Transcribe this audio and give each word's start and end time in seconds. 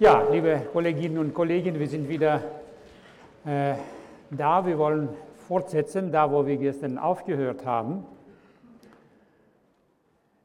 Ja, 0.00 0.22
liebe 0.30 0.62
Kolleginnen 0.72 1.18
und 1.18 1.34
Kollegen, 1.34 1.76
wir 1.76 1.88
sind 1.88 2.08
wieder 2.08 2.40
äh, 3.44 3.74
da. 4.30 4.64
Wir 4.64 4.78
wollen 4.78 5.08
fortsetzen, 5.48 6.12
da 6.12 6.30
wo 6.30 6.46
wir 6.46 6.56
gestern 6.56 6.98
aufgehört 6.98 7.66
haben. 7.66 8.04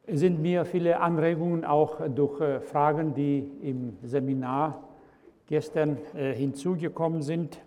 Es 0.08 0.21
sind 0.21 0.42
mir 0.42 0.66
viele 0.66 1.00
Anregungen 1.00 1.66
auch 1.66 2.02
durch 2.10 2.42
äh, 2.42 2.62
Fragen, 2.62 3.13
die 3.13 3.47
im 3.62 3.96
Seminar 4.02 4.81
gestern 5.46 5.99
äh, 6.15 6.33
hinzugekommen 6.33 7.22
sind, 7.22 7.60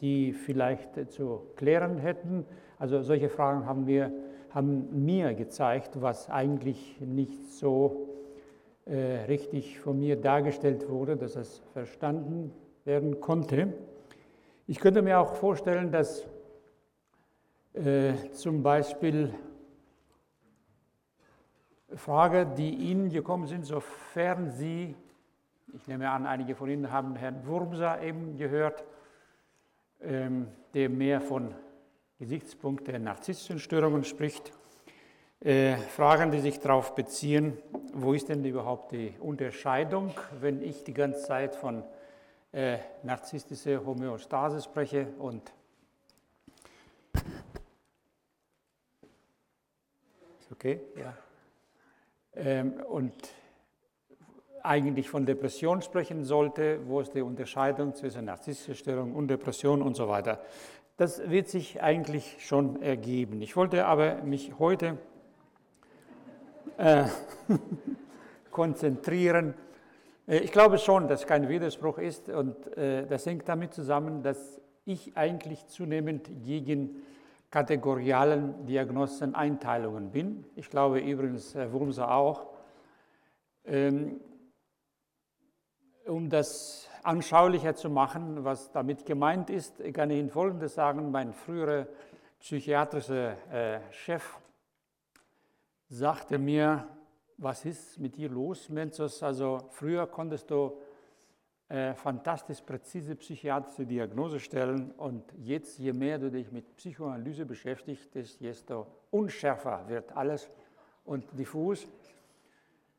die 0.00 0.32
vielleicht 0.32 0.96
äh, 0.96 1.06
zu 1.06 1.42
klären 1.56 1.98
hätten. 1.98 2.46
Also 2.78 3.02
solche 3.02 3.28
Fragen 3.28 3.66
haben, 3.66 3.86
wir, 3.86 4.10
haben 4.54 5.04
mir 5.04 5.34
gezeigt, 5.34 6.00
was 6.00 6.30
eigentlich 6.30 6.98
nicht 7.02 7.52
so 7.52 8.08
richtig 8.88 9.80
von 9.80 9.98
mir 9.98 10.16
dargestellt 10.16 10.88
wurde, 10.88 11.16
dass 11.16 11.34
es 11.34 11.60
verstanden 11.72 12.52
werden 12.84 13.20
konnte. 13.20 13.74
Ich 14.68 14.78
könnte 14.78 15.02
mir 15.02 15.18
auch 15.18 15.34
vorstellen, 15.34 15.90
dass 15.90 16.26
äh, 17.74 18.14
zum 18.32 18.62
Beispiel 18.62 19.34
Fragen, 21.94 22.54
die 22.54 22.74
Ihnen 22.74 23.10
gekommen 23.10 23.46
sind, 23.46 23.64
sofern 23.64 24.50
Sie, 24.50 24.94
ich 25.74 25.86
nehme 25.86 26.10
an, 26.10 26.26
einige 26.26 26.54
von 26.54 26.68
Ihnen 26.68 26.90
haben 26.90 27.16
Herrn 27.16 27.46
Wurmser 27.46 28.02
eben 28.02 28.36
gehört, 28.36 28.84
ähm, 30.00 30.48
der 30.74 30.88
mehr 30.88 31.20
von 31.20 31.54
Gesichtspunkten 32.18 32.92
der 32.92 32.98
narzisstischen 32.98 33.58
Störungen 33.58 34.04
spricht. 34.04 34.52
Äh, 35.46 35.76
Fragen, 35.76 36.32
die 36.32 36.40
sich 36.40 36.58
darauf 36.58 36.96
beziehen, 36.96 37.56
wo 37.94 38.14
ist 38.14 38.28
denn 38.28 38.44
überhaupt 38.44 38.90
die 38.90 39.14
Unterscheidung, 39.20 40.12
wenn 40.40 40.60
ich 40.60 40.82
die 40.82 40.92
ganze 40.92 41.22
Zeit 41.22 41.54
von 41.54 41.84
äh, 42.50 42.78
narzisstischer 43.04 43.86
Homöostase 43.86 44.60
spreche 44.60 45.06
und 45.20 45.52
ist 50.40 50.50
okay, 50.50 50.80
ja. 50.98 51.16
Ähm, 52.34 52.82
und 52.88 53.14
eigentlich 54.64 55.08
von 55.08 55.26
Depression 55.26 55.80
sprechen 55.80 56.24
sollte, 56.24 56.80
wo 56.88 56.98
ist 56.98 57.14
die 57.14 57.22
Unterscheidung 57.22 57.94
zwischen 57.94 58.24
narzisstischer 58.24 58.74
Störung 58.74 59.14
und 59.14 59.28
Depression 59.28 59.80
und 59.80 59.94
so 59.94 60.08
weiter. 60.08 60.42
Das 60.96 61.30
wird 61.30 61.46
sich 61.46 61.80
eigentlich 61.84 62.44
schon 62.44 62.82
ergeben. 62.82 63.40
Ich 63.42 63.54
wollte 63.54 63.86
aber 63.86 64.24
mich 64.24 64.58
heute 64.58 64.98
äh, 66.78 67.04
konzentrieren. 68.50 69.54
Äh, 70.26 70.38
ich 70.38 70.52
glaube 70.52 70.78
schon, 70.78 71.08
dass 71.08 71.26
kein 71.26 71.48
Widerspruch 71.48 71.98
ist 71.98 72.28
und 72.28 72.76
äh, 72.76 73.06
das 73.06 73.24
hängt 73.26 73.48
damit 73.48 73.72
zusammen, 73.72 74.22
dass 74.22 74.60
ich 74.84 75.16
eigentlich 75.16 75.66
zunehmend 75.68 76.30
gegen 76.44 77.02
kategorialen 77.50 78.66
Diagnosen, 78.66 79.34
Einteilungen 79.34 80.10
bin. 80.10 80.44
Ich 80.54 80.68
glaube 80.68 81.00
übrigens, 81.00 81.54
Herr 81.54 81.72
Wurmser 81.72 82.10
auch. 82.12 82.46
Ähm, 83.64 84.20
um 86.06 86.28
das 86.28 86.88
anschaulicher 87.02 87.74
zu 87.74 87.88
machen, 87.90 88.44
was 88.44 88.70
damit 88.70 89.06
gemeint 89.06 89.50
ist, 89.50 89.82
kann 89.94 90.10
ich 90.10 90.18
Ihnen 90.18 90.30
Folgendes 90.30 90.74
sagen. 90.74 91.10
Mein 91.10 91.32
früherer 91.32 91.86
psychiatrischer 92.38 93.36
Chef 93.90 94.38
sagte 95.88 96.38
mir, 96.38 96.88
was 97.38 97.64
ist 97.64 97.98
mit 97.98 98.16
dir 98.16 98.28
los, 98.28 98.68
Menzos? 98.68 99.22
Also 99.22 99.68
früher 99.70 100.06
konntest 100.06 100.50
du 100.50 100.72
äh, 101.68 101.94
fantastisch 101.94 102.60
präzise 102.60 103.16
psychiatrische 103.16 103.86
Diagnose 103.86 104.40
stellen 104.40 104.92
und 104.92 105.24
jetzt, 105.36 105.78
je 105.78 105.92
mehr 105.92 106.18
du 106.18 106.30
dich 106.30 106.50
mit 106.52 106.76
Psychoanalyse 106.76 107.44
beschäftigst, 107.44 108.14
desto 108.14 108.86
unschärfer 109.10 109.88
wird 109.88 110.16
alles 110.16 110.48
und 111.04 111.26
diffus. 111.38 111.86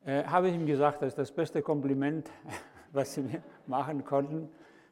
Äh, 0.06 0.24
habe 0.26 0.50
ich 0.50 0.56
ihm 0.56 0.66
gesagt, 0.66 1.02
das 1.02 1.10
ist 1.10 1.18
das 1.18 1.32
beste 1.32 1.62
Kompliment, 1.62 2.30
was 2.92 3.14
sie 3.14 3.22
mir 3.22 3.42
machen 3.66 4.04
konnten, 4.04 4.50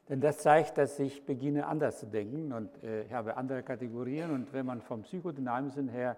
denn 0.09 0.21
das 0.21 0.39
zeigt, 0.39 0.77
dass 0.77 0.99
ich 0.99 1.25
beginne 1.25 1.67
anders 1.67 1.99
zu 1.99 2.05
denken 2.05 2.53
und 2.53 2.83
äh, 2.83 3.03
ich 3.03 3.13
habe 3.13 3.37
andere 3.37 3.63
Kategorien 3.63 4.31
und 4.31 4.53
wenn 4.53 4.65
man 4.65 4.81
vom 4.81 5.01
Psychodynamischen 5.01 5.89
her 5.89 6.17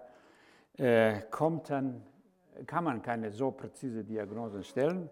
äh, 0.78 1.20
kommt, 1.30 1.70
dann 1.70 2.02
kann 2.66 2.84
man 2.84 3.02
keine 3.02 3.30
so 3.30 3.50
präzise 3.50 4.04
Diagnose 4.04 4.64
stellen. 4.64 5.10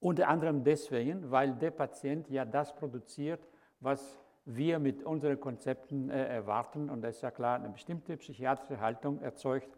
Unter 0.00 0.28
anderem 0.28 0.64
deswegen, 0.64 1.30
weil 1.30 1.54
der 1.54 1.70
Patient 1.70 2.28
ja 2.28 2.44
das 2.44 2.74
produziert, 2.74 3.48
was 3.80 4.22
wir 4.44 4.78
mit 4.78 5.02
unseren 5.04 5.38
Konzepten 5.40 6.10
äh, 6.10 6.26
erwarten. 6.26 6.90
Und 6.90 7.02
das 7.02 7.16
ist 7.16 7.22
ja 7.22 7.30
klar, 7.30 7.56
eine 7.56 7.70
bestimmte 7.70 8.16
psychiatrische 8.16 8.80
Haltung 8.80 9.20
erzeugt 9.20 9.68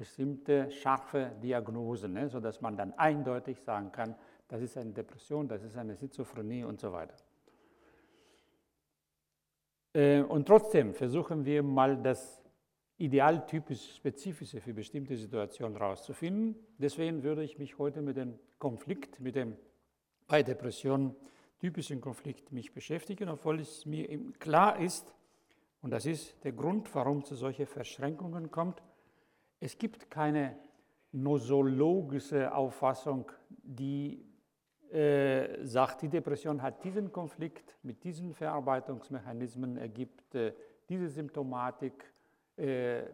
bestimmte 0.00 0.70
scharfe 0.70 1.30
Diagnosen, 1.42 2.14
ne, 2.14 2.28
sodass 2.28 2.62
man 2.62 2.74
dann 2.74 2.94
eindeutig 2.94 3.60
sagen 3.60 3.92
kann, 3.92 4.14
das 4.48 4.62
ist 4.62 4.78
eine 4.78 4.92
Depression, 4.92 5.46
das 5.46 5.62
ist 5.62 5.76
eine 5.76 5.94
Schizophrenie 5.94 6.64
und 6.64 6.80
so 6.80 6.90
weiter. 6.90 7.14
Äh, 9.92 10.22
und 10.22 10.46
trotzdem 10.46 10.94
versuchen 10.94 11.44
wir 11.44 11.62
mal 11.62 11.98
das 12.02 12.39
idealtypisch 13.00 13.96
spezifische 13.96 14.60
für 14.60 14.74
bestimmte 14.74 15.16
Situationen 15.16 15.78
herauszufinden. 15.78 16.54
Deswegen 16.76 17.22
würde 17.22 17.42
ich 17.42 17.58
mich 17.58 17.78
heute 17.78 18.02
mit 18.02 18.16
dem 18.16 18.38
Konflikt, 18.58 19.20
mit 19.20 19.36
dem 19.36 19.56
bei 20.26 20.42
Depressionen 20.42 21.16
typischen 21.58 22.00
Konflikt 22.00 22.52
mich 22.52 22.72
beschäftigen, 22.72 23.28
obwohl 23.30 23.60
es 23.60 23.86
mir 23.86 24.06
klar 24.38 24.78
ist, 24.78 25.14
und 25.82 25.90
das 25.90 26.04
ist 26.04 26.44
der 26.44 26.52
Grund, 26.52 26.94
warum 26.94 27.24
zu 27.24 27.34
solchen 27.34 27.66
Verschränkungen 27.66 28.50
kommt, 28.50 28.82
es 29.60 29.78
gibt 29.78 30.10
keine 30.10 30.56
nosologische 31.12 32.54
Auffassung, 32.54 33.32
die 33.48 34.22
äh, 34.92 35.64
sagt, 35.64 36.02
die 36.02 36.08
Depression 36.08 36.60
hat 36.60 36.84
diesen 36.84 37.12
Konflikt 37.12 37.78
mit 37.82 38.04
diesen 38.04 38.34
Verarbeitungsmechanismen, 38.34 39.78
ergibt 39.78 40.34
äh, 40.34 40.52
diese 40.88 41.08
Symptomatik, 41.08 42.12
äh, 42.60 43.04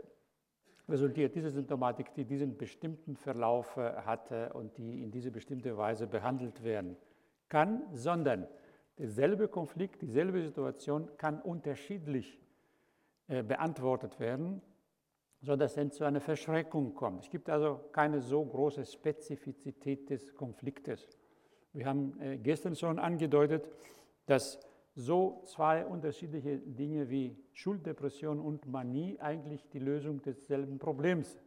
resultiert 0.89 1.35
diese 1.35 1.51
Symptomatik, 1.51 2.13
die 2.15 2.25
diesen 2.25 2.57
bestimmten 2.57 3.17
Verlauf 3.17 3.77
äh, 3.77 3.93
hatte 4.03 4.53
und 4.55 4.77
die 4.79 5.03
in 5.03 5.11
diese 5.11 5.31
bestimmte 5.31 5.77
Weise 5.77 6.07
behandelt 6.07 6.63
werden 6.65 6.97
kann, 7.49 7.83
sondern 7.93 8.49
derselbe 8.99 9.49
Konflikt, 9.49 10.03
dieselbe 10.03 10.43
Situation 10.43 11.09
kann 11.17 11.41
unterschiedlich 11.41 12.41
äh, 13.29 13.43
beantwortet 13.43 14.19
werden, 14.19 14.63
sodass 15.43 15.77
es 15.77 15.93
zu 15.93 16.05
einer 16.05 16.21
Verschreckung 16.21 16.95
kommt. 16.95 17.25
Es 17.25 17.31
gibt 17.31 17.49
also 17.49 17.81
keine 17.93 18.21
so 18.21 18.45
große 18.45 18.85
Spezifizität 18.85 20.11
des 20.11 20.35
Konfliktes. 20.35 21.09
Wir 21.73 21.87
haben 21.87 22.19
gestern 22.43 22.75
schon 22.75 22.99
angedeutet, 22.99 23.69
dass 24.25 24.59
so 24.97 25.43
zwei 25.45 25.85
unterschiedliche 25.85 26.59
Dinge 26.59 27.11
wie 27.11 27.37
Schulddepression 27.53 28.41
und 28.41 28.67
Manie 28.67 29.21
eigentlich 29.21 29.69
die 29.69 29.79
Lösung 29.79 30.23
desselben 30.23 30.79
Problems 30.79 31.39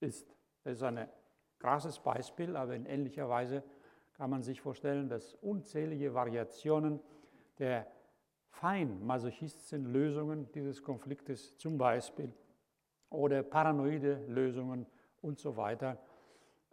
ist. 0.00 0.36
Das 0.64 0.74
ist 0.74 0.82
ein 0.82 1.08
krasses 1.60 2.00
Beispiel, 2.00 2.56
aber 2.56 2.74
in 2.74 2.86
ähnlicher 2.86 3.28
Weise 3.28 3.62
kann 4.14 4.28
man 4.28 4.42
sich 4.42 4.60
vorstellen, 4.60 5.08
dass 5.08 5.34
unzählige 5.34 6.14
Variationen 6.14 6.98
der 7.58 7.86
fein 8.48 9.06
masochistischen 9.06 9.92
Lösungen 9.92 10.50
dieses 10.52 10.82
Konfliktes 10.82 11.56
zum 11.58 11.78
Beispiel 11.78 12.32
oder 13.08 13.44
paranoide 13.44 14.24
Lösungen 14.26 14.84
und 15.22 15.38
so 15.38 15.56
weiter 15.56 15.96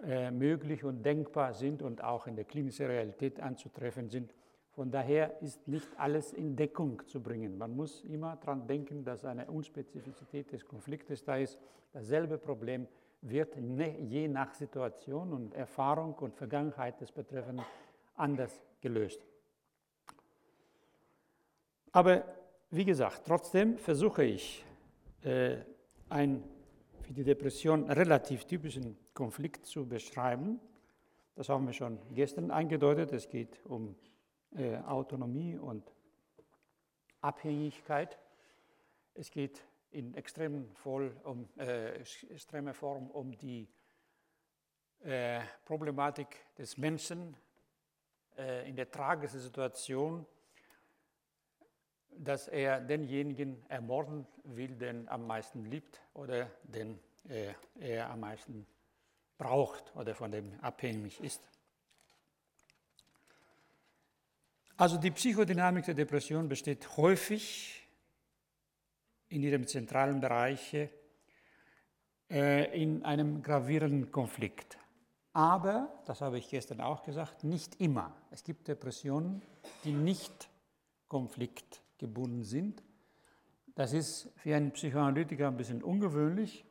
äh, 0.03 0.31
möglich 0.31 0.83
und 0.83 1.03
denkbar 1.03 1.53
sind 1.53 1.83
und 1.83 2.03
auch 2.03 2.25
in 2.25 2.35
der 2.35 2.45
klinischen 2.45 2.87
Realität 2.87 3.39
anzutreffen 3.39 4.09
sind. 4.09 4.33
Von 4.77 4.91
daher 4.91 5.41
ist 5.41 5.67
nicht 5.67 5.87
alles 5.97 6.33
in 6.33 6.55
Deckung 6.55 7.01
zu 7.07 7.19
bringen. 7.19 7.57
Man 7.57 7.75
muss 7.75 8.03
immer 8.03 8.35
daran 8.35 8.67
denken, 8.67 9.03
dass 9.03 9.25
eine 9.25 9.49
Unspezifizität 9.49 10.51
des 10.51 10.67
Konfliktes 10.67 11.23
da 11.23 11.37
ist. 11.37 11.57
Dasselbe 11.93 12.37
Problem 12.37 12.87
wird 13.21 13.59
ne, 13.59 13.97
je 14.01 14.27
nach 14.27 14.53
Situation 14.53 15.33
und 15.33 15.55
Erfahrung 15.55 16.13
und 16.13 16.35
Vergangenheit 16.35 17.01
des 17.01 17.11
Betreffenden 17.11 17.65
anders 18.17 18.61
gelöst. 18.79 19.25
Aber 21.91 22.23
wie 22.69 22.85
gesagt, 22.85 23.23
trotzdem 23.25 23.79
versuche 23.79 24.25
ich, 24.25 24.63
äh, 25.23 25.57
einen 26.07 26.43
für 27.01 27.13
die 27.13 27.23
Depression 27.23 27.89
relativ 27.89 28.45
typischen 28.45 28.95
Konflikt 29.15 29.65
zu 29.65 29.87
beschreiben. 29.87 30.59
Das 31.33 31.49
haben 31.49 31.65
wir 31.65 31.73
schon 31.73 31.97
gestern 32.13 32.51
eingedeutet. 32.51 33.11
Es 33.11 33.27
geht 33.27 33.59
um 33.65 33.95
äh, 34.55 34.77
Autonomie 34.77 35.57
und 35.57 35.91
Abhängigkeit. 37.21 38.17
Es 39.13 39.31
geht 39.31 39.63
in 39.91 40.13
extremen 40.13 40.69
voll 40.75 41.15
um, 41.23 41.49
äh, 41.57 41.95
extremer 42.29 42.73
Form 42.73 43.09
um 43.09 43.37
die 43.37 43.67
äh, 45.03 45.41
Problematik 45.65 46.27
des 46.57 46.77
Menschen 46.77 47.35
äh, 48.37 48.69
in 48.69 48.75
der 48.75 48.91
tragischen 48.91 49.39
Situation, 49.39 50.25
dass 52.09 52.47
er 52.47 52.81
denjenigen 52.81 53.63
ermorden 53.69 54.27
will, 54.43 54.75
den 54.75 55.07
am 55.07 55.27
meisten 55.27 55.65
liebt 55.65 56.01
oder 56.13 56.49
den 56.63 56.99
äh, 57.29 57.53
er 57.79 58.09
am 58.09 58.21
meisten 58.21 58.65
braucht 59.37 59.95
oder 59.95 60.15
von 60.15 60.31
dem 60.31 60.59
abhängig 60.61 61.21
ist. 61.21 61.41
Also 64.79 64.97
die 64.97 65.09
Psychodynamik 65.09 65.85
der 65.85 65.95
Depression 65.95 66.47
besteht 66.47 66.97
häufig 66.97 67.87
in 69.27 69.41
ihrem 69.41 69.65
zentralen 69.65 70.21
Bereich 70.21 70.75
äh, 72.29 72.79
in 72.79 73.03
einem 73.03 73.41
gravierenden 73.41 74.11
Konflikt. 74.11 74.77
Aber, 75.33 76.01
das 76.05 76.21
habe 76.21 76.37
ich 76.37 76.47
gestern 76.47 76.81
auch 76.81 77.01
gesagt, 77.01 77.43
nicht 77.43 77.81
immer. 77.81 78.15
Es 78.29 78.43
gibt 78.43 78.67
Depressionen, 78.67 79.41
die 79.83 79.93
nicht 79.93 80.47
konfliktgebunden 81.07 82.43
sind. 82.43 82.83
Das 83.73 83.93
ist 83.93 84.31
für 84.37 84.55
einen 84.55 84.71
Psychoanalytiker 84.73 85.47
ein 85.47 85.57
bisschen 85.57 85.81
ungewöhnlich. 85.81 86.65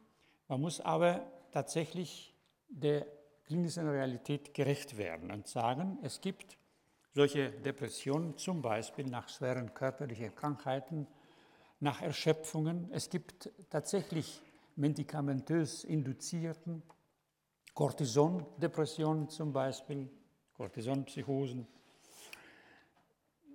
Man 0.47 0.61
muss 0.61 0.81
aber 0.81 1.27
tatsächlich 1.51 2.37
der 2.69 3.07
klinischen 3.47 3.89
Realität 3.89 4.55
gerecht 4.55 4.97
werden 4.97 5.33
und 5.33 5.49
sagen, 5.49 5.99
es 6.03 6.21
gibt 6.21 6.57
solche 7.17 7.51
Depressionen 7.51 8.37
zum 8.37 8.61
Beispiel 8.61 9.07
nach 9.07 9.27
schweren 9.31 9.73
körperlichen 9.73 10.35
Krankheiten, 10.35 11.07
nach 11.81 12.03
Erschöpfungen. 12.03 12.91
Es 12.93 13.09
gibt 13.09 13.51
tatsächlich 13.71 14.43
medikamentös 14.77 15.85
induzierten 15.85 16.83
Cortison-Depressionen 17.73 19.31
zum 19.31 19.51
Beispiel, 19.51 20.11
Cortisonpsychosen, 20.59 21.67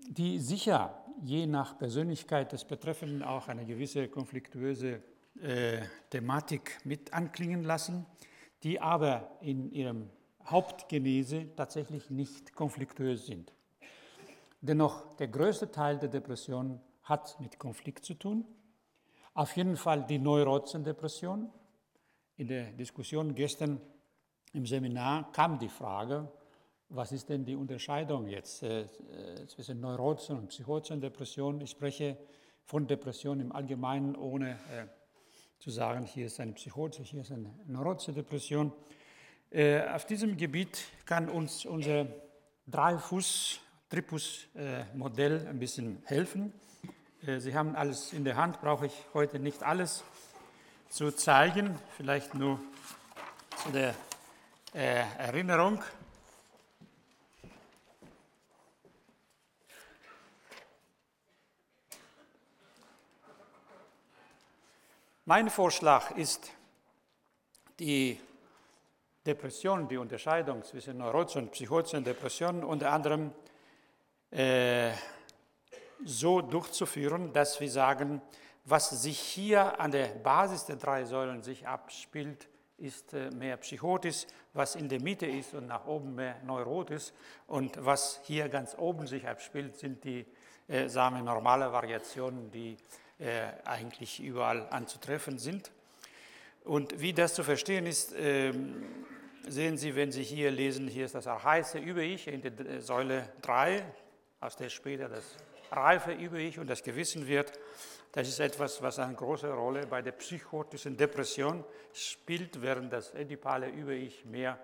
die 0.09 0.39
sicher 0.39 1.05
je 1.21 1.45
nach 1.45 1.77
Persönlichkeit 1.77 2.51
des 2.53 2.65
Betreffenden 2.65 3.21
auch 3.21 3.47
eine 3.47 3.63
gewisse 3.63 4.07
konfliktuöse 4.07 5.03
äh, 5.39 5.83
Thematik 6.09 6.79
mit 6.83 7.13
anklingen 7.13 7.63
lassen, 7.63 8.07
die 8.63 8.81
aber 8.81 9.37
in 9.41 9.71
ihrem 9.71 10.09
Hauptgenese 10.51 11.55
tatsächlich 11.55 12.09
nicht 12.09 12.53
konfliktuös 12.53 13.25
sind. 13.25 13.53
Dennoch, 14.61 15.15
der 15.15 15.27
größte 15.27 15.71
Teil 15.71 15.97
der 15.97 16.09
Depression 16.09 16.79
hat 17.03 17.39
mit 17.39 17.57
Konflikt 17.57 18.05
zu 18.05 18.13
tun. 18.13 18.45
Auf 19.33 19.55
jeden 19.55 19.75
Fall 19.77 20.05
die 20.05 20.19
Neurozendepression. 20.19 21.49
In 22.37 22.47
der 22.47 22.71
Diskussion 22.73 23.33
gestern 23.33 23.81
im 24.53 24.65
Seminar 24.65 25.31
kam 25.31 25.57
die 25.57 25.69
Frage, 25.69 26.31
was 26.89 27.11
ist 27.11 27.29
denn 27.29 27.45
die 27.45 27.55
Unterscheidung 27.55 28.27
jetzt 28.27 28.63
äh, 28.63 28.81
äh 28.81 29.47
zwischen 29.47 29.79
Neurozen 29.79 30.37
und 30.37 30.47
Psychozendepression? 30.49 31.61
Ich 31.61 31.71
spreche 31.71 32.17
von 32.65 32.85
Depression 32.85 33.39
im 33.39 33.51
Allgemeinen, 33.51 34.15
ohne 34.15 34.51
äh, 34.51 34.87
zu 35.59 35.69
sagen, 35.69 36.05
hier 36.05 36.25
ist 36.25 36.39
eine 36.39 36.51
Psychose, 36.53 37.01
hier 37.03 37.21
ist 37.21 37.31
eine 37.31 37.53
Neurozendepression. 37.65 38.73
Äh, 39.53 39.85
auf 39.89 40.05
diesem 40.05 40.37
Gebiet 40.37 40.85
kann 41.05 41.27
uns 41.27 41.65
unser 41.65 42.07
Dreifuß-Tripus-Modell 42.67 45.45
ein 45.45 45.59
bisschen 45.59 46.01
helfen. 46.05 46.53
Äh, 47.25 47.41
Sie 47.41 47.53
haben 47.53 47.75
alles 47.75 48.13
in 48.13 48.23
der 48.23 48.37
Hand, 48.37 48.61
brauche 48.61 48.85
ich 48.85 48.93
heute 49.13 49.39
nicht 49.39 49.61
alles 49.61 50.05
zu 50.87 51.11
zeigen, 51.11 51.77
vielleicht 51.97 52.33
nur 52.33 52.61
zu 53.61 53.71
der 53.71 53.93
äh, 54.73 55.03
Erinnerung. 55.17 55.83
Mein 65.25 65.49
Vorschlag 65.49 66.11
ist, 66.11 66.53
die 67.79 68.17
Depression, 69.25 69.87
die 69.87 69.97
Unterscheidung 69.97 70.63
zwischen 70.63 70.97
Neurozen 70.97 71.43
und 71.43 71.51
Psychozen 71.51 72.03
Depressionen 72.03 72.63
unter 72.63 72.91
anderem 72.91 73.31
äh, 74.31 74.91
so 76.03 76.41
durchzuführen, 76.41 77.31
dass 77.31 77.59
wir 77.59 77.69
sagen, 77.69 78.21
was 78.65 78.89
sich 78.89 79.19
hier 79.19 79.79
an 79.79 79.91
der 79.91 80.07
Basis 80.07 80.65
der 80.65 80.77
drei 80.77 81.05
Säulen 81.05 81.43
sich 81.43 81.67
abspielt, 81.67 82.47
ist 82.77 83.13
äh, 83.13 83.29
mehr 83.29 83.57
Psychotis, 83.57 84.25
was 84.53 84.75
in 84.75 84.89
der 84.89 85.01
Mitte 85.01 85.27
ist 85.27 85.53
und 85.53 85.67
nach 85.67 85.85
oben 85.85 86.15
mehr 86.15 86.37
Neurotis 86.43 87.13
und 87.45 87.77
was 87.83 88.19
hier 88.23 88.49
ganz 88.49 88.75
oben 88.75 89.05
sich 89.05 89.27
abspielt, 89.27 89.77
sind 89.77 90.03
die 90.03 90.25
äh, 90.67 90.87
sagen 90.87 91.23
normale 91.23 91.71
Variationen, 91.71 92.49
die 92.49 92.75
äh, 93.19 93.49
eigentlich 93.65 94.19
überall 94.19 94.67
anzutreffen 94.69 95.37
sind. 95.37 95.71
Und 96.63 97.01
wie 97.01 97.13
das 97.13 97.33
zu 97.33 97.43
verstehen 97.43 97.87
ist, 97.87 98.13
äh, 98.13 98.53
sehen 99.47 99.77
Sie, 99.77 99.95
wenn 99.95 100.11
Sie 100.11 100.23
hier 100.23 100.51
lesen, 100.51 100.87
hier 100.87 101.05
ist 101.05 101.15
das 101.15 101.25
heiße 101.25 101.79
Über-Ich 101.79 102.27
in 102.27 102.41
der 102.41 102.59
äh, 102.59 102.81
Säule 102.81 103.29
3, 103.41 103.83
aus 104.39 104.55
der 104.55 104.69
später 104.69 105.09
das 105.09 105.23
reife 105.71 106.11
Über-Ich 106.11 106.59
und 106.59 106.69
das 106.69 106.83
Gewissen 106.83 107.27
wird. 107.27 107.51
Das 108.11 108.27
ist 108.27 108.39
etwas, 108.39 108.81
was 108.81 108.99
eine 108.99 109.15
große 109.15 109.51
Rolle 109.51 109.87
bei 109.87 110.01
der 110.01 110.11
psychotischen 110.11 110.97
Depression 110.97 111.63
spielt, 111.93 112.61
während 112.61 112.93
das 112.93 113.11
edipale 113.11 113.69
Über-Ich 113.69 114.25
mehr 114.25 114.59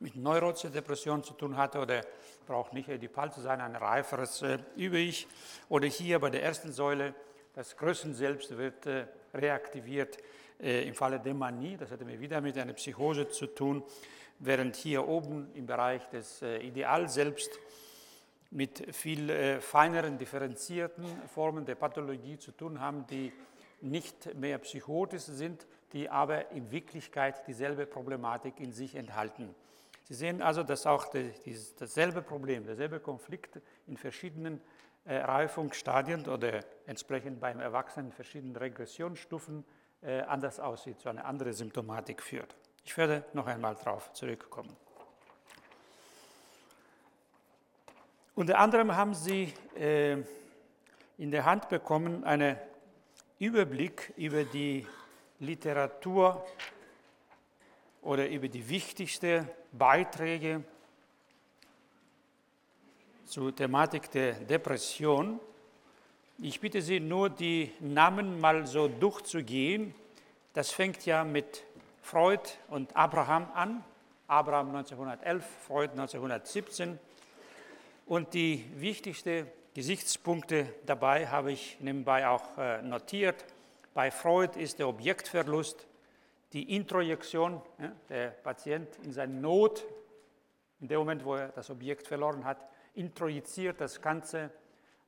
mit 0.00 0.14
neurotischer 0.14 0.70
Depression 0.70 1.24
zu 1.24 1.32
tun 1.34 1.56
hatte 1.56 1.78
oder 1.78 2.02
braucht 2.46 2.72
nicht 2.72 2.88
edipal 2.88 3.32
zu 3.32 3.40
sein, 3.40 3.60
ein 3.60 3.76
reiferes 3.76 4.42
äh, 4.42 4.58
Über-Ich. 4.76 5.26
Oder 5.70 5.86
hier 5.86 6.18
bei 6.18 6.28
der 6.28 6.42
ersten 6.42 6.70
Säule, 6.70 7.14
das 7.54 7.76
Größenselbst 7.78 8.58
wird 8.58 8.86
äh, 8.86 9.06
reaktiviert 9.32 10.18
im 10.58 10.94
Falle 10.94 11.20
der 11.20 11.34
Manie. 11.34 11.76
Das 11.76 11.90
hatte 11.90 12.04
mir 12.04 12.18
wieder 12.18 12.40
mit 12.40 12.58
einer 12.58 12.72
Psychose 12.72 13.28
zu 13.28 13.46
tun, 13.46 13.82
während 14.38 14.76
hier 14.76 15.06
oben 15.06 15.48
im 15.54 15.66
Bereich 15.66 16.08
des 16.08 16.42
äh, 16.42 16.58
Idealselbst 16.58 17.58
mit 18.50 18.94
viel 18.94 19.30
äh, 19.30 19.60
feineren, 19.60 20.18
differenzierten 20.18 21.04
Formen 21.28 21.64
der 21.64 21.74
Pathologie 21.74 22.38
zu 22.38 22.52
tun 22.52 22.80
haben, 22.80 23.06
die 23.06 23.32
nicht 23.80 24.34
mehr 24.34 24.58
psychotisch 24.58 25.22
sind, 25.22 25.66
die 25.92 26.08
aber 26.08 26.50
in 26.50 26.70
Wirklichkeit 26.70 27.46
dieselbe 27.46 27.86
Problematik 27.86 28.58
in 28.58 28.72
sich 28.72 28.94
enthalten. 28.94 29.54
Sie 30.04 30.14
sehen 30.14 30.40
also, 30.42 30.62
dass 30.62 30.86
auch 30.86 31.06
dasselbe 31.78 32.22
Problem, 32.22 32.64
derselbe 32.64 32.98
Konflikt 32.98 33.60
in 33.86 33.96
verschiedenen 33.96 34.60
äh, 35.04 35.18
Reifungsstadien 35.18 36.26
oder 36.26 36.60
entsprechend 36.86 37.40
beim 37.40 37.60
Erwachsenen 37.60 38.10
verschiedenen 38.10 38.56
Regressionsstufen 38.56 39.60
äh, 39.60 39.77
anders 40.02 40.60
aussieht, 40.60 41.00
zu 41.00 41.08
einer 41.08 41.24
anderen 41.24 41.52
Symptomatik 41.52 42.22
führt. 42.22 42.54
Ich 42.84 42.96
werde 42.96 43.24
noch 43.32 43.46
einmal 43.46 43.74
darauf 43.74 44.12
zurückkommen. 44.12 44.74
Unter 48.34 48.58
anderem 48.58 48.94
haben 48.94 49.14
Sie 49.14 49.52
äh, 49.76 50.16
in 51.18 51.30
der 51.32 51.44
Hand 51.44 51.68
bekommen 51.68 52.22
einen 52.22 52.56
Überblick 53.40 54.12
über 54.16 54.44
die 54.44 54.86
Literatur 55.40 56.46
oder 58.02 58.28
über 58.28 58.48
die 58.48 58.68
wichtigsten 58.68 59.48
Beiträge 59.72 60.62
zur 63.24 63.54
Thematik 63.54 64.10
der 64.12 64.34
Depression. 64.34 65.40
Ich 66.40 66.60
bitte 66.60 66.80
Sie 66.82 67.00
nur, 67.00 67.30
die 67.30 67.72
Namen 67.80 68.40
mal 68.40 68.64
so 68.64 68.86
durchzugehen. 68.86 69.92
Das 70.52 70.70
fängt 70.70 71.04
ja 71.04 71.24
mit 71.24 71.64
Freud 72.00 72.42
und 72.68 72.94
Abraham 72.96 73.50
an. 73.54 73.84
Abraham 74.28 74.68
1911, 74.68 75.44
Freud 75.66 75.90
1917. 75.90 77.00
Und 78.06 78.34
die 78.34 78.64
wichtigsten 78.76 79.48
Gesichtspunkte 79.74 80.72
dabei 80.86 81.26
habe 81.26 81.50
ich 81.50 81.76
nebenbei 81.80 82.28
auch 82.28 82.56
äh, 82.56 82.82
notiert. 82.82 83.44
Bei 83.92 84.12
Freud 84.12 84.56
ist 84.60 84.78
der 84.78 84.86
Objektverlust, 84.86 85.88
die 86.52 86.76
Introjektion, 86.76 87.60
der 88.08 88.28
Patient 88.28 88.88
in 89.02 89.12
seiner 89.12 89.34
Not, 89.34 89.84
in 90.80 90.86
dem 90.86 90.98
Moment, 90.98 91.24
wo 91.24 91.34
er 91.34 91.48
das 91.48 91.68
Objekt 91.68 92.06
verloren 92.06 92.44
hat, 92.44 92.64
introjiziert 92.94 93.80
das 93.80 94.00
ganze 94.00 94.52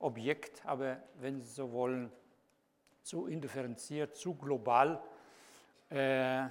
Objekt, 0.01 0.65
aber 0.65 0.97
wenn 1.19 1.41
Sie 1.41 1.49
so 1.49 1.71
wollen, 1.71 2.11
zu 3.03 3.27
indifferenziert, 3.27 4.15
zu 4.15 4.35
global, 4.35 5.01
äh, 5.89 6.43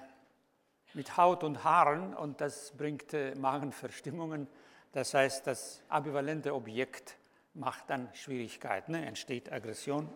mit 0.95 1.17
Haut 1.17 1.45
und 1.45 1.63
Haaren 1.63 2.15
und 2.15 2.41
das 2.41 2.73
bringt 2.77 3.15
äh, 3.15 3.35
Magenverstimmungen 3.37 4.49
das 4.93 5.15
heißt, 5.15 5.47
das 5.47 5.83
ambivalente 5.89 6.53
Objekt 6.55 7.17
macht 7.55 7.91
dann 7.91 8.09
Schwierigkeiten, 8.13 8.93
ne? 8.93 9.07
entsteht 9.07 9.53
Aggression. 9.53 10.09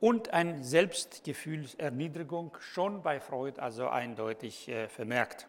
Und 0.00 0.30
eine 0.30 0.62
Selbstgefühlserniedrigung, 0.62 2.56
schon 2.60 3.02
bei 3.02 3.20
Freud 3.20 3.60
also 3.60 3.88
eindeutig 3.88 4.68
äh, 4.68 4.88
vermerkt. 4.88 5.46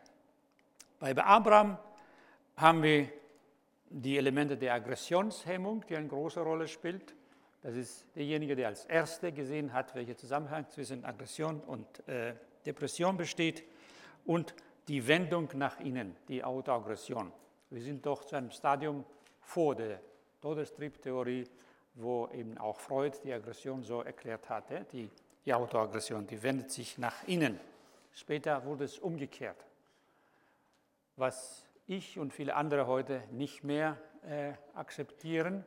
Bei 0.99 1.15
Abraham 1.17 1.77
haben 2.55 2.83
wir 2.83 3.09
die 3.89 4.17
Elemente 4.17 4.58
der 4.58 4.74
Aggressionshemmung, 4.74 5.86
die 5.88 5.96
eine 5.96 6.08
große 6.08 6.41
Rolle 6.41 6.67
spielt. 6.67 7.15
Das 7.62 7.75
ist 7.75 8.06
derjenige, 8.15 8.56
der 8.56 8.67
als 8.67 8.86
Erster 8.86 9.32
gesehen 9.32 9.74
hat, 9.74 9.96
welcher 9.96 10.15
Zusammenhang 10.15 10.70
zwischen 10.70 11.03
Aggression 11.06 11.60
und 11.62 12.08
äh, 12.08 12.34
Depression 12.65 13.17
besteht. 13.17 13.63
Und 14.25 14.53
die 14.88 15.06
Wendung 15.08 15.50
nach 15.56 15.79
innen, 15.79 16.15
die 16.27 16.44
Autoaggression. 16.44 17.32
Wir 17.70 17.82
sind 17.82 18.06
doch 18.06 18.24
zu 18.25 18.36
einem 18.36 18.51
Stadium 18.51 19.03
vor 19.41 19.75
der 19.75 20.00
Todestriebtheorie, 20.41 21.46
wo 21.96 22.27
eben 22.29 22.58
auch 22.58 22.79
Freud 22.79 23.17
die 23.24 23.34
Aggression 23.34 23.84
so 23.84 24.01
erklärt 24.01 24.50
hatte, 24.50 24.86
die, 24.91 25.10
die 25.46 25.53
Autoaggression, 25.53 26.27
die 26.27 26.41
wendet 26.41 26.72
sich 26.72 26.98
nach 26.98 27.27
innen. 27.27 27.60
Später 28.13 28.63
wurde 28.65 28.86
es 28.86 29.00
umgekehrt. 29.00 29.65
Was 31.15 31.66
ich 31.88 32.20
und 32.20 32.34
viele 32.34 32.56
andere 32.56 32.86
heute 32.86 33.24
nicht 33.32 33.63
mehr 33.63 33.98
äh, 34.27 34.53
akzeptieren, 34.75 35.63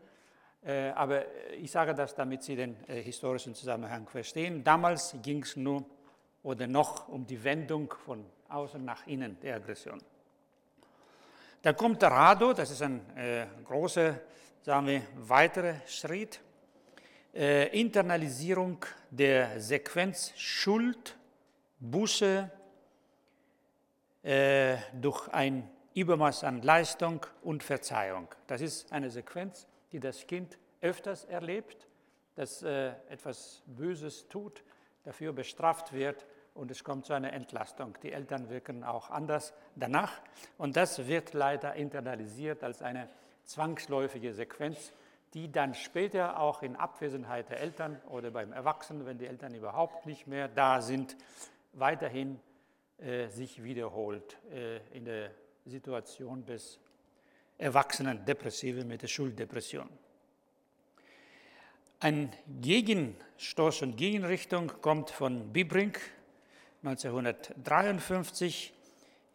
äh, 0.62 0.90
aber 0.90 1.24
ich 1.52 1.70
sage 1.70 1.94
das, 1.94 2.14
damit 2.14 2.42
Sie 2.42 2.54
den 2.54 2.76
äh, 2.86 3.02
historischen 3.02 3.54
Zusammenhang 3.54 4.06
verstehen. 4.06 4.62
Damals 4.62 5.16
ging 5.22 5.42
es 5.42 5.56
nur 5.56 5.84
oder 6.42 6.66
noch 6.66 7.08
um 7.08 7.26
die 7.26 7.42
Wendung 7.42 7.92
von 8.04 8.24
außen 8.48 8.84
nach 8.84 9.06
innen 9.06 9.40
der 9.40 9.56
Aggression. 9.56 10.00
Dann 11.62 11.76
kommt 11.76 12.02
der 12.02 12.10
Rado, 12.10 12.52
das 12.52 12.70
ist 12.70 12.82
ein 12.82 13.00
äh, 13.16 13.46
großer, 13.64 14.20
sagen 14.62 14.86
wir, 14.86 15.02
weiterer 15.16 15.76
Schritt. 15.86 16.40
Äh, 17.34 17.78
Internalisierung 17.78 18.84
der 19.10 19.60
Sequenz 19.60 20.32
Schuld, 20.36 21.16
Buße 21.78 22.50
äh, 24.22 24.76
durch 25.00 25.28
ein 25.28 25.70
Übermaß 25.94 26.44
an 26.44 26.62
Leistung 26.62 27.26
und 27.42 27.62
Verzeihung. 27.62 28.28
Das 28.46 28.60
ist 28.60 28.92
eine 28.92 29.10
Sequenz, 29.10 29.66
die 29.92 30.00
das 30.00 30.26
Kind 30.26 30.58
öfters 30.80 31.24
erlebt, 31.24 31.88
dass 32.36 32.62
äh, 32.62 32.92
etwas 33.08 33.62
Böses 33.66 34.28
tut, 34.28 34.62
dafür 35.04 35.32
bestraft 35.32 35.92
wird 35.92 36.26
und 36.54 36.70
es 36.70 36.84
kommt 36.84 37.06
zu 37.06 37.12
einer 37.12 37.32
Entlastung. 37.32 37.96
Die 38.02 38.12
Eltern 38.12 38.48
wirken 38.50 38.84
auch 38.84 39.10
anders 39.10 39.52
danach 39.74 40.12
und 40.58 40.76
das 40.76 41.06
wird 41.06 41.32
leider 41.32 41.74
internalisiert 41.74 42.62
als 42.62 42.82
eine 42.82 43.08
zwangsläufige 43.44 44.32
Sequenz, 44.32 44.92
die 45.34 45.50
dann 45.50 45.74
später 45.74 46.40
auch 46.40 46.62
in 46.62 46.76
Abwesenheit 46.76 47.50
der 47.50 47.60
Eltern 47.60 48.00
oder 48.08 48.30
beim 48.30 48.52
Erwachsenen, 48.52 49.06
wenn 49.06 49.18
die 49.18 49.26
Eltern 49.26 49.54
überhaupt 49.54 50.06
nicht 50.06 50.26
mehr 50.26 50.48
da 50.48 50.80
sind, 50.80 51.16
weiterhin 51.72 52.40
äh, 52.98 53.28
sich 53.28 53.62
wiederholt 53.62 54.38
äh, 54.52 54.78
in 54.96 55.04
der 55.04 55.30
Situation 55.66 56.44
des 56.44 56.78
Erwachsenen 57.58 58.24
Depressive 58.24 58.84
mit 58.84 59.02
der 59.02 59.08
Schulddepression. 59.08 59.88
Ein 62.02 62.30
Gegenstoß 62.62 63.82
und 63.82 63.94
Gegenrichtung 63.96 64.72
kommt 64.80 65.10
von 65.10 65.52
Bibrink 65.52 66.00
1953. 66.82 68.72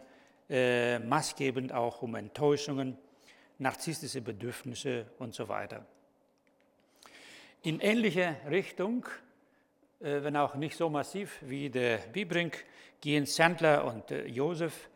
äh, 0.50 0.98
maßgebend 0.98 1.72
auch 1.72 2.02
um 2.02 2.16
Enttäuschungen, 2.16 2.98
narzisstische 3.62 4.20
Bedürfnisse 4.20 5.06
und 5.18 5.34
so 5.34 5.48
weiter. 5.48 5.86
In 7.62 7.80
ähnliche 7.80 8.36
Richtung 8.50 9.06
äh, 10.02 10.24
wenn 10.24 10.36
auch 10.36 10.56
nicht 10.56 10.76
so 10.76 10.90
massiv 10.90 11.38
wie 11.42 11.70
der 11.70 11.98
Bibrink, 11.98 12.64
gehen 13.00 13.24
Sandler 13.24 13.84
und 13.84 14.10
äh, 14.10 14.26
Josef 14.26 14.88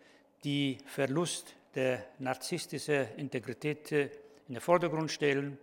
die 0.42 0.78
Verlust 0.84 1.54
der 1.74 2.04
narzisstischen 2.18 3.06
Integrität 3.16 3.92
äh, 3.92 4.10
in 4.48 4.54
den 4.54 4.60
Vordergrund 4.60 5.10
stellen, 5.12 5.58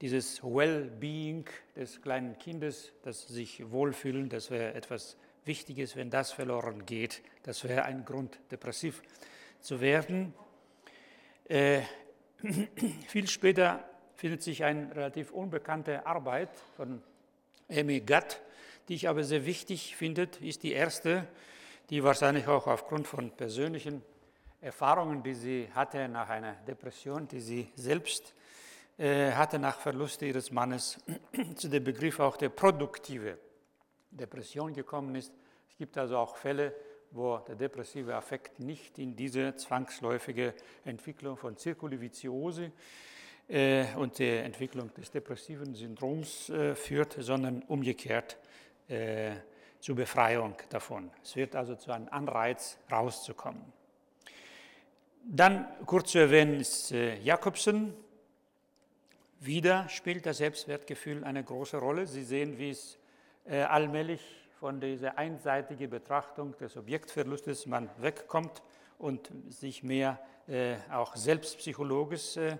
dieses 0.00 0.44
Well-Being 0.44 1.44
des 1.74 2.00
kleinen 2.00 2.38
Kindes, 2.38 2.92
das 3.02 3.26
sich 3.26 3.68
wohlfühlen, 3.68 4.28
das 4.28 4.50
wäre 4.50 4.74
etwas 4.74 5.16
Wichtiges, 5.44 5.96
wenn 5.96 6.10
das 6.10 6.30
verloren 6.30 6.86
geht, 6.86 7.22
das 7.42 7.64
wäre 7.64 7.84
ein 7.84 8.04
Grund, 8.04 8.38
depressiv 8.50 9.02
zu 9.60 9.80
werden. 9.80 10.34
Viel 13.08 13.26
später 13.26 13.84
findet 14.14 14.42
sich 14.42 14.62
eine 14.62 14.94
relativ 14.94 15.32
unbekannte 15.32 16.06
Arbeit 16.06 16.50
von 16.76 17.02
Amy 17.68 18.00
Gatt, 18.00 18.40
die 18.88 18.94
ich 18.94 19.08
aber 19.08 19.24
sehr 19.24 19.44
wichtig 19.44 19.96
finde, 19.96 20.28
ist 20.40 20.62
die 20.62 20.72
erste, 20.72 21.26
die 21.90 22.04
wahrscheinlich 22.04 22.46
auch 22.46 22.68
aufgrund 22.68 23.08
von 23.08 23.32
persönlichen 23.32 24.02
Erfahrungen, 24.60 25.22
die 25.22 25.34
sie 25.34 25.68
hatte 25.74 26.08
nach 26.08 26.28
einer 26.28 26.54
Depression, 26.66 27.26
die 27.26 27.40
sie 27.40 27.72
selbst 27.74 28.34
äh, 28.98 29.32
hatte 29.32 29.58
nach 29.58 29.80
Verlust 29.80 30.22
ihres 30.22 30.52
Mannes, 30.52 30.98
zu 31.56 31.68
dem 31.68 31.82
Begriff 31.82 32.20
auch 32.20 32.36
der 32.36 32.50
produktive 32.50 33.38
Depression 34.10 34.72
gekommen 34.72 35.16
ist. 35.16 35.32
Es 35.70 35.76
gibt 35.76 35.98
also 35.98 36.16
auch 36.16 36.36
Fälle, 36.36 36.72
wo 37.10 37.38
der 37.38 37.54
depressive 37.54 38.14
Affekt 38.14 38.60
nicht 38.60 38.98
in 38.98 39.16
diese 39.16 39.56
zwangsläufige 39.56 40.54
Entwicklung 40.84 41.36
von 41.36 41.56
Zirkulivitiose 41.56 42.72
äh, 43.48 43.86
und 43.96 44.18
der 44.18 44.44
Entwicklung 44.44 44.92
des 44.94 45.10
depressiven 45.10 45.74
Syndroms 45.74 46.50
äh, 46.50 46.74
führt, 46.74 47.16
sondern 47.18 47.62
umgekehrt 47.62 48.36
äh, 48.88 49.32
zur 49.80 49.96
Befreiung 49.96 50.54
davon. 50.68 51.10
Es 51.22 51.36
wird 51.36 51.56
also 51.56 51.76
zu 51.76 51.92
einem 51.92 52.08
Anreiz, 52.10 52.78
rauszukommen. 52.90 53.62
Dann 55.24 55.66
kurz 55.86 56.12
zu 56.12 56.18
erwähnen 56.18 56.60
ist 56.60 56.92
äh, 56.92 57.18
Jakobsen. 57.18 57.94
Wieder 59.40 59.88
spielt 59.88 60.26
das 60.26 60.38
Selbstwertgefühl 60.38 61.22
eine 61.22 61.44
große 61.44 61.76
Rolle. 61.76 62.06
Sie 62.06 62.24
sehen, 62.24 62.58
wie 62.58 62.70
es 62.70 62.98
äh, 63.44 63.60
allmählich 63.60 64.20
von 64.58 64.80
dieser 64.80 65.16
einseitigen 65.16 65.88
Betrachtung 65.88 66.56
des 66.58 66.76
Objektverlustes 66.76 67.66
man 67.66 67.88
wegkommt 67.98 68.62
und 68.98 69.30
sich 69.48 69.84
mehr 69.84 70.18
äh, 70.48 70.76
auch 70.90 71.14
selbstpsychologisch 71.14 72.36
äh, 72.36 72.56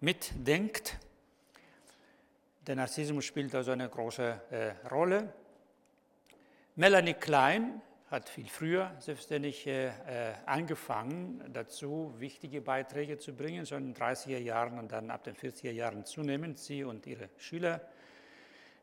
mitdenkt. 0.00 0.98
Der 2.66 2.74
Narzissmus 2.74 3.24
spielt 3.24 3.54
also 3.54 3.70
eine 3.70 3.88
große 3.88 4.40
äh, 4.50 4.88
Rolle. 4.88 5.32
Melanie 6.74 7.14
Klein 7.14 7.80
hat 8.10 8.28
viel 8.28 8.48
früher 8.48 8.90
selbstständig 8.98 9.68
äh, 9.68 9.86
äh, 9.86 9.92
angefangen, 10.46 11.44
dazu 11.52 12.12
wichtige 12.18 12.60
Beiträge 12.60 13.18
zu 13.18 13.36
bringen, 13.36 13.66
schon 13.66 13.84
in 13.84 13.94
den 13.94 14.02
30er 14.02 14.38
Jahren 14.38 14.80
und 14.80 14.90
dann 14.90 15.12
ab 15.12 15.22
den 15.22 15.36
40er 15.36 15.70
Jahren 15.70 16.04
zunehmend, 16.04 16.58
sie 16.58 16.82
und 16.82 17.06
ihre 17.06 17.28
Schüler. 17.38 17.80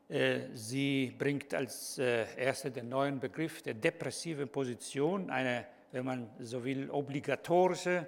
Äh, 0.08 0.48
sie 0.54 1.14
bringt 1.18 1.52
als 1.52 1.98
äh, 1.98 2.24
erste 2.36 2.70
den 2.70 2.88
neuen 2.88 3.20
Begriff 3.20 3.60
der 3.60 3.74
depressiven 3.74 4.48
Position, 4.48 5.28
eine, 5.28 5.66
wenn 5.92 6.04
man 6.04 6.30
so 6.38 6.64
will, 6.64 6.90
obligatorische 6.90 8.06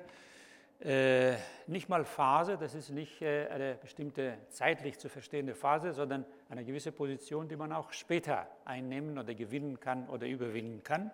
äh, 0.83 1.35
nicht 1.66 1.90
mal 1.90 2.07
Phase, 2.07 2.57
das 2.57 2.75
ist 2.75 2.88
nicht 2.88 3.23
eine 3.23 3.76
bestimmte 3.83 4.38
zeitlich 4.49 4.99
zu 4.99 5.11
verstehende 5.11 5.54
Phase, 5.54 5.92
sondern 5.92 6.25
eine 6.49 6.64
gewisse 6.64 6.90
Position, 6.90 7.49
die 7.49 7.57
man 7.57 7.71
auch 7.71 7.92
später 7.92 8.49
einnehmen 8.64 9.19
oder 9.19 9.35
gewinnen 9.35 9.78
kann 9.78 10.09
oder 10.09 10.26
überwinden 10.26 10.83
kann. 10.83 11.11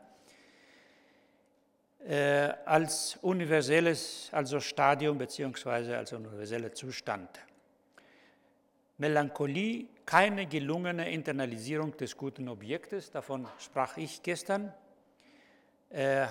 Als 2.65 3.19
universelles 3.23 4.29
also 4.31 4.61
Stadium 4.61 5.19
bzw. 5.19 5.97
als 5.97 6.13
universeller 6.13 6.73
Zustand. 6.73 7.29
Melancholie, 8.99 9.89
keine 10.07 10.47
gelungene 10.47 11.11
Internalisierung 11.11 11.97
des 11.97 12.17
guten 12.17 12.49
Objektes, 12.49 13.11
davon 13.11 13.47
sprach 13.59 13.97
ich 13.97 14.23
gestern. 14.23 14.73
Äh, 15.91 16.27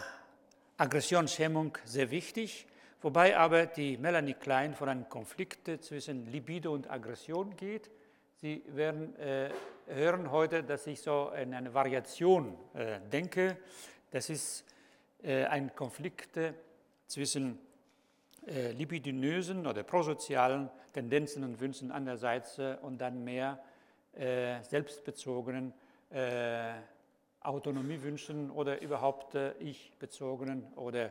Aggressionshemmung 0.78 1.78
sehr 1.84 2.10
wichtig. 2.10 2.66
Wobei 3.02 3.38
aber 3.38 3.66
die 3.66 3.98
Melanie 3.98 4.34
Klein 4.34 4.74
von 4.74 4.90
einem 4.90 5.08
Konflikt 5.10 5.70
zwischen 5.84 6.26
Libido 6.32 6.74
und 6.74 6.90
Aggression 6.90 7.56
geht. 7.56 7.92
Sie 8.42 8.64
werden 8.70 9.16
äh, 9.18 9.50
hören 9.88 10.32
heute, 10.32 10.64
dass 10.64 10.88
ich 10.88 11.02
so 11.02 11.32
in 11.40 11.54
eine 11.54 11.74
Variation 11.74 12.58
äh, 12.74 13.00
denke. 13.12 13.58
Das 14.12 14.30
ist 14.30 14.66
äh, 15.22 15.46
ein 15.46 15.76
Konflikt 15.76 16.40
zwischen 17.08 17.60
äh, 18.48 18.72
libidinösen 18.72 19.66
oder 19.68 19.84
prosozialen 19.84 20.70
Tendenzen 20.94 21.44
und 21.44 21.60
Wünschen 21.60 21.92
einerseits 21.92 22.60
äh, 22.60 22.78
und 22.82 23.00
dann 23.00 23.24
mehr 23.24 23.60
äh, 24.14 24.62
selbstbezogenen 24.64 25.74
Autonomiewünschen 27.42 28.52
oder 28.52 28.80
überhaupt 28.82 29.36
ich-bezogenen 29.60 30.64
oder 30.76 31.10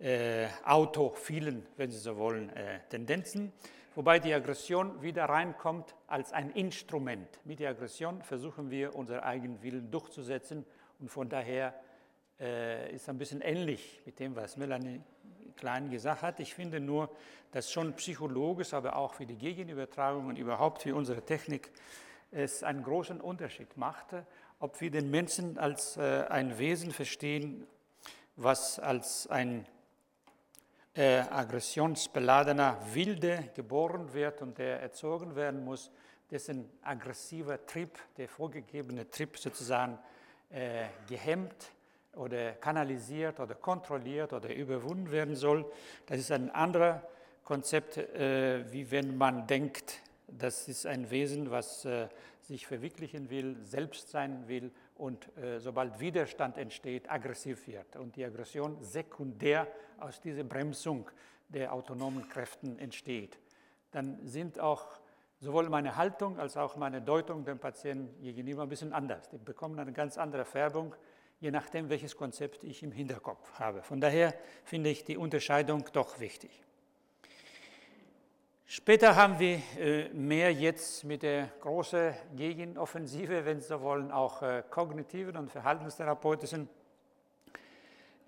äh, 0.00 0.46
autophilen, 0.64 1.66
wenn 1.76 1.90
Sie 1.90 1.98
so 1.98 2.16
wollen, 2.16 2.48
äh, 2.56 2.80
Tendenzen, 2.88 3.52
wobei 3.94 4.18
die 4.18 4.32
Aggression 4.32 5.02
wieder 5.02 5.26
reinkommt 5.26 5.94
als 6.06 6.32
ein 6.32 6.50
Instrument. 6.52 7.28
Mit 7.44 7.60
der 7.60 7.70
Aggression 7.70 8.22
versuchen 8.22 8.70
wir, 8.70 8.94
unseren 8.94 9.20
eigenen 9.20 9.62
Willen 9.62 9.90
durchzusetzen 9.90 10.64
und 11.00 11.10
von 11.10 11.28
daher 11.28 11.74
äh, 12.40 12.94
ist 12.94 13.10
ein 13.10 13.18
bisschen 13.18 13.42
ähnlich 13.42 14.00
mit 14.06 14.18
dem, 14.18 14.34
was 14.36 14.56
Melanie 14.56 15.02
Klein 15.60 15.90
gesagt 15.90 16.22
hat. 16.22 16.40
Ich 16.40 16.54
finde 16.54 16.80
nur, 16.80 17.10
dass 17.52 17.70
schon 17.70 17.92
psychologisch, 17.94 18.72
aber 18.72 18.96
auch 18.96 19.12
für 19.12 19.26
die 19.26 19.36
Gegenübertragung 19.36 20.26
und 20.26 20.38
überhaupt 20.38 20.82
für 20.82 20.94
unsere 20.94 21.22
Technik 21.22 21.70
es 22.30 22.62
einen 22.62 22.82
großen 22.82 23.20
Unterschied 23.20 23.76
machte, 23.76 24.26
ob 24.58 24.80
wir 24.80 24.90
den 24.90 25.10
Menschen 25.10 25.58
als 25.58 25.98
äh, 25.98 26.24
ein 26.28 26.58
Wesen 26.58 26.92
verstehen, 26.92 27.66
was 28.36 28.78
als 28.78 29.26
ein 29.26 29.66
äh, 30.94 31.18
aggressionsbeladener 31.18 32.78
Wilde 32.94 33.50
geboren 33.54 34.14
wird 34.14 34.40
und 34.40 34.56
der 34.56 34.80
erzogen 34.80 35.36
werden 35.36 35.62
muss, 35.62 35.90
dessen 36.30 36.70
aggressiver 36.82 37.66
Trieb, 37.66 37.98
der 38.16 38.28
vorgegebene 38.28 39.10
Trieb 39.10 39.36
sozusagen 39.36 39.98
äh, 40.48 40.86
gehemmt 41.06 41.72
oder 42.16 42.52
kanalisiert 42.52 43.40
oder 43.40 43.54
kontrolliert 43.54 44.32
oder 44.32 44.54
überwunden 44.54 45.10
werden 45.10 45.36
soll. 45.36 45.70
Das 46.06 46.18
ist 46.18 46.32
ein 46.32 46.50
anderes 46.50 46.96
Konzept, 47.44 47.96
äh, 47.96 48.70
wie 48.72 48.90
wenn 48.90 49.16
man 49.16 49.46
denkt, 49.46 50.00
das 50.26 50.68
ist 50.68 50.86
ein 50.86 51.10
Wesen, 51.10 51.50
was 51.50 51.84
äh, 51.84 52.08
sich 52.40 52.66
verwirklichen 52.66 53.30
will, 53.30 53.56
selbst 53.62 54.10
sein 54.10 54.46
will 54.48 54.70
und 54.96 55.36
äh, 55.36 55.58
sobald 55.58 55.98
Widerstand 56.00 56.58
entsteht, 56.58 57.10
aggressiv 57.10 57.66
wird. 57.66 57.96
Und 57.96 58.16
die 58.16 58.24
Aggression 58.24 58.76
sekundär 58.82 59.66
aus 59.98 60.20
dieser 60.20 60.44
Bremsung 60.44 61.10
der 61.48 61.72
autonomen 61.72 62.28
Kräften 62.28 62.78
entsteht. 62.78 63.38
Dann 63.90 64.26
sind 64.26 64.60
auch 64.60 65.00
sowohl 65.40 65.68
meine 65.68 65.96
Haltung 65.96 66.38
als 66.38 66.56
auch 66.56 66.76
meine 66.76 67.00
Deutung 67.02 67.44
dem 67.44 67.58
Patienten 67.58 68.22
gegenüber 68.22 68.62
ein 68.62 68.68
bisschen 68.68 68.92
anders. 68.92 69.28
Die 69.30 69.38
bekommen 69.38 69.78
eine 69.78 69.92
ganz 69.92 70.18
andere 70.18 70.44
Färbung, 70.44 70.94
je 71.40 71.50
nachdem, 71.50 71.88
welches 71.88 72.16
Konzept 72.16 72.64
ich 72.64 72.82
im 72.82 72.92
Hinterkopf 72.92 73.58
habe. 73.58 73.82
Von 73.82 74.00
daher 74.00 74.34
finde 74.64 74.90
ich 74.90 75.04
die 75.04 75.16
Unterscheidung 75.16 75.84
doch 75.92 76.20
wichtig. 76.20 76.50
Später 78.66 79.16
haben 79.16 79.40
wir 79.40 79.60
äh, 79.80 80.10
mehr 80.10 80.52
jetzt 80.52 81.02
mit 81.02 81.24
der 81.24 81.48
großen 81.60 82.14
Gegenoffensive, 82.36 83.44
wenn 83.44 83.60
Sie 83.60 83.66
so 83.66 83.80
wollen, 83.80 84.12
auch 84.12 84.42
äh, 84.42 84.62
kognitiven 84.70 85.36
und 85.36 85.50
verhaltenstherapeutischen 85.50 86.68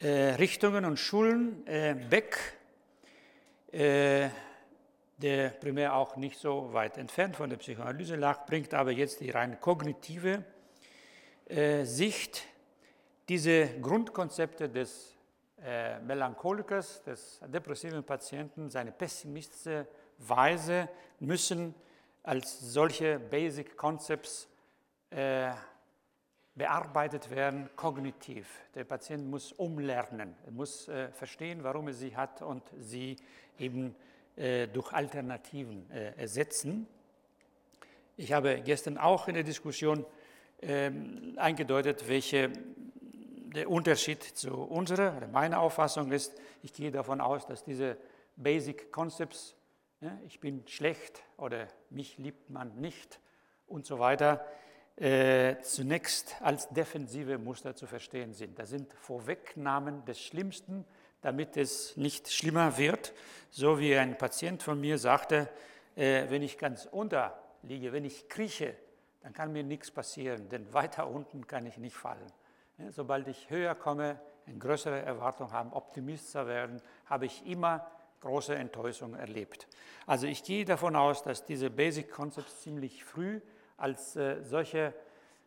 äh, 0.00 0.34
Richtungen 0.34 0.84
und 0.84 0.98
Schulen. 0.98 1.64
Beck, 2.10 2.38
der 3.72 4.30
primär 5.60 5.94
auch 5.94 6.16
nicht 6.16 6.38
so 6.38 6.72
weit 6.72 6.98
entfernt 6.98 7.36
von 7.36 7.48
der 7.48 7.56
Psychoanalyse 7.58 8.16
lag, 8.16 8.44
bringt 8.44 8.74
aber 8.74 8.90
jetzt 8.90 9.20
die 9.20 9.30
rein 9.30 9.60
kognitive 9.60 10.44
Sicht, 11.84 12.44
diese 13.32 13.66
Grundkonzepte 13.80 14.68
des 14.68 15.16
Melancholikers, 16.04 17.02
des 17.02 17.40
depressiven 17.46 18.04
Patienten, 18.04 18.68
seine 18.68 18.92
pessimistische 18.92 19.86
Weise 20.18 20.86
müssen 21.18 21.74
als 22.22 22.60
solche 22.60 23.18
Basic 23.18 23.74
Concepts 23.74 24.48
äh, 25.08 25.50
bearbeitet 26.54 27.30
werden, 27.30 27.70
kognitiv. 27.74 28.46
Der 28.74 28.84
Patient 28.84 29.26
muss 29.26 29.52
umlernen, 29.52 30.34
er 30.44 30.52
muss 30.52 30.88
äh, 30.88 31.10
verstehen, 31.12 31.64
warum 31.64 31.88
er 31.88 31.94
sie 31.94 32.14
hat 32.14 32.42
und 32.42 32.62
sie 32.80 33.16
eben 33.58 33.94
äh, 34.36 34.66
durch 34.68 34.92
Alternativen 34.92 35.90
äh, 35.90 36.12
ersetzen. 36.18 36.86
Ich 38.18 38.34
habe 38.34 38.60
gestern 38.60 38.98
auch 38.98 39.26
in 39.26 39.34
der 39.36 39.42
Diskussion 39.42 40.04
ähm, 40.60 41.32
eingedeutet, 41.38 42.06
welche 42.06 42.52
der 43.54 43.70
Unterschied 43.70 44.22
zu 44.22 44.54
unserer 44.54 45.16
oder 45.16 45.28
meiner 45.28 45.60
Auffassung 45.60 46.12
ist. 46.12 46.34
Ich 46.62 46.72
gehe 46.72 46.90
davon 46.90 47.20
aus, 47.20 47.46
dass 47.46 47.64
diese 47.64 47.96
Basic 48.36 48.90
Concepts 48.92 49.54
ich 50.26 50.40
bin 50.40 50.66
schlecht 50.66 51.22
oder 51.36 51.68
mich 51.90 52.18
liebt 52.18 52.50
man 52.50 52.74
nicht 52.80 53.20
und 53.66 53.86
so 53.86 53.98
weiter, 53.98 54.44
äh, 54.96 55.56
zunächst 55.62 56.34
als 56.40 56.68
defensive 56.70 57.38
Muster 57.38 57.76
zu 57.76 57.86
verstehen 57.86 58.34
sind. 58.34 58.58
Das 58.58 58.70
sind 58.70 58.92
Vorwegnahmen 58.94 60.04
des 60.04 60.20
Schlimmsten, 60.20 60.84
damit 61.20 61.56
es 61.56 61.96
nicht 61.96 62.30
schlimmer 62.32 62.76
wird. 62.78 63.12
So 63.50 63.78
wie 63.78 63.96
ein 63.96 64.18
Patient 64.18 64.62
von 64.62 64.80
mir 64.80 64.98
sagte, 64.98 65.48
äh, 65.94 66.28
wenn 66.28 66.42
ich 66.42 66.58
ganz 66.58 66.86
unter 66.90 67.40
liege, 67.62 67.92
wenn 67.92 68.04
ich 68.04 68.28
krieche, 68.28 68.74
dann 69.20 69.32
kann 69.32 69.52
mir 69.52 69.62
nichts 69.62 69.90
passieren, 69.90 70.48
denn 70.48 70.72
weiter 70.74 71.08
unten 71.08 71.46
kann 71.46 71.64
ich 71.64 71.78
nicht 71.78 71.94
fallen. 71.94 72.32
Sobald 72.90 73.28
ich 73.28 73.50
höher 73.50 73.74
komme, 73.74 74.20
eine 74.46 74.58
größere 74.58 75.02
Erwartung 75.02 75.52
haben, 75.52 75.72
Optimistischer 75.72 76.46
werden, 76.46 76.80
habe 77.06 77.26
ich 77.26 77.46
immer 77.46 77.86
große 78.20 78.54
Enttäuschung 78.54 79.14
erlebt. 79.14 79.68
Also 80.06 80.26
ich 80.26 80.42
gehe 80.44 80.64
davon 80.64 80.96
aus, 80.96 81.22
dass 81.22 81.44
diese 81.44 81.70
Basic 81.70 82.10
Concepts 82.10 82.60
ziemlich 82.62 83.04
früh 83.04 83.40
als 83.76 84.16
äh, 84.16 84.42
solche 84.42 84.94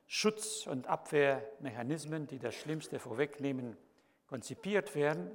Schutz- 0.07 0.67
und 0.67 0.87
Abwehrmechanismen, 0.87 2.27
die 2.27 2.39
das 2.39 2.55
Schlimmste 2.55 2.99
vorwegnehmen, 2.99 3.77
konzipiert 4.27 4.95
werden, 4.95 5.31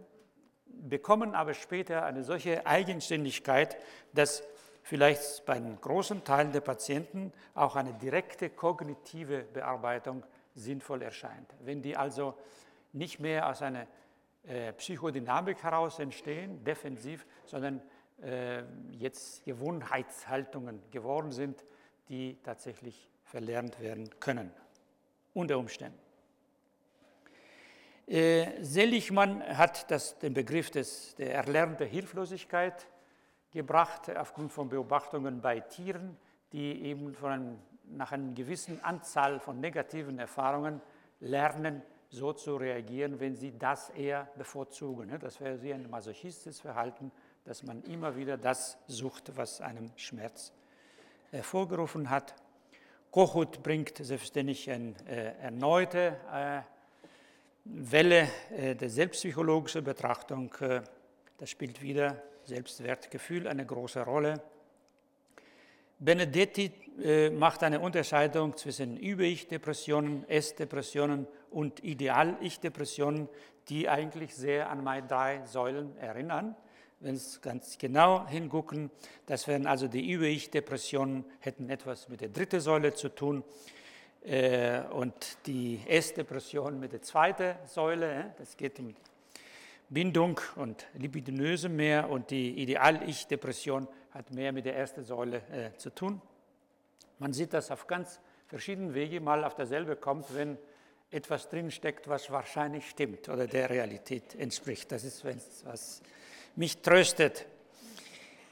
bekommen 0.67 1.35
aber 1.35 1.55
später 1.55 2.05
eine 2.05 2.23
solche 2.23 2.67
Eigenständigkeit, 2.67 3.77
dass 4.13 4.43
vielleicht 4.83 5.45
bei 5.47 5.55
einem 5.55 5.81
großen 5.81 6.25
Teil 6.25 6.51
der 6.51 6.61
Patienten 6.61 7.33
auch 7.55 7.77
eine 7.77 7.95
direkte 7.95 8.51
kognitive 8.51 9.43
Bearbeitung 9.43 10.25
sinnvoll 10.55 11.03
erscheint. 11.03 11.55
Wenn 11.61 11.83
die 11.83 11.97
also 11.97 12.35
nicht 12.93 13.21
mehr 13.21 13.49
aus 13.49 13.63
einer 13.63 13.87
äh, 14.45 14.73
Psychodynamik 14.73 15.63
heraus 15.63 15.99
entstehen, 15.99 16.65
defensiv, 16.65 17.27
sondern 17.45 17.83
äh, 18.23 18.63
jetzt 18.93 19.45
Gewohnheitshaltungen 19.45 20.83
geworden 20.91 21.33
sind, 21.33 21.65
die 22.09 22.39
tatsächlich 22.43 23.09
verlernt 23.25 23.81
werden 23.81 24.11
können, 24.19 24.51
unter 25.35 25.59
Umständen. 25.59 25.99
Äh, 28.07 28.65
Seligmann 28.65 29.41
hat 29.57 29.91
das, 29.91 30.19
den 30.19 30.35
Begriff 30.35 30.71
des, 30.71 31.15
der 31.15 31.33
erlernten 31.33 31.87
Hilflosigkeit 31.87 32.89
gebracht, 33.53 34.11
aufgrund 34.17 34.53
von 34.53 34.69
Beobachtungen 34.69 35.41
bei 35.41 35.61
Tieren, 35.61 36.17
die 36.53 36.83
eben 36.83 37.15
von 37.15 37.31
einem, 37.31 37.59
nach 37.91 38.13
einer 38.13 38.33
gewissen 38.33 38.83
Anzahl 38.83 39.41
von 39.41 39.61
negativen 39.61 40.19
Erfahrungen 40.19 40.81
lernen, 41.21 41.83
so 42.11 42.33
zu 42.33 42.57
reagieren, 42.57 43.21
wenn 43.21 43.37
sie 43.37 43.57
das 43.57 43.91
eher 43.91 44.29
bevorzugen. 44.37 45.07
Ne? 45.07 45.19
Das 45.19 45.41
wäre 45.41 45.59
sehr 45.59 45.77
ein 45.77 45.89
masochistisches 45.89 46.61
Verhalten, 46.61 47.13
dass 47.45 47.63
man 47.63 47.83
immer 47.85 48.17
wieder 48.17 48.37
das 48.37 48.79
sucht, 48.89 49.37
was 49.37 49.61
einem 49.61 49.91
Schmerz 49.97 50.53
hervorgerufen 51.31 52.11
hat. 52.11 52.35
Kochut 53.11 53.63
bringt 53.63 53.97
selbstverständlich 53.97 54.71
eine 54.71 54.95
äh, 55.09 55.37
erneute 55.41 56.17
äh, 56.33 56.61
Welle 57.65 58.29
äh, 58.57 58.75
der 58.75 58.91
selbstpsychologischen 58.91 59.85
Betrachtung. 59.85 60.53
Äh, 60.61 60.83
das 61.39 61.51
spielt 61.51 61.81
wieder 61.83 62.23
Selbstwertgefühl 62.45 63.47
eine 63.47 63.65
große 63.65 64.03
Rolle. 64.03 64.43
Benedetti 65.99 66.67
äh, 66.67 66.73
macht 67.33 67.63
eine 67.63 67.81
Unterscheidung 67.81 68.57
zwischen 68.57 68.97
Über-Ich-Depressionen, 68.97 70.29
S-Depressionen 70.29 71.27
und 71.51 71.83
Ideal-Ich-Depressionen, 71.83 73.29
die 73.69 73.89
eigentlich 73.89 74.35
sehr 74.35 74.71
an 74.71 74.85
meine 74.85 75.07
drei 75.07 75.45
Säulen 75.47 75.97
erinnern. 75.99 76.57
Wenn 76.99 77.17
Sie 77.17 77.41
ganz 77.41 77.79
genau 77.79 78.27
hingucken, 78.27 78.91
das 79.25 79.49
wären 79.49 79.67
also 79.67 79.89
die 79.89 80.11
Über-Ich-Depressionen, 80.11 81.25
hätten 81.39 81.71
etwas 81.71 82.09
mit 82.11 82.21
der 82.21 82.29
dritten 82.29 82.61
Säule 82.61 82.93
zu 82.93 83.09
tun 83.09 83.43
äh, 84.23 84.81
und 84.91 85.39
die 85.47 85.81
S-Depression 85.87 86.79
mit 86.79 86.93
der 86.93 87.01
zweiten 87.01 87.55
Säule, 87.67 88.13
äh, 88.13 88.25
das 88.37 88.55
geht 88.57 88.79
um 88.79 88.95
Bindung 89.89 90.39
und 90.57 90.87
Libidinöse 90.95 91.69
mehr 91.71 92.11
und 92.11 92.31
die 92.31 92.61
Ideal-Ich-Depression 92.63 93.89
hat 94.11 94.31
mehr 94.31 94.53
mit 94.53 94.67
der 94.67 94.77
ersten 94.77 95.03
Säule 95.03 95.39
äh, 95.51 95.77
zu 95.79 95.91
tun. 95.91 96.21
Man 97.21 97.35
sieht 97.35 97.53
das 97.53 97.71
auf 97.71 97.87
ganz 97.87 98.19
verschiedenen 98.47 98.95
Wegen 98.95 99.23
mal 99.23 99.45
auf 99.45 99.55
derselbe 99.55 99.95
kommt, 99.95 100.35
wenn 100.35 100.57
etwas 101.11 101.51
drinsteckt, 101.51 102.09
was 102.09 102.31
wahrscheinlich 102.31 102.89
stimmt 102.89 103.29
oder 103.29 103.47
der 103.47 103.69
Realität 103.69 104.35
entspricht. 104.37 104.91
Das 104.91 105.05
ist, 105.05 105.23
was 105.67 106.01
mich 106.57 106.81
tröstet. 106.81 107.45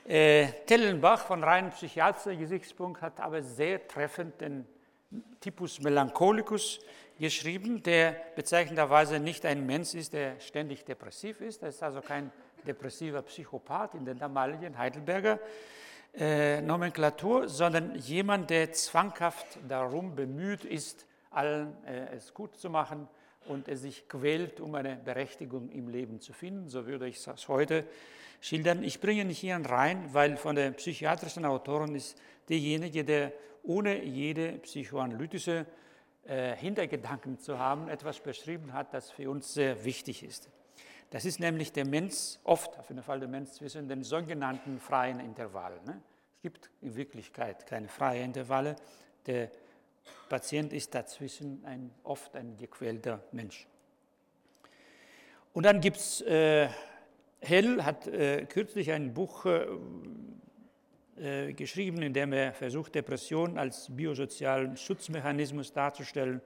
Äh, 0.07 0.48
Tellenbach 0.66 1.26
von 1.26 1.42
rein 1.42 1.70
psychiatrischer 1.70 2.37
Gesichtspunkt 2.37 3.00
hat 3.00 3.20
aber 3.20 3.42
sehr 3.42 3.88
treffend 3.88 4.38
den 4.42 4.66
Typus 5.40 5.81
Melancholicus 5.81 6.81
geschrieben, 7.18 7.83
der 7.83 8.16
bezeichnenderweise 8.37 9.18
nicht 9.18 9.46
ein 9.46 9.64
Mensch 9.64 9.94
ist, 9.94 10.12
der 10.12 10.38
ständig 10.40 10.85
depressiv 10.85 11.40
ist. 11.40 11.62
Er 11.62 11.70
ist 11.70 11.83
also 11.83 12.02
kein 12.02 12.31
depressiver 12.66 13.22
Psychopath 13.22 13.94
in 13.94 14.04
den 14.04 14.18
damaligen 14.18 14.76
Heidelberger 14.76 15.38
äh, 16.14 16.60
Nomenklatur, 16.62 17.48
sondern 17.48 17.94
jemand, 17.96 18.50
der 18.50 18.72
zwanghaft 18.72 19.58
darum 19.68 20.14
bemüht 20.14 20.64
ist, 20.64 21.06
allen 21.30 21.76
äh, 21.84 22.16
es 22.16 22.34
gut 22.34 22.56
zu 22.56 22.70
machen 22.70 23.08
und 23.46 23.68
er 23.68 23.76
sich 23.76 24.08
quält, 24.08 24.60
um 24.60 24.74
eine 24.74 24.96
Berechtigung 24.96 25.70
im 25.70 25.88
Leben 25.88 26.20
zu 26.20 26.32
finden. 26.32 26.68
So 26.68 26.86
würde 26.86 27.08
ich 27.08 27.22
das 27.22 27.48
heute 27.48 27.84
schildern. 28.40 28.82
Ich 28.82 29.00
bringe 29.00 29.24
nicht 29.24 29.38
hier 29.38 29.56
rein, 29.56 30.08
weil 30.12 30.36
von 30.36 30.56
der 30.56 30.70
psychiatrischen 30.72 31.44
Autorin 31.44 31.94
ist 31.94 32.20
derjenige, 32.48 33.04
der 33.04 33.32
ohne 33.62 34.02
jede 34.02 34.58
psychoanalytische 34.58 35.66
äh, 36.24 36.56
Hintergedanken 36.56 37.38
zu 37.38 37.58
haben, 37.58 37.88
etwas 37.88 38.20
beschrieben 38.20 38.72
hat, 38.72 38.94
das 38.94 39.10
für 39.10 39.30
uns 39.30 39.52
sehr 39.54 39.84
wichtig 39.84 40.22
ist. 40.22 40.48
Das 41.10 41.24
ist 41.24 41.40
nämlich 41.40 41.72
der 41.72 41.86
Mensch, 41.86 42.38
oft 42.44 42.78
auf 42.78 42.88
jeden 42.90 43.02
Fall 43.02 43.20
der 43.20 43.28
Mensch 43.28 43.50
zwischen 43.50 43.88
den 43.88 44.04
sogenannten 44.04 44.78
freien 44.78 45.20
Intervallen. 45.20 45.82
Ne? 45.84 46.00
Es 46.36 46.42
gibt 46.42 46.70
in 46.82 46.94
Wirklichkeit 46.94 47.66
keine 47.66 47.88
freien 47.88 48.26
Intervalle. 48.26 48.76
Der 49.26 49.50
Patient 50.28 50.72
ist 50.72 50.94
dazwischen 50.94 51.64
ein, 51.64 51.90
oft 52.04 52.36
ein 52.36 52.56
gequälter 52.56 53.22
Mensch. 53.32 53.66
Und 55.54 55.64
dann 55.64 55.80
gibt 55.80 55.96
es, 55.96 56.20
äh, 56.22 56.68
Hell 57.40 57.82
hat 57.82 58.06
äh, 58.06 58.44
kürzlich 58.46 58.90
ein 58.90 59.14
Buch 59.14 59.46
äh, 59.46 59.66
äh, 61.20 61.52
geschrieben, 61.52 62.02
in 62.02 62.12
dem 62.12 62.32
er 62.32 62.52
versucht, 62.52 62.94
Depression 62.94 63.58
als 63.58 63.88
biosozialen 63.88 64.76
Schutzmechanismus 64.76 65.72
darzustellen. 65.72 66.42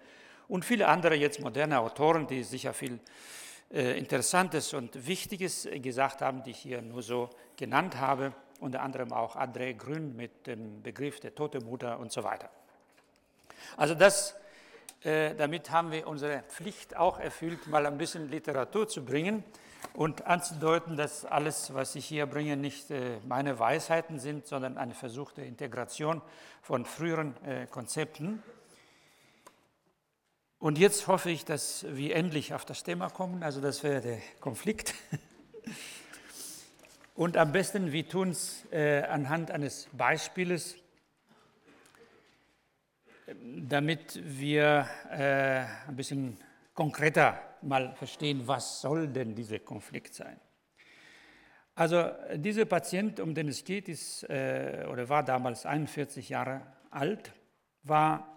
Und 0.48 0.64
viele 0.64 0.86
andere 0.88 1.14
jetzt 1.14 1.40
moderne 1.40 1.80
Autoren, 1.80 2.26
die 2.26 2.42
sicher 2.42 2.72
viel 2.72 3.00
Interessantes 3.72 4.74
und 4.74 5.06
Wichtiges 5.06 5.66
gesagt 5.76 6.20
haben, 6.20 6.42
die 6.42 6.50
ich 6.50 6.58
hier 6.58 6.82
nur 6.82 7.02
so 7.02 7.30
genannt 7.56 7.98
habe, 7.98 8.34
unter 8.60 8.82
anderem 8.82 9.12
auch 9.12 9.34
André 9.34 9.74
Grün 9.74 10.14
mit 10.14 10.46
dem 10.46 10.82
Begriff 10.82 11.20
der 11.20 11.34
tote 11.34 11.60
Mutter 11.60 11.98
und 11.98 12.12
so 12.12 12.22
weiter. 12.22 12.50
Also 13.76 13.94
das, 13.94 14.34
äh, 15.02 15.34
damit 15.34 15.70
haben 15.70 15.90
wir 15.90 16.06
unsere 16.06 16.42
Pflicht 16.48 16.96
auch 16.96 17.18
erfüllt, 17.18 17.66
mal 17.66 17.86
ein 17.86 17.98
bisschen 17.98 18.30
Literatur 18.30 18.88
zu 18.88 19.04
bringen 19.04 19.42
und 19.94 20.26
anzudeuten, 20.26 20.96
dass 20.96 21.24
alles, 21.24 21.74
was 21.74 21.94
ich 21.94 22.06
hier 22.06 22.26
bringe, 22.26 22.56
nicht 22.56 22.90
äh, 22.90 23.18
meine 23.26 23.58
Weisheiten 23.58 24.18
sind, 24.18 24.46
sondern 24.46 24.78
eine 24.78 24.94
versuchte 24.94 25.42
Integration 25.42 26.22
von 26.62 26.84
früheren 26.84 27.34
äh, 27.44 27.66
Konzepten. 27.66 28.42
Und 30.62 30.78
jetzt 30.78 31.08
hoffe 31.08 31.28
ich, 31.28 31.44
dass 31.44 31.84
wir 31.88 32.14
endlich 32.14 32.54
auf 32.54 32.64
das 32.64 32.84
Thema 32.84 33.10
kommen, 33.10 33.42
also 33.42 33.60
das 33.60 33.82
wäre 33.82 34.00
der 34.00 34.18
Konflikt. 34.38 34.94
Und 37.16 37.36
am 37.36 37.50
besten, 37.50 37.90
wir 37.90 38.08
tun 38.08 38.30
es 38.30 38.64
äh, 38.70 39.02
anhand 39.02 39.50
eines 39.50 39.88
Beispieles, 39.90 40.76
damit 43.34 44.20
wir 44.22 44.86
äh, 45.10 45.64
ein 45.88 45.96
bisschen 45.96 46.36
konkreter 46.74 47.40
mal 47.62 47.96
verstehen, 47.96 48.46
was 48.46 48.80
soll 48.80 49.08
denn 49.08 49.34
dieser 49.34 49.58
Konflikt 49.58 50.14
sein. 50.14 50.38
Also 51.74 52.08
dieser 52.36 52.66
Patient, 52.66 53.18
um 53.18 53.34
den 53.34 53.48
es 53.48 53.64
geht, 53.64 53.88
ist 53.88 54.22
äh, 54.30 54.86
oder 54.88 55.08
war 55.08 55.24
damals 55.24 55.66
41 55.66 56.28
Jahre 56.28 56.62
alt, 56.88 57.32
war 57.82 58.31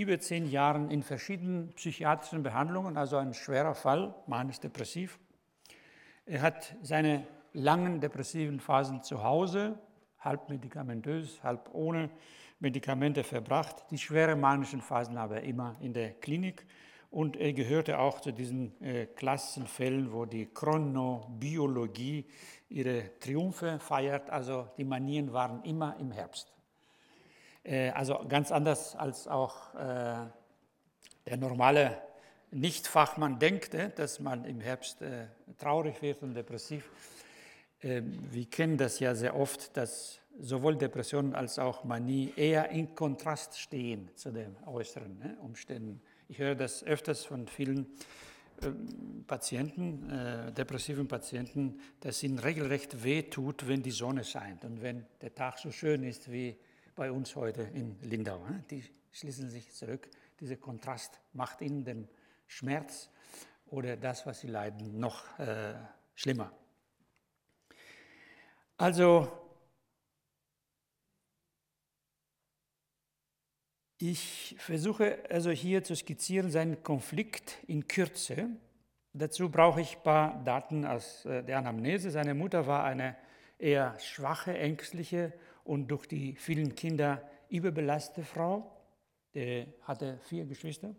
über 0.00 0.18
zehn 0.20 0.46
Jahre 0.46 0.92
in 0.92 1.02
verschiedenen 1.02 1.72
psychiatrischen 1.74 2.42
Behandlungen, 2.42 2.96
also 2.96 3.16
ein 3.16 3.34
schwerer 3.34 3.74
Fall, 3.74 4.14
manisch-depressiv. 4.26 5.18
Er 6.26 6.42
hat 6.42 6.76
seine 6.82 7.26
langen 7.52 8.00
depressiven 8.00 8.60
Phasen 8.60 9.02
zu 9.02 9.22
Hause, 9.22 9.78
halb 10.18 10.48
medikamentös, 10.48 11.42
halb 11.42 11.70
ohne 11.72 12.10
Medikamente 12.60 13.24
verbracht. 13.24 13.84
Die 13.90 13.98
schweren 13.98 14.40
manischen 14.40 14.80
Phasen 14.80 15.16
aber 15.16 15.42
immer 15.42 15.76
in 15.80 15.92
der 15.92 16.12
Klinik. 16.12 16.66
Und 17.10 17.36
er 17.36 17.52
gehörte 17.52 17.98
auch 17.98 18.20
zu 18.20 18.32
diesen 18.32 18.80
äh, 18.80 19.06
Klassenfällen, 19.06 20.12
wo 20.12 20.26
die 20.26 20.46
Chronobiologie 20.46 22.26
ihre 22.68 23.18
Triumphe 23.18 23.80
feiert. 23.80 24.30
Also 24.30 24.68
die 24.76 24.84
Manieren 24.84 25.32
waren 25.32 25.64
immer 25.64 25.96
im 25.98 26.12
Herbst. 26.12 26.52
Äh, 27.62 27.90
also 27.90 28.24
ganz 28.28 28.52
anders 28.52 28.96
als 28.96 29.28
auch 29.28 29.74
äh, 29.74 30.26
der 31.26 31.36
normale 31.36 31.98
Nicht-Fachmann 32.50 33.38
denkt, 33.38 33.74
äh, 33.74 33.90
dass 33.90 34.20
man 34.20 34.44
im 34.44 34.60
Herbst 34.60 34.98
traurig 35.58 36.00
wird 36.02 36.22
und 36.22 36.34
depressiv. 36.34 36.88
Ähm, 37.82 38.18
wir 38.30 38.46
kennen 38.46 38.76
das 38.76 38.98
ja 39.00 39.14
sehr 39.14 39.36
oft, 39.36 39.76
dass 39.76 40.20
sowohl 40.38 40.76
Depression 40.76 41.34
als 41.34 41.58
auch 41.58 41.84
Manie 41.84 42.32
eher 42.36 42.70
in 42.70 42.94
Kontrast 42.94 43.58
stehen 43.58 44.10
zu 44.14 44.30
den 44.30 44.56
äußeren 44.66 45.18
ne, 45.18 45.36
Umständen. 45.40 46.00
Ich 46.28 46.38
höre 46.38 46.54
das 46.54 46.82
öfters 46.84 47.24
von 47.24 47.46
vielen 47.46 47.86
ähm, 48.62 49.24
Patienten, 49.26 50.52
depressiven 50.56 51.08
Patienten, 51.08 51.78
dass 52.00 52.22
ihnen 52.22 52.38
regelrecht 52.38 53.04
wehtut, 53.04 53.68
wenn 53.68 53.82
die 53.82 53.90
Sonne 53.90 54.24
scheint 54.24 54.64
und 54.64 54.82
wenn 54.82 55.06
der 55.20 55.34
Tag 55.34 55.58
so 55.58 55.70
schön 55.70 56.02
ist 56.02 56.32
wie 56.32 56.56
bei 56.94 57.10
uns 57.10 57.36
heute 57.36 57.62
in 57.62 57.96
Lindau. 58.02 58.38
Ne? 58.48 58.64
Die 58.70 58.84
schließen 59.12 59.48
sich 59.48 59.72
zurück. 59.72 60.08
Dieser 60.40 60.56
Kontrast 60.56 61.20
macht 61.32 61.60
ihnen 61.60 61.84
den 61.84 62.08
Schmerz 62.46 63.10
oder 63.66 63.96
das, 63.96 64.26
was 64.26 64.40
sie 64.40 64.48
leiden, 64.48 64.98
noch 64.98 65.38
äh, 65.38 65.74
schlimmer. 66.14 66.52
Also 68.76 69.40
Ich 74.02 74.56
versuche 74.58 75.18
also 75.28 75.50
hier 75.50 75.84
zu 75.84 75.94
skizzieren 75.94 76.50
seinen 76.50 76.82
Konflikt 76.82 77.58
in 77.66 77.86
Kürze. 77.86 78.48
Dazu 79.12 79.50
brauche 79.50 79.82
ich 79.82 79.98
ein 79.98 80.02
paar 80.02 80.42
Daten 80.42 80.86
aus 80.86 81.26
äh, 81.26 81.44
der 81.44 81.58
Anamnese. 81.58 82.10
Seine 82.10 82.32
Mutter 82.32 82.66
war 82.66 82.82
eine 82.84 83.14
eher 83.58 83.98
schwache, 83.98 84.56
ängstliche 84.56 85.34
und 85.70 85.86
durch 85.86 86.06
die 86.08 86.34
vielen 86.34 86.74
Kinder 86.74 87.22
überbelastete 87.48 88.26
Frau. 88.26 88.76
Der 89.34 89.68
hatte 89.82 90.18
vier 90.24 90.44
Geschwister. 90.44 90.96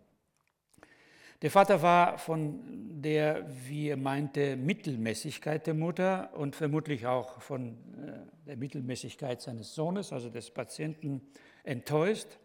Der 1.41 1.51
Vater 1.51 1.81
war 1.81 2.17
von 2.17 3.01
der, 3.01 3.45
wie 3.67 3.89
er 3.89 3.97
meinte, 3.97 4.55
Mittelmäßigkeit 4.55 5.67
der 5.67 5.73
Mutter 5.73 6.31
und 6.35 6.55
vermutlich 6.55 7.05
auch 7.05 7.41
von 7.41 7.71
äh, 7.97 8.47
der 8.47 8.55
Mittelmäßigkeit 8.55 9.41
seines 9.41 9.75
Sohnes, 9.75 10.13
also 10.13 10.29
des 10.29 10.51
Patienten, 10.51 11.21
enttäuscht. 11.65 12.39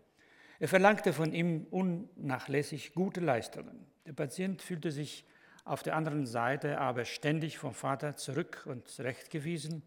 Er 0.59 0.67
verlangte 0.67 1.13
von 1.13 1.33
ihm 1.33 1.69
unnachlässig 1.71 2.93
gute 2.93 3.21
Leistungen. 3.21 3.87
Der 4.05 4.15
Patient 4.15 4.63
fühlte 4.63 4.91
sich 4.91 5.25
auf 5.65 5.85
der 5.85 5.95
anderen 5.95 6.27
Seite 6.27 6.79
aber 6.79 7.05
ständig 7.05 7.59
vom 7.59 7.73
Vater 7.73 8.17
zurück 8.17 8.65
und 8.69 8.89
zurechtgewiesen. 8.89 9.85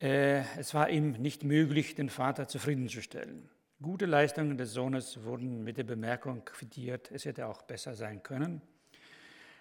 Äh, 0.00 0.42
es 0.58 0.74
war 0.74 0.90
ihm 0.90 1.12
nicht 1.12 1.42
möglich, 1.42 1.94
den 1.94 2.08
Vater 2.08 2.46
zufriedenzustellen. 2.46 3.48
Gute 3.82 4.06
Leistungen 4.06 4.56
des 4.56 4.72
Sohnes 4.72 5.24
wurden 5.24 5.64
mit 5.64 5.76
der 5.76 5.84
Bemerkung 5.84 6.44
quittiert, 6.44 7.10
es 7.12 7.24
hätte 7.24 7.46
auch 7.46 7.62
besser 7.62 7.94
sein 7.94 8.22
können. 8.22 8.60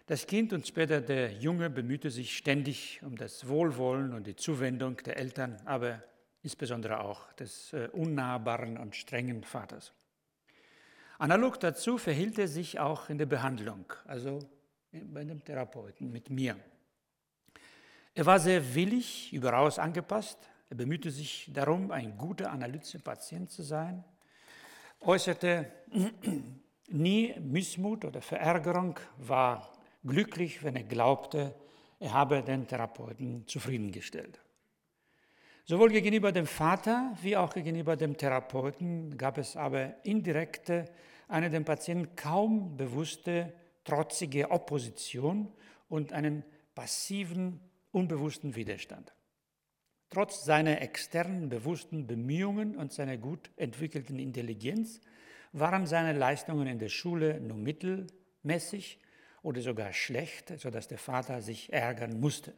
Das 0.08 0.26
Kind 0.26 0.54
und 0.54 0.66
später 0.66 1.02
der 1.02 1.34
Junge 1.34 1.70
bemühte 1.70 2.10
sich 2.10 2.38
ständig 2.38 3.02
um 3.04 3.18
das 3.18 3.48
Wohlwollen 3.48 4.14
und 4.14 4.26
die 4.26 4.36
Zuwendung 4.36 4.98
der 4.98 5.18
Eltern, 5.18 5.58
aber 5.66 6.02
insbesondere 6.44 7.02
auch 7.02 7.32
des 7.34 7.74
äh, 7.74 7.90
unnahbaren 7.92 8.78
und 8.78 8.96
strengen 8.96 9.44
Vaters. 9.44 9.92
Analog 11.20 11.60
dazu 11.60 11.98
verhielt 11.98 12.38
er 12.38 12.48
sich 12.48 12.80
auch 12.80 13.10
in 13.10 13.18
der 13.18 13.26
Behandlung, 13.26 13.92
also 14.06 14.40
bei 14.92 15.24
dem 15.24 15.44
Therapeuten 15.44 16.12
mit 16.12 16.30
mir. 16.30 16.56
Er 18.18 18.26
war 18.26 18.40
sehr 18.40 18.74
willig, 18.74 19.32
überaus 19.32 19.78
angepasst. 19.78 20.40
Er 20.72 20.76
bemühte 20.76 21.12
sich 21.12 21.52
darum, 21.54 21.92
ein 21.92 22.18
guter 22.18 22.50
Analysepatient 22.50 23.52
zu 23.52 23.62
sein, 23.62 24.04
äußerte 25.02 25.72
nie 26.88 27.36
Missmut 27.40 28.06
oder 28.06 28.20
Verärgerung, 28.24 29.00
war 29.18 29.72
glücklich, 30.04 30.64
wenn 30.64 30.76
er 30.76 30.86
glaubte, 30.86 31.54
er 32.00 32.12
habe 32.12 32.42
den 32.42 32.66
Therapeuten 32.66 33.46
zufriedengestellt. 33.46 34.42
Sowohl 35.66 35.92
gegenüber 35.92 36.32
dem 36.32 36.48
Vater 36.48 37.16
wie 37.22 37.38
auch 37.38 37.54
gegenüber 37.54 37.96
dem 37.96 38.18
Therapeuten 38.18 39.16
gab 39.16 39.38
es 39.38 39.56
aber 39.56 40.04
indirekte, 40.04 40.86
eine 41.28 41.52
dem 41.52 41.66
Patienten 41.66 42.16
kaum 42.16 42.78
bewusste, 42.78 43.54
trotzige 43.84 44.50
Opposition 44.50 45.54
und 45.88 46.14
einen 46.14 46.44
passiven, 46.74 47.60
unbewussten 47.98 48.56
Widerstand. 48.56 49.12
Trotz 50.12 50.46
seiner 50.46 50.82
externen, 50.82 51.50
bewussten 51.50 52.06
Bemühungen 52.06 52.78
und 52.78 52.94
seiner 52.94 53.18
gut 53.18 53.50
entwickelten 53.58 54.20
Intelligenz 54.20 55.02
waren 55.52 55.88
seine 55.88 56.18
Leistungen 56.18 56.68
in 56.68 56.78
der 56.78 56.90
Schule 56.90 57.42
nur 57.42 57.58
mittelmäßig 57.58 59.00
oder 59.42 59.62
sogar 59.62 59.94
schlecht, 59.94 60.60
sodass 60.60 60.88
der 60.88 61.00
Vater 61.00 61.42
sich 61.42 61.74
ärgern 61.74 62.20
musste. 62.20 62.54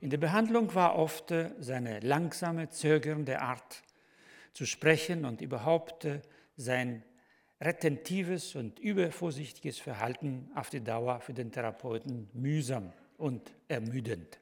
In 0.00 0.10
der 0.10 0.18
Behandlung 0.18 0.72
war 0.74 0.96
oft 0.96 1.32
äh, 1.32 1.50
seine 1.58 2.00
langsame, 2.00 2.68
zögernde 2.70 3.40
Art 3.40 3.82
zu 4.52 4.66
sprechen 4.66 5.24
und 5.24 5.40
überhaupt 5.40 6.04
äh, 6.04 6.20
sein 6.56 7.02
retentives 7.60 8.54
und 8.54 8.78
übervorsichtiges 8.78 9.78
Verhalten 9.78 10.50
auf 10.54 10.70
die 10.70 10.84
Dauer 10.84 11.20
für 11.20 11.34
den 11.34 11.50
Therapeuten 11.50 12.28
mühsam 12.34 12.92
und 13.16 13.52
ermüdend. 13.68 14.38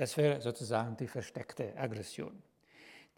Das 0.00 0.16
wäre 0.16 0.40
sozusagen 0.40 0.96
die 0.96 1.06
versteckte 1.06 1.76
Aggression. 1.76 2.32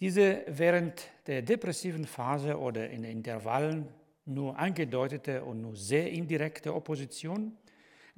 Diese 0.01 0.43
während 0.49 1.13
der 1.29 1.43
depressiven 1.43 2.07
Phase 2.07 2.59
oder 2.59 2.91
in 2.91 3.05
Intervallen 3.05 3.87
nur 4.25 4.59
angedeutete 4.59 5.45
und 5.45 5.61
nur 5.61 5.77
sehr 5.77 6.11
indirekte 6.11 6.75
Opposition 6.75 7.57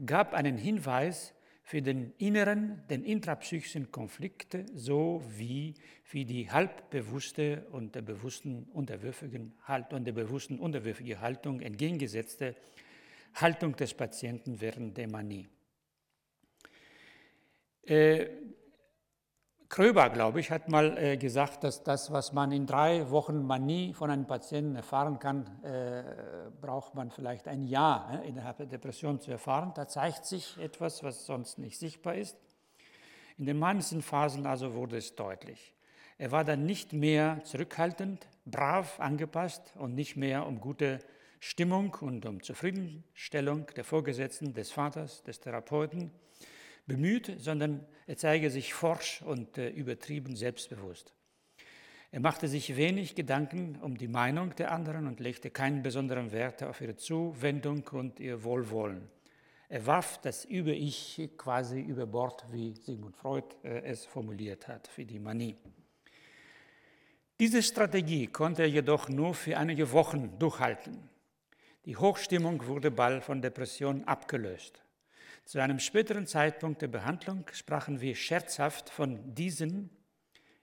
gab 0.06 0.32
einen 0.32 0.56
Hinweis 0.56 1.34
für 1.62 1.82
den 1.82 2.14
inneren, 2.16 2.82
den 2.88 3.04
intrapsychischen 3.04 3.92
Konflikt 3.92 4.56
sowie 4.72 5.74
für 6.02 6.24
die 6.24 6.50
halbbewusste 6.50 7.66
und 7.70 7.94
der 7.94 8.00
bewussten 8.00 8.62
unterwürfigen 8.72 9.52
Haltung, 9.64 9.98
und 9.98 10.04
der 10.06 10.12
bewussten 10.12 10.58
unterwürfigen 10.58 11.20
Haltung 11.20 11.60
entgegengesetzte 11.60 12.56
Haltung 13.34 13.76
des 13.76 13.92
Patienten 13.92 14.58
während 14.62 14.96
der 14.96 15.10
Manie. 15.10 15.50
Äh, 17.86 18.28
Kröber, 19.68 20.08
glaube 20.08 20.40
ich, 20.40 20.50
hat 20.50 20.68
mal 20.68 20.96
äh, 20.96 21.16
gesagt, 21.16 21.64
dass 21.64 21.82
das, 21.82 22.12
was 22.12 22.32
man 22.32 22.52
in 22.52 22.64
drei 22.64 23.10
Wochen 23.10 23.44
Manie 23.44 23.92
von 23.92 24.10
einem 24.10 24.26
Patienten 24.26 24.76
erfahren 24.76 25.18
kann, 25.18 25.46
äh, 25.64 26.04
braucht 26.60 26.94
man 26.94 27.10
vielleicht 27.10 27.48
ein 27.48 27.64
Jahr 27.64 28.22
äh, 28.22 28.28
innerhalb 28.28 28.58
der 28.58 28.66
Depression 28.66 29.20
zu 29.20 29.32
erfahren. 29.32 29.72
Da 29.74 29.88
zeigt 29.88 30.26
sich 30.26 30.56
etwas, 30.58 31.02
was 31.02 31.26
sonst 31.26 31.58
nicht 31.58 31.78
sichtbar 31.78 32.14
ist. 32.14 32.36
In 33.36 33.46
den 33.46 33.58
manchen 33.58 34.00
Phasen 34.00 34.46
also 34.46 34.74
wurde 34.74 34.96
es 34.96 35.16
deutlich. 35.16 35.74
Er 36.18 36.30
war 36.30 36.44
dann 36.44 36.64
nicht 36.64 36.92
mehr 36.92 37.40
zurückhaltend, 37.42 38.28
brav 38.46 39.00
angepasst 39.00 39.72
und 39.76 39.94
nicht 39.94 40.14
mehr 40.16 40.46
um 40.46 40.60
gute 40.60 41.00
Stimmung 41.40 41.96
und 42.00 42.24
um 42.26 42.42
Zufriedenstellung 42.42 43.66
der 43.76 43.84
Vorgesetzten, 43.84 44.54
des 44.54 44.70
Vaters, 44.70 45.24
des 45.24 45.40
Therapeuten 45.40 46.12
bemüht, 46.86 47.32
sondern 47.38 47.86
er 48.06 48.16
zeige 48.16 48.50
sich 48.50 48.74
forsch 48.74 49.22
und 49.22 49.58
äh, 49.58 49.70
übertrieben 49.70 50.36
selbstbewusst. 50.36 51.14
Er 52.10 52.20
machte 52.20 52.46
sich 52.46 52.76
wenig 52.76 53.16
Gedanken 53.16 53.76
um 53.82 53.98
die 53.98 54.06
Meinung 54.06 54.54
der 54.54 54.70
anderen 54.70 55.08
und 55.08 55.18
legte 55.18 55.50
keinen 55.50 55.82
besonderen 55.82 56.30
Wert 56.30 56.62
auf 56.62 56.80
ihre 56.80 56.96
Zuwendung 56.96 57.82
und 57.90 58.20
ihr 58.20 58.44
Wohlwollen. 58.44 59.08
Er 59.68 59.84
warf 59.86 60.20
das 60.20 60.44
Über-Ich 60.44 61.30
quasi 61.36 61.80
über 61.80 62.06
Bord, 62.06 62.44
wie 62.52 62.74
Sigmund 62.74 63.16
Freud 63.16 63.48
äh, 63.64 63.82
es 63.82 64.04
formuliert 64.04 64.68
hat, 64.68 64.86
für 64.86 65.04
die 65.04 65.18
Manie. 65.18 65.56
Diese 67.40 67.64
Strategie 67.64 68.28
konnte 68.28 68.62
er 68.62 68.68
jedoch 68.68 69.08
nur 69.08 69.34
für 69.34 69.56
einige 69.56 69.90
Wochen 69.90 70.38
durchhalten. 70.38 71.08
Die 71.84 71.96
Hochstimmung 71.96 72.64
wurde 72.66 72.92
bald 72.92 73.24
von 73.24 73.42
Depression 73.42 74.04
abgelöst. 74.04 74.83
Zu 75.44 75.60
einem 75.60 75.78
späteren 75.78 76.26
Zeitpunkt 76.26 76.80
der 76.80 76.88
Behandlung 76.88 77.44
sprachen 77.52 78.00
wir 78.00 78.16
scherzhaft 78.16 78.88
von 78.88 79.34
diesen 79.34 79.90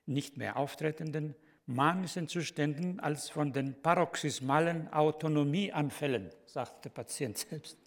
nicht 0.07 0.37
mehr 0.37 0.57
auftretenden 0.57 1.35
manischen 1.67 2.27
Zuständen 2.27 2.99
als 2.99 3.29
von 3.29 3.53
den 3.53 3.79
paroxysmalen 3.81 4.91
Autonomieanfällen, 4.91 6.31
sagt 6.45 6.85
der 6.85 6.89
Patient 6.89 7.37
selbst. 7.37 7.77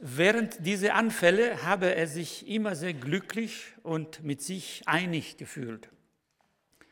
Während 0.00 0.66
dieser 0.66 0.94
Anfälle 0.94 1.62
habe 1.62 1.94
er 1.94 2.06
sich 2.06 2.46
immer 2.48 2.74
sehr 2.76 2.92
glücklich 2.92 3.72
und 3.82 4.22
mit 4.22 4.42
sich 4.42 4.82
einig 4.86 5.38
gefühlt. 5.38 5.88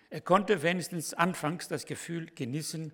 Er 0.09 0.21
konnte 0.21 0.63
wenigstens 0.63 1.13
anfangs 1.13 1.69
das 1.69 1.85
Gefühl 1.85 2.27
genießen, 2.27 2.93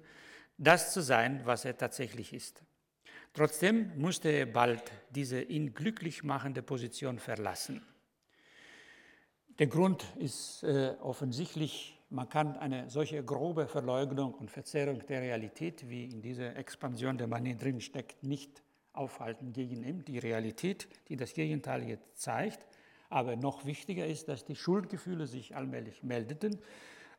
das 0.59 0.93
zu 0.93 1.01
sein, 1.01 1.43
was 1.45 1.65
er 1.65 1.77
tatsächlich 1.77 2.33
ist. 2.33 2.65
Trotzdem 3.33 3.93
musste 3.97 4.29
er 4.29 4.47
bald 4.47 4.83
diese 5.11 5.41
ihn 5.41 5.73
glücklich 5.73 6.25
machende 6.25 6.63
Position 6.63 7.19
verlassen. 7.19 7.87
Der 9.61 9.69
Grund 9.69 10.05
ist 10.19 10.65
äh, 10.65 10.97
offensichtlich, 11.01 12.01
man 12.09 12.29
kann 12.29 12.57
eine 12.57 12.91
solche 12.91 13.23
grobe 13.23 13.69
Verleugnung 13.69 14.35
und 14.35 14.51
Verzerrung 14.51 15.07
der 15.07 15.21
Realität, 15.21 15.89
wie 15.89 16.07
in 16.07 16.23
dieser 16.23 16.57
Expansion 16.57 17.19
der 17.19 17.29
Manie 17.29 17.57
drin 17.57 17.81
steckt, 17.81 18.23
nicht 18.25 18.63
aufhalten 18.95 19.53
gegen 19.53 19.85
ihm, 19.85 20.05
die 20.05 20.19
Realität, 20.19 20.89
die 21.09 21.17
das 21.17 21.35
Gegenteil 21.35 21.89
jetzt 21.89 22.21
zeigt. 22.21 22.67
Aber 23.11 23.37
noch 23.37 23.65
wichtiger 23.65 24.07
ist, 24.07 24.29
dass 24.29 24.45
die 24.45 24.57
Schuldgefühle 24.57 25.27
sich 25.27 25.55
allmählich 25.55 26.03
meldeten. 26.03 26.59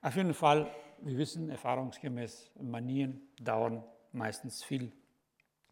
Auf 0.02 0.16
jeden 0.16 0.34
Fall, 0.34 0.74
wir 1.02 1.18
wissen 1.18 1.50
erfahrungsgemäß, 1.50 2.52
Manien 2.60 3.22
dauern 3.40 3.84
meistens 4.12 4.64
viel 4.64 4.92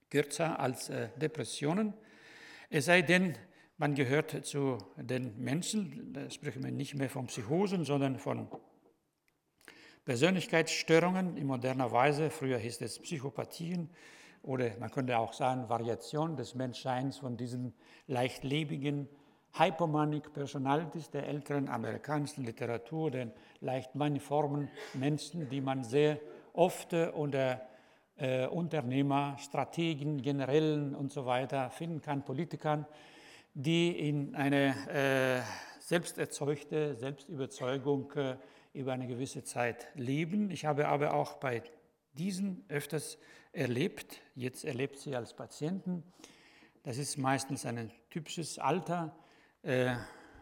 kürzer 0.09 0.59
als 0.59 0.89
äh, 0.89 1.09
Depressionen. 1.17 1.93
Es 2.69 2.85
sei 2.85 3.01
denn, 3.01 3.35
man 3.77 3.95
gehört 3.95 4.45
zu 4.45 4.77
den 4.97 5.39
Menschen, 5.41 6.13
da 6.13 6.29
sprechen 6.29 6.63
wir 6.63 6.71
nicht 6.71 6.95
mehr 6.95 7.09
von 7.09 7.27
Psychosen, 7.27 7.85
sondern 7.85 8.19
von 8.19 8.47
Persönlichkeitsstörungen 10.05 11.37
in 11.37 11.47
moderner 11.47 11.91
Weise. 11.91 12.29
Früher 12.29 12.57
hieß 12.57 12.81
es 12.81 12.99
Psychopathien 12.99 13.89
oder 14.41 14.71
man 14.79 14.91
könnte 14.91 15.17
auch 15.17 15.33
sagen 15.33 15.69
Variation 15.69 16.35
des 16.35 16.55
Menschseins 16.55 17.17
von 17.19 17.37
diesen 17.37 17.73
leichtlebigen 18.07 19.07
Hypomanic 19.53 20.33
Personalities 20.33 21.09
der 21.09 21.27
älteren 21.27 21.69
amerikanischen 21.69 22.45
Literatur, 22.45 23.11
den 23.11 23.31
leicht 23.61 23.95
maniformen 23.95 24.69
Menschen, 24.93 25.49
die 25.49 25.61
man 25.61 25.83
sehr 25.83 26.19
oft 26.53 26.93
unter 26.93 27.61
äh, 28.19 28.47
Unternehmer, 28.47 29.37
Strategen, 29.39 30.21
Generälen 30.21 30.95
und 30.95 31.11
so 31.11 31.25
weiter 31.25 31.69
finden 31.69 32.01
kann, 32.01 32.23
Politikern, 32.23 32.85
die 33.53 34.07
in 34.07 34.35
eine 34.35 34.75
äh, 34.87 35.41
selbsterzeugte 35.79 36.95
Selbstüberzeugung 36.95 38.11
äh, 38.13 38.35
über 38.73 38.93
eine 38.93 39.07
gewisse 39.07 39.43
Zeit 39.43 39.87
leben. 39.95 40.51
Ich 40.51 40.65
habe 40.65 40.87
aber 40.87 41.13
auch 41.13 41.37
bei 41.37 41.63
diesen 42.13 42.63
öfters 42.69 43.17
erlebt, 43.53 44.21
jetzt 44.35 44.65
erlebt 44.65 44.97
sie 44.97 45.15
als 45.15 45.33
Patienten. 45.33 46.03
Das 46.83 46.97
ist 46.97 47.17
meistens 47.17 47.65
ein 47.65 47.91
typisches 48.09 48.59
Alter, 48.59 49.15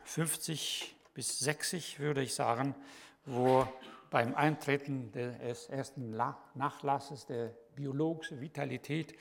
50 0.03 0.81
äh, 0.83 0.95
bis 1.13 1.39
60 1.39 1.99
würde 1.99 2.21
ich 2.21 2.35
sagen, 2.35 2.75
wo 3.25 3.67
beim 4.09 4.35
Eintreten 4.35 5.11
des 5.11 5.67
ersten 5.67 6.11
Nachlasses 6.11 7.25
der 7.25 7.53
biologische 7.77 8.41
Vitalität, 8.41 9.13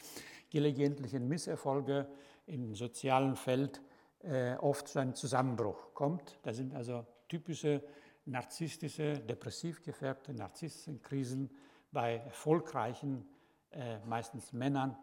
gelegentliche 0.50 1.20
Misserfolge 1.20 2.08
im 2.46 2.74
sozialen 2.74 3.36
Feld 3.36 3.82
äh, 4.22 4.54
oft 4.54 4.88
zu 4.88 4.98
einem 4.98 5.14
Zusammenbruch 5.14 5.94
kommt. 5.94 6.38
Das 6.42 6.56
sind 6.56 6.74
also 6.74 7.06
typische 7.28 7.82
narzisstische, 8.24 9.20
depressiv 9.20 9.82
gefärbte 9.82 10.32
Narzissenkrisen 10.32 11.50
bei 11.92 12.16
erfolgreichen, 12.16 13.28
äh, 13.70 13.98
meistens 14.06 14.52
Männern 14.52 14.96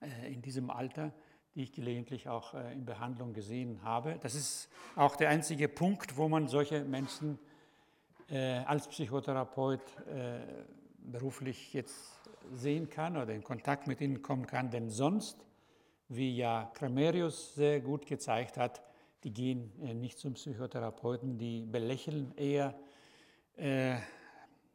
äh, 0.00 0.32
in 0.32 0.42
diesem 0.42 0.68
Alter, 0.70 1.12
die 1.54 1.62
ich 1.62 1.72
gelegentlich 1.72 2.28
auch 2.28 2.54
äh, 2.54 2.72
in 2.72 2.84
Behandlung 2.84 3.32
gesehen 3.32 3.82
habe. 3.84 4.18
Das 4.20 4.34
ist 4.34 4.68
auch 4.96 5.14
der 5.16 5.28
einzige 5.28 5.68
Punkt, 5.68 6.16
wo 6.16 6.28
man 6.28 6.48
solche 6.48 6.84
Menschen 6.84 7.38
äh, 8.28 8.58
als 8.64 8.88
Psychotherapeut 8.88 9.80
äh, 10.08 10.40
beruflich 11.04 11.72
jetzt 11.72 12.20
sehen 12.52 12.88
kann 12.88 13.16
oder 13.16 13.32
in 13.32 13.42
Kontakt 13.42 13.86
mit 13.86 14.00
ihnen 14.00 14.22
kommen 14.22 14.46
kann, 14.46 14.70
denn 14.70 14.90
sonst, 14.90 15.44
wie 16.08 16.36
ja 16.36 16.70
Cremerius 16.74 17.54
sehr 17.54 17.80
gut 17.80 18.06
gezeigt 18.06 18.56
hat, 18.56 18.82
die 19.24 19.32
gehen 19.32 19.72
äh, 19.82 19.94
nicht 19.94 20.18
zum 20.18 20.34
Psychotherapeuten, 20.34 21.38
die 21.38 21.64
belächeln 21.64 22.32
eher 22.36 22.74
äh, 23.56 23.96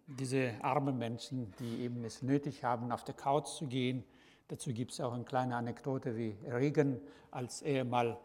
diese 0.08 0.54
armen 0.62 0.98
Menschen, 0.98 1.54
die 1.60 1.84
eben 1.84 2.04
es 2.04 2.22
nötig 2.24 2.64
haben, 2.64 2.92
auf 2.92 3.04
der 3.04 3.14
Couch 3.14 3.48
zu 3.48 3.68
gehen. 3.68 4.04
Dazu 4.48 4.74
gibt 4.74 4.92
es 4.92 5.00
auch 5.02 5.14
eine 5.14 5.24
kleine 5.24 5.56
Anekdote, 5.56 6.18
wie 6.18 6.36
Reagan, 6.48 7.00
als 7.30 7.62
er 7.62 7.86
mal 7.86 8.20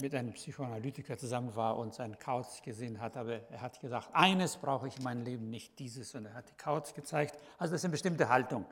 mit 0.00 0.14
einem 0.14 0.32
Psychoanalytiker 0.32 1.18
zusammen 1.18 1.54
war 1.54 1.76
und 1.76 1.94
seinen 1.94 2.18
Couch 2.18 2.62
gesehen 2.62 3.00
hat. 3.00 3.16
Aber 3.16 3.40
er 3.50 3.60
hat 3.60 3.78
gesagt, 3.80 4.08
eines 4.12 4.56
brauche 4.56 4.88
ich 4.88 4.96
in 4.96 5.04
meinem 5.04 5.22
Leben 5.22 5.50
nicht, 5.50 5.78
dieses. 5.78 6.14
Und 6.14 6.26
er 6.26 6.34
hat 6.34 6.48
die 6.48 6.56
Couch 6.56 6.94
gezeigt. 6.94 7.36
Also 7.58 7.72
das 7.72 7.82
ist 7.82 7.84
eine 7.84 7.92
bestimmte 7.92 8.28
Haltung. 8.28 8.64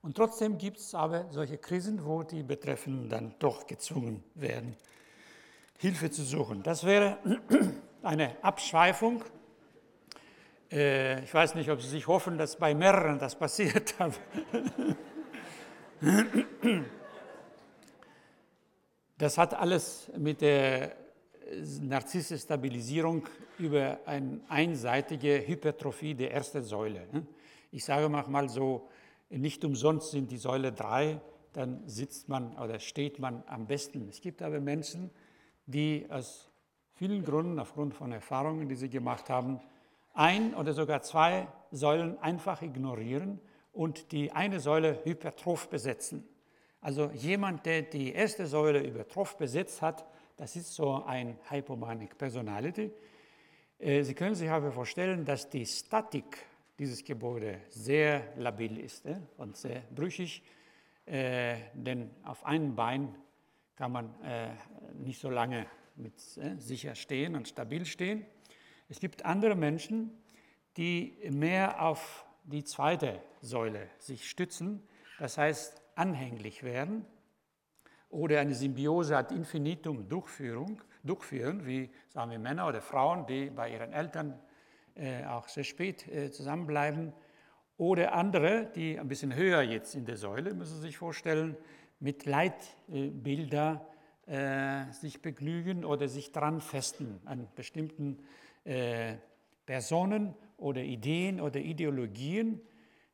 Und 0.00 0.16
trotzdem 0.16 0.58
gibt 0.58 0.78
es 0.78 0.94
aber 0.94 1.26
solche 1.30 1.58
Krisen, 1.58 2.04
wo 2.04 2.22
die 2.22 2.42
Betreffenden 2.42 3.08
dann 3.08 3.34
doch 3.38 3.66
gezwungen 3.66 4.22
werden, 4.34 4.76
Hilfe 5.78 6.10
zu 6.10 6.22
suchen. 6.22 6.62
Das 6.62 6.84
wäre 6.84 7.18
eine 8.02 8.36
Abschweifung. 8.42 9.24
Äh, 10.70 11.24
ich 11.24 11.34
weiß 11.34 11.56
nicht, 11.56 11.70
ob 11.70 11.82
Sie 11.82 11.88
sich 11.88 12.06
hoffen, 12.06 12.38
dass 12.38 12.56
bei 12.56 12.74
mehreren 12.74 13.18
das 13.18 13.34
passiert. 13.36 13.94
Das 19.18 19.36
hat 19.36 19.52
alles 19.54 20.10
mit 20.16 20.40
der 20.40 20.92
narzisstische 21.80 22.40
Stabilisierung 22.40 23.26
über 23.58 23.98
eine 24.06 24.40
einseitige 24.48 25.42
Hypertrophie 25.44 26.14
der 26.14 26.32
ersten 26.32 26.62
Säule. 26.62 27.08
Ne? 27.12 27.26
Ich 27.72 27.84
sage 27.84 28.08
mal 28.08 28.48
so, 28.48 28.88
nicht 29.28 29.64
umsonst 29.64 30.12
sind 30.12 30.30
die 30.30 30.36
Säule 30.36 30.72
drei, 30.72 31.20
dann 31.52 31.82
sitzt 31.86 32.28
man 32.28 32.56
oder 32.58 32.78
steht 32.78 33.18
man 33.18 33.42
am 33.48 33.66
besten. 33.66 34.08
Es 34.08 34.20
gibt 34.20 34.40
aber 34.40 34.60
Menschen, 34.60 35.10
die 35.66 36.06
aus 36.08 36.48
vielen 36.94 37.24
Gründen, 37.24 37.58
aufgrund 37.58 37.94
von 37.94 38.12
Erfahrungen, 38.12 38.68
die 38.68 38.76
sie 38.76 38.88
gemacht 38.88 39.30
haben, 39.30 39.60
ein 40.14 40.54
oder 40.54 40.72
sogar 40.72 41.02
zwei 41.02 41.48
Säulen 41.72 42.18
einfach 42.20 42.62
ignorieren 42.62 43.40
und 43.72 44.12
die 44.12 44.30
eine 44.30 44.60
Säule 44.60 45.00
hypertroph 45.04 45.68
besetzen. 45.68 46.24
Also 46.80 47.10
jemand, 47.10 47.66
der 47.66 47.82
die 47.82 48.12
erste 48.12 48.46
Säule 48.46 48.80
übertroph 48.80 49.36
besetzt 49.36 49.82
hat, 49.82 50.06
das 50.36 50.54
ist 50.54 50.74
so 50.74 51.02
ein 51.04 51.36
Hypomanic 51.50 52.16
Personality. 52.16 52.92
Äh, 53.78 54.02
sie 54.02 54.14
können 54.14 54.34
sich 54.34 54.48
aber 54.48 54.70
vorstellen, 54.70 55.24
dass 55.24 55.50
die 55.50 55.66
Statik 55.66 56.38
dieses 56.78 57.04
Gebäude 57.04 57.60
sehr 57.68 58.32
labil 58.36 58.78
ist 58.78 59.06
äh, 59.06 59.16
und 59.36 59.56
sehr 59.56 59.82
brüchig, 59.94 60.44
äh, 61.06 61.56
denn 61.74 62.10
auf 62.22 62.44
einem 62.44 62.74
Bein 62.74 63.14
kann 63.76 63.92
man 63.92 64.12
nicht 65.04 65.20
so 65.20 65.30
lange 65.30 65.64
mit 65.94 66.18
sicher 66.18 66.96
stehen 66.96 67.36
und 67.36 67.46
stabil 67.46 67.86
stehen. 67.86 68.26
Es 68.88 68.98
gibt 68.98 69.24
andere 69.24 69.54
Menschen, 69.54 70.10
die 70.76 71.16
mehr 71.30 71.80
auf 71.80 72.26
die 72.42 72.64
zweite 72.64 73.22
Säule 73.40 73.88
sich 74.00 74.28
stützen, 74.28 74.82
das 75.20 75.38
heißt 75.38 75.80
anhänglich 75.98 76.62
werden 76.62 77.04
oder 78.08 78.40
eine 78.40 78.54
Symbiose 78.54 79.16
ad 79.16 79.34
infinitum 79.34 80.08
Durchführung, 80.08 80.80
durchführen, 81.02 81.66
wie 81.66 81.90
sagen 82.08 82.30
wir 82.30 82.38
Männer 82.38 82.68
oder 82.68 82.80
Frauen, 82.80 83.26
die 83.26 83.50
bei 83.50 83.72
ihren 83.72 83.92
Eltern 83.92 84.38
äh, 84.94 85.24
auch 85.26 85.48
sehr 85.48 85.64
spät 85.64 86.08
äh, 86.08 86.30
zusammenbleiben. 86.30 87.12
Oder 87.76 88.12
andere, 88.14 88.66
die 88.74 88.98
ein 88.98 89.06
bisschen 89.06 89.34
höher 89.34 89.62
jetzt 89.62 89.94
in 89.94 90.04
der 90.04 90.16
Säule, 90.16 90.54
müssen 90.54 90.76
Sie 90.76 90.82
sich 90.82 90.98
vorstellen, 90.98 91.56
mit 92.00 92.26
Leitbilder 92.26 93.86
äh, 94.26 94.90
sich 94.92 95.22
begnügen 95.22 95.84
oder 95.84 96.08
sich 96.08 96.32
dran 96.32 96.60
festen 96.60 97.20
an 97.24 97.46
bestimmten 97.54 98.18
äh, 98.64 99.14
Personen 99.66 100.34
oder 100.56 100.82
Ideen 100.82 101.40
oder 101.40 101.60
Ideologien. 101.60 102.60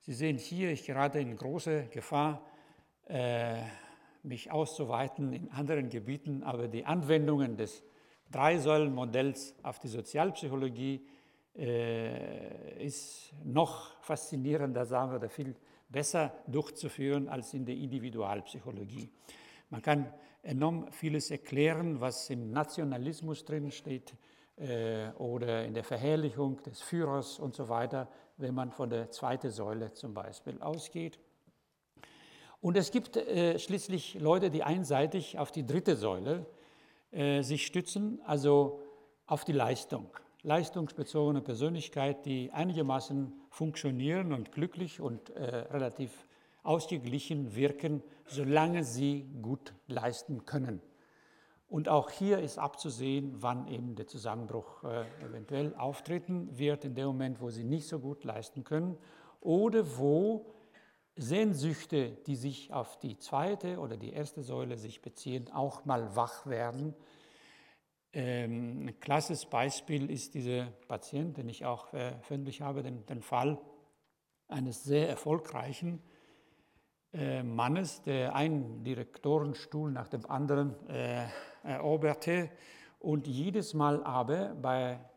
Sie 0.00 0.12
sehen 0.12 0.38
hier, 0.38 0.70
ich 0.70 0.84
gerate 0.84 1.18
in 1.18 1.36
große 1.36 1.88
Gefahr, 1.90 2.44
äh, 3.06 3.62
mich 4.22 4.50
auszuweiten 4.50 5.32
in 5.32 5.50
anderen 5.50 5.88
Gebieten, 5.88 6.42
aber 6.42 6.68
die 6.68 6.84
Anwendungen 6.84 7.56
des 7.56 7.82
Drei-Säulen-Modells 8.30 9.54
auf 9.62 9.78
die 9.78 9.88
Sozialpsychologie 9.88 11.06
äh, 11.56 12.84
ist 12.84 13.32
noch 13.44 14.00
faszinierender, 14.02 14.86
sagen 14.86 15.12
wir, 15.12 15.18
oder 15.18 15.28
viel 15.28 15.54
besser 15.88 16.32
durchzuführen 16.46 17.28
als 17.28 17.54
in 17.54 17.64
der 17.64 17.76
Individualpsychologie. 17.76 19.08
Man 19.70 19.82
kann 19.82 20.12
enorm 20.42 20.90
vieles 20.90 21.30
erklären, 21.30 22.00
was 22.00 22.28
im 22.30 22.50
Nationalismus 22.50 23.44
drin 23.44 23.70
steht 23.70 24.14
äh, 24.56 25.10
oder 25.18 25.64
in 25.64 25.74
der 25.74 25.84
Verherrlichung 25.84 26.62
des 26.62 26.82
Führers 26.82 27.38
und 27.38 27.54
so 27.54 27.68
weiter, 27.68 28.08
wenn 28.36 28.54
man 28.54 28.72
von 28.72 28.90
der 28.90 29.10
zweiten 29.10 29.50
Säule 29.50 29.92
zum 29.92 30.14
Beispiel 30.14 30.60
ausgeht. 30.60 31.18
Und 32.64 32.78
es 32.78 32.90
gibt 32.90 33.18
äh, 33.18 33.58
schließlich 33.58 34.14
Leute, 34.14 34.50
die 34.50 34.62
einseitig 34.62 35.38
auf 35.38 35.52
die 35.52 35.66
dritte 35.66 35.96
Säule 35.96 36.46
äh, 37.12 37.42
sich 37.42 37.66
stützen, 37.66 38.22
also 38.24 38.80
auf 39.26 39.44
die 39.44 39.52
Leistung. 39.52 40.06
Leistungsbezogene 40.44 41.42
Persönlichkeit, 41.42 42.24
die 42.24 42.50
einigermaßen 42.52 43.34
funktionieren 43.50 44.32
und 44.32 44.50
glücklich 44.50 44.98
und 44.98 45.28
äh, 45.28 45.44
relativ 45.44 46.26
ausgeglichen 46.62 47.54
wirken, 47.54 48.02
solange 48.24 48.82
sie 48.82 49.26
gut 49.42 49.74
leisten 49.86 50.46
können. 50.46 50.80
Und 51.68 51.90
auch 51.90 52.08
hier 52.08 52.38
ist 52.38 52.58
abzusehen, 52.58 53.42
wann 53.42 53.68
eben 53.68 53.94
der 53.94 54.06
Zusammenbruch 54.06 54.84
äh, 54.84 55.04
eventuell 55.22 55.74
auftreten 55.76 56.48
wird, 56.56 56.86
in 56.86 56.94
dem 56.94 57.08
Moment, 57.08 57.42
wo 57.42 57.50
sie 57.50 57.64
nicht 57.64 57.86
so 57.86 57.98
gut 57.98 58.24
leisten 58.24 58.64
können 58.64 58.96
oder 59.42 59.98
wo 59.98 60.46
Sehnsüchte, 61.16 62.10
die 62.26 62.36
sich 62.36 62.72
auf 62.72 62.98
die 62.98 63.16
zweite 63.18 63.78
oder 63.78 63.96
die 63.96 64.12
erste 64.12 64.42
Säule 64.42 64.76
sich 64.76 65.00
beziehen, 65.00 65.50
auch 65.52 65.84
mal 65.84 66.16
wach 66.16 66.46
werden. 66.46 66.94
Ähm, 68.12 68.86
ein 68.86 69.00
klasses 69.00 69.46
Beispiel 69.46 70.10
ist 70.10 70.34
dieser 70.34 70.66
Patient, 70.88 71.36
den 71.36 71.48
ich 71.48 71.64
auch 71.64 71.86
veröffentlicht 71.86 72.60
habe, 72.60 72.82
den, 72.82 73.06
den 73.06 73.22
Fall 73.22 73.58
eines 74.48 74.84
sehr 74.84 75.08
erfolgreichen 75.08 76.02
äh, 77.12 77.44
Mannes, 77.44 78.02
der 78.02 78.34
einen 78.34 78.82
Direktorenstuhl 78.82 79.90
nach 79.92 80.08
dem 80.08 80.28
anderen 80.28 80.74
äh, 80.88 81.26
eroberte 81.62 82.50
und 82.98 83.28
jedes 83.28 83.72
Mal 83.72 84.02
aber 84.02 84.54
bei 84.54 84.92
äh, 84.92 85.13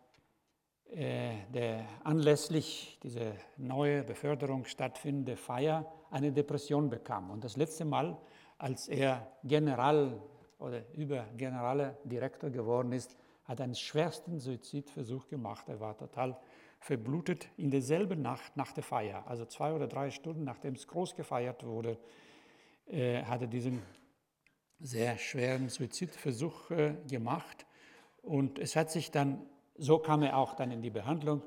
der 0.95 1.86
anlässlich 2.04 2.97
dieser 3.04 3.34
neue 3.58 4.04
Beförderung 4.04 4.65
stattfindende 4.65 5.36
Feier 5.36 5.86
eine 6.12 6.32
Depression 6.32 6.89
bekam. 6.89 7.30
Und 7.30 7.43
das 7.43 7.58
letzte 7.58 7.86
Mal, 7.86 8.17
als 8.58 8.88
er 8.88 9.28
General 9.43 10.21
oder 10.60 10.82
Übergenerale 10.93 11.97
Direktor 12.04 12.50
geworden 12.50 12.91
ist, 12.91 13.17
hat 13.45 13.62
einen 13.62 13.76
schwersten 13.76 14.39
Suizidversuch 14.39 15.28
gemacht. 15.28 15.69
Er 15.69 15.80
war 15.80 15.97
total 15.97 16.38
verblutet 16.80 17.47
in 17.58 17.71
derselben 17.71 18.21
Nacht 18.21 18.56
nach 18.56 18.71
der 18.71 18.84
Feier, 18.84 19.23
also 19.28 19.45
zwei 19.45 19.73
oder 19.73 19.88
drei 19.88 20.12
Stunden 20.12 20.43
nachdem 20.43 20.76
es 20.76 20.88
groß 20.88 21.15
gefeiert 21.15 21.65
wurde, 21.65 21.97
äh, 22.88 23.23
hat 23.23 23.41
er 23.41 23.47
diesen 23.47 23.82
sehr 24.80 25.17
schweren 25.17 25.69
Suizidversuch 25.69 26.71
äh, 26.71 26.95
gemacht. 27.10 27.65
Und 28.21 28.60
es 28.60 28.76
hat 28.76 28.91
sich 28.91 29.12
dann 29.12 29.41
so 29.77 29.99
kam 29.99 30.23
er 30.23 30.37
auch 30.37 30.53
dann 30.53 30.71
in 30.71 30.81
die 30.81 30.89
Behandlung. 30.89 31.43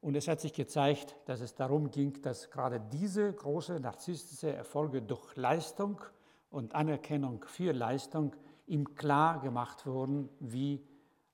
Und 0.00 0.16
es 0.16 0.26
hat 0.26 0.40
sich 0.40 0.52
gezeigt, 0.52 1.16
dass 1.26 1.40
es 1.40 1.54
darum 1.54 1.90
ging, 1.90 2.20
dass 2.22 2.50
gerade 2.50 2.80
diese 2.80 3.32
große 3.32 3.78
narzisstische 3.78 4.52
Erfolge 4.52 5.00
durch 5.00 5.36
Leistung 5.36 6.00
und 6.50 6.74
Anerkennung 6.74 7.44
für 7.46 7.72
Leistung 7.72 8.34
ihm 8.66 8.94
klar 8.94 9.40
gemacht 9.40 9.86
wurden, 9.86 10.28
wie 10.40 10.82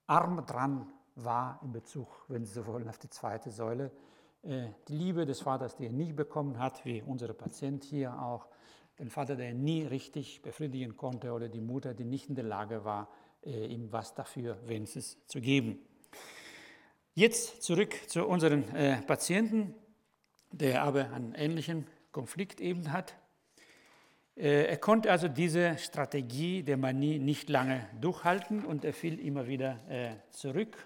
arm 0.07 0.45
dran 0.45 0.87
war 1.15 1.61
in 1.63 1.73
Bezug, 1.73 2.25
wenn 2.29 2.45
Sie 2.45 2.53
so 2.53 2.67
wollen, 2.67 2.89
auf 2.89 2.99
die 2.99 3.11
zweite 3.11 3.51
Säule. 3.51 3.91
Äh, 4.43 4.69
die 4.87 4.97
Liebe 4.97 5.27
des 5.27 5.41
Vaters, 5.41 5.77
die 5.77 5.87
er 5.87 5.93
nie 5.93 6.13
bekommen 6.13 6.59
hat, 6.59 6.85
wie 6.85 7.03
unser 7.03 7.33
Patient 7.33 7.85
hier 7.85 8.21
auch, 8.21 8.49
den 8.99 9.11
Vater, 9.11 9.37
der 9.37 9.49
er 9.49 9.55
nie 9.55 9.85
richtig 9.85 10.43
befriedigen 10.43 10.97
konnte, 10.97 11.33
oder 11.33 11.49
die 11.49 11.61
Mutter, 11.61 11.95
die 11.95 12.05
nicht 12.05 12.29
in 12.29 12.35
der 12.35 12.45
Lage 12.45 12.85
war, 12.85 13.09
äh, 13.45 13.67
ihm 13.67 13.93
was 13.93 14.15
dafür 14.15 14.57
wenigstens 14.67 15.19
zu 15.27 15.41
geben. 15.41 15.79
Jetzt 17.19 17.65
zurück 17.65 17.97
zu 18.07 18.25
unseren 18.25 18.73
äh, 18.77 19.03
Patienten, 19.03 19.75
der 20.53 20.85
aber 20.85 21.11
einen 21.11 21.35
ähnlichen 21.35 21.89
Konflikt 22.13 22.61
eben 22.61 22.93
hat. 22.93 23.17
Äh, 24.37 24.67
er 24.67 24.77
konnte 24.77 25.11
also 25.11 25.27
diese 25.27 25.77
Strategie 25.79 26.63
der 26.63 26.77
Manie 26.77 27.19
nicht 27.19 27.49
lange 27.49 27.89
durchhalten 28.01 28.65
und 28.65 28.85
er 28.85 28.93
fiel 28.93 29.19
immer 29.19 29.49
wieder 29.49 29.81
äh, 29.89 30.15
zurück. 30.31 30.77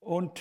Und 0.00 0.40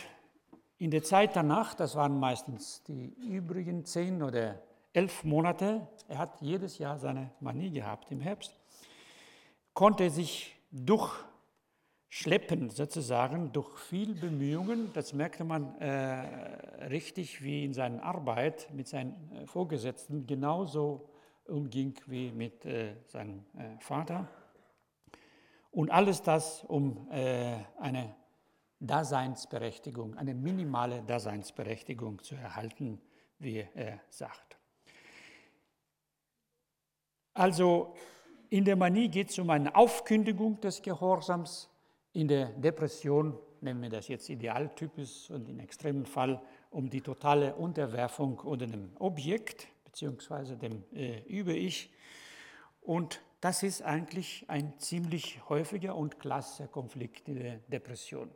in 0.78 0.92
der 0.92 1.04
Zeit 1.04 1.36
danach, 1.36 1.74
das 1.74 1.98
waren 1.98 2.18
meistens 2.18 2.84
die 2.84 3.08
übrigen 3.28 3.84
zehn 3.84 4.24
oder 4.24 4.62
elf 4.94 5.26
Monate, 5.26 5.90
er 6.08 6.20
hat 6.20 6.40
jedes 6.40 6.78
Jahr 6.78 7.00
seine 7.00 7.32
Manie 7.42 7.70
gehabt 7.70 8.10
im 8.12 8.22
Herbst, 8.22 8.58
konnte 9.74 10.06
er 10.06 10.10
sich 10.10 10.56
durch 10.72 11.22
schleppen 12.14 12.70
sozusagen 12.70 13.54
durch 13.54 13.80
viel 13.80 14.14
Bemühungen. 14.14 14.92
Das 14.94 15.14
merkte 15.14 15.46
man 15.46 15.76
äh, 15.80 16.86
richtig, 16.88 17.42
wie 17.42 17.64
in 17.64 17.74
seiner 17.74 18.04
Arbeit 18.04 18.68
mit 18.74 18.90
seinen 18.90 19.32
äh, 19.32 19.48
Vorgesetzten 19.48 20.28
genauso 20.28 21.10
umging 21.46 21.96
wie 22.08 22.34
mit 22.34 22.66
äh, 22.66 22.98
seinem 23.08 23.46
äh, 23.58 23.80
Vater. 23.80 24.28
Und 25.72 25.90
alles 25.90 26.22
das, 26.22 26.66
um 26.66 27.10
äh, 27.12 27.56
eine 27.80 28.14
Daseinsberechtigung, 28.82 30.18
eine 30.18 30.34
minimale 30.34 31.04
Daseinsberechtigung 31.04 32.22
zu 32.24 32.36
erhalten, 32.36 33.00
wie 33.40 33.66
er 33.74 34.02
sagt. 34.10 34.58
Also 37.34 37.96
in 38.50 38.66
der 38.66 38.76
Manie 38.76 39.08
geht 39.08 39.30
es 39.30 39.40
um 39.40 39.50
eine 39.50 39.74
Aufkündigung 39.74 40.60
des 40.60 40.82
Gehorsams, 40.82 41.71
in 42.14 42.28
der 42.28 42.48
Depression 42.48 43.38
nennen 43.62 43.82
wir 43.82 43.90
das 43.90 44.08
jetzt 44.08 44.30
Idealtypus 44.30 45.30
und 45.30 45.48
im 45.48 45.60
extremen 45.60 46.06
Fall 46.06 46.42
um 46.72 46.90
die 46.90 47.02
totale 47.02 47.56
Unterwerfung 47.56 48.40
unter 48.40 48.68
dem 48.68 48.92
Objekt 49.00 49.68
bzw. 49.86 50.56
dem 50.56 50.84
äh, 50.94 51.22
Über-Ich. 51.24 51.92
Und 52.82 53.22
das 53.40 53.64
ist 53.64 53.82
eigentlich 53.82 54.46
ein 54.48 54.78
ziemlich 54.80 55.42
häufiger 55.50 55.96
und 55.96 56.20
klassischer 56.20 56.68
Konflikt 56.68 57.28
in 57.28 57.36
der 57.36 57.58
Depression. 57.68 58.32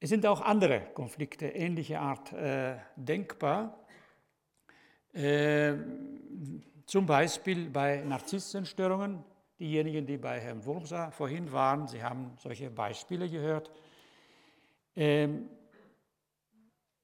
Es 0.00 0.10
sind 0.10 0.26
auch 0.26 0.40
andere 0.40 0.80
Konflikte 0.92 1.46
ähnlicher 1.46 2.00
Art 2.00 2.32
äh, 2.32 2.76
denkbar. 2.96 3.78
Äh, 5.12 5.74
zum 6.86 7.06
Beispiel 7.06 7.70
bei 7.70 8.02
Narzissenstörungen. 8.02 9.24
Diejenigen, 9.64 10.04
die 10.04 10.18
bei 10.18 10.40
Herrn 10.40 10.62
Wurmser 10.66 11.10
vorhin 11.10 11.50
waren, 11.50 11.88
Sie 11.88 12.02
haben 12.02 12.36
solche 12.36 12.68
Beispiele 12.68 13.30
gehört. 13.30 13.70
Ähm, 14.94 15.48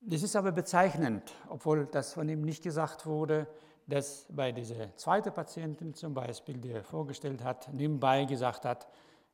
das 0.02 0.22
ist 0.22 0.36
aber 0.36 0.52
bezeichnend, 0.52 1.32
obwohl 1.48 1.86
das 1.86 2.12
von 2.12 2.28
ihm 2.28 2.42
nicht 2.42 2.62
gesagt 2.62 3.06
wurde, 3.06 3.46
dass 3.86 4.26
bei 4.28 4.52
dieser 4.52 4.94
zweiten 4.96 5.32
Patientin 5.32 5.94
zum 5.94 6.12
Beispiel, 6.12 6.58
die 6.58 6.72
er 6.72 6.84
vorgestellt 6.84 7.42
hat, 7.42 7.72
nebenbei 7.72 8.26
gesagt 8.26 8.66
hat, 8.66 8.88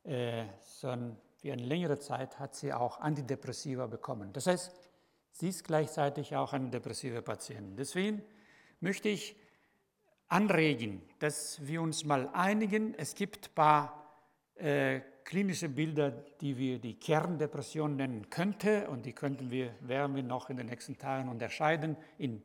äh, 0.05 0.45
so 0.61 0.95
für 1.35 1.51
eine 1.51 1.65
längere 1.65 1.99
Zeit 1.99 2.39
hat 2.39 2.55
sie 2.55 2.71
auch 2.71 3.01
Antidepressiva 3.01 3.87
bekommen. 3.87 4.31
Das 4.31 4.47
heißt, 4.47 4.71
sie 5.33 5.49
ist 5.49 5.65
gleichzeitig 5.65 6.33
auch 6.37 6.53
eine 6.53 6.69
depressive 6.69 7.21
Patientin. 7.21 7.75
Deswegen 7.75 8.23
möchte 8.79 9.09
ich 9.09 9.35
anregen, 10.27 11.01
dass 11.19 11.65
wir 11.65 11.81
uns 11.81 12.05
mal 12.05 12.29
einigen. 12.33 12.93
Es 12.95 13.15
gibt 13.15 13.49
ein 13.49 13.55
paar 13.55 14.13
äh, 14.55 15.01
klinische 15.23 15.69
Bilder, 15.69 16.11
die 16.41 16.57
wir 16.57 16.79
die 16.79 16.95
Kerndepression 16.95 17.95
nennen 17.95 18.29
könnten 18.29 18.85
und 18.87 19.05
die 19.05 19.13
könnten 19.13 19.51
wir, 19.51 19.73
werden 19.81 20.15
wir 20.15 20.23
noch 20.23 20.49
in 20.49 20.57
den 20.57 20.67
nächsten 20.67 20.97
Tagen 20.97 21.29
unterscheiden 21.29 21.97
in 22.17 22.43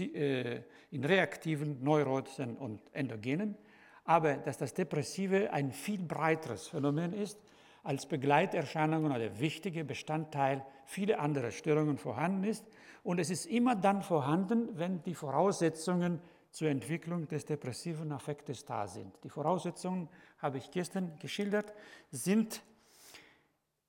äh, 0.00 0.62
in 0.90 1.04
reaktiven, 1.04 1.82
neurotischen 1.82 2.56
und 2.56 2.80
endogenen, 2.94 3.56
aber 4.04 4.34
dass 4.34 4.56
das 4.56 4.72
Depressive 4.72 5.52
ein 5.52 5.72
viel 5.72 6.02
breiteres 6.02 6.68
Phänomen 6.68 7.12
ist, 7.12 7.38
als 7.82 8.06
Begleiterscheinungen 8.06 9.12
oder 9.12 9.38
wichtiger 9.38 9.84
Bestandteil 9.84 10.64
vieler 10.86 11.20
anderer 11.20 11.50
Störungen 11.50 11.98
vorhanden 11.98 12.44
ist. 12.44 12.64
Und 13.02 13.18
es 13.18 13.28
ist 13.28 13.44
immer 13.44 13.74
dann 13.74 14.02
vorhanden, 14.02 14.68
wenn 14.78 15.02
die 15.02 15.14
Voraussetzungen 15.14 16.20
zur 16.54 16.68
Entwicklung 16.68 17.26
des 17.26 17.44
depressiven 17.44 18.12
Affektes 18.12 18.64
da 18.64 18.86
sind. 18.86 19.12
Die 19.24 19.28
Voraussetzungen, 19.28 20.08
habe 20.38 20.58
ich 20.58 20.70
gestern 20.70 21.18
geschildert, 21.18 21.74
sind 22.12 22.62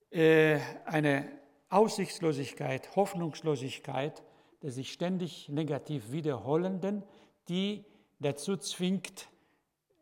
äh, 0.09 0.59
eine 0.86 1.28
Aussichtslosigkeit, 1.70 2.95
Hoffnungslosigkeit, 2.95 4.24
der 4.63 4.72
sich 4.72 4.91
ständig 4.91 5.47
negativ 5.47 6.11
wiederholenden, 6.11 7.03
die 7.49 7.86
dazu 8.20 8.57
zwingt, 8.57 9.30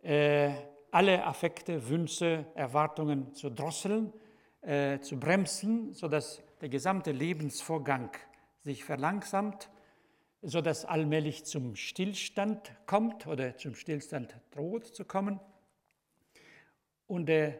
äh, 0.02 0.52
alle 0.90 1.26
Affekte, 1.26 1.90
Wünsche, 1.90 2.46
Erwartungen 2.56 3.34
zu 3.34 3.50
drosseln, 3.50 4.14
äh, 4.62 5.00
zu 5.00 5.20
bremsen, 5.20 5.92
sodass 5.94 6.42
der 6.62 6.70
gesamte 6.70 7.12
Lebensvorgang 7.12 8.10
sich 8.62 8.86
verlangsamt, 8.86 9.70
sodass 10.44 10.86
allmählich 10.86 11.46
zum 11.46 11.76
Stillstand 11.76 12.72
kommt 12.86 13.26
oder 13.28 13.58
zum 13.58 13.76
Stillstand 13.76 14.36
droht 14.52 14.86
zu 14.86 15.06
kommen. 15.06 15.40
Und 17.08 17.28
der, 17.28 17.60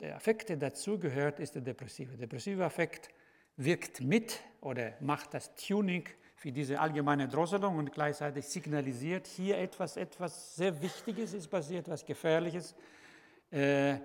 der 0.00 0.16
Affekt, 0.16 0.48
der 0.48 0.56
dazu 0.56 0.98
gehört, 0.98 1.40
ist 1.40 1.54
der 1.54 1.62
depressive. 1.62 2.10
Der 2.10 2.26
depressive 2.26 2.64
Affekt 2.64 3.10
wirkt 3.56 4.00
mit 4.00 4.40
oder 4.60 4.94
macht 5.00 5.34
das 5.34 5.54
Tuning 5.54 6.08
für 6.36 6.52
diese 6.52 6.80
allgemeine 6.80 7.28
Drosselung 7.28 7.76
und 7.76 7.92
gleichzeitig 7.92 8.46
signalisiert, 8.46 9.26
hier 9.26 9.58
etwas, 9.58 9.96
etwas 9.96 10.56
sehr 10.56 10.80
Wichtiges 10.80 11.34
ist 11.34 11.48
passiert, 11.48 11.86
etwas 11.86 12.06
Gefährliches. 12.06 12.74
Äh, 13.50 13.96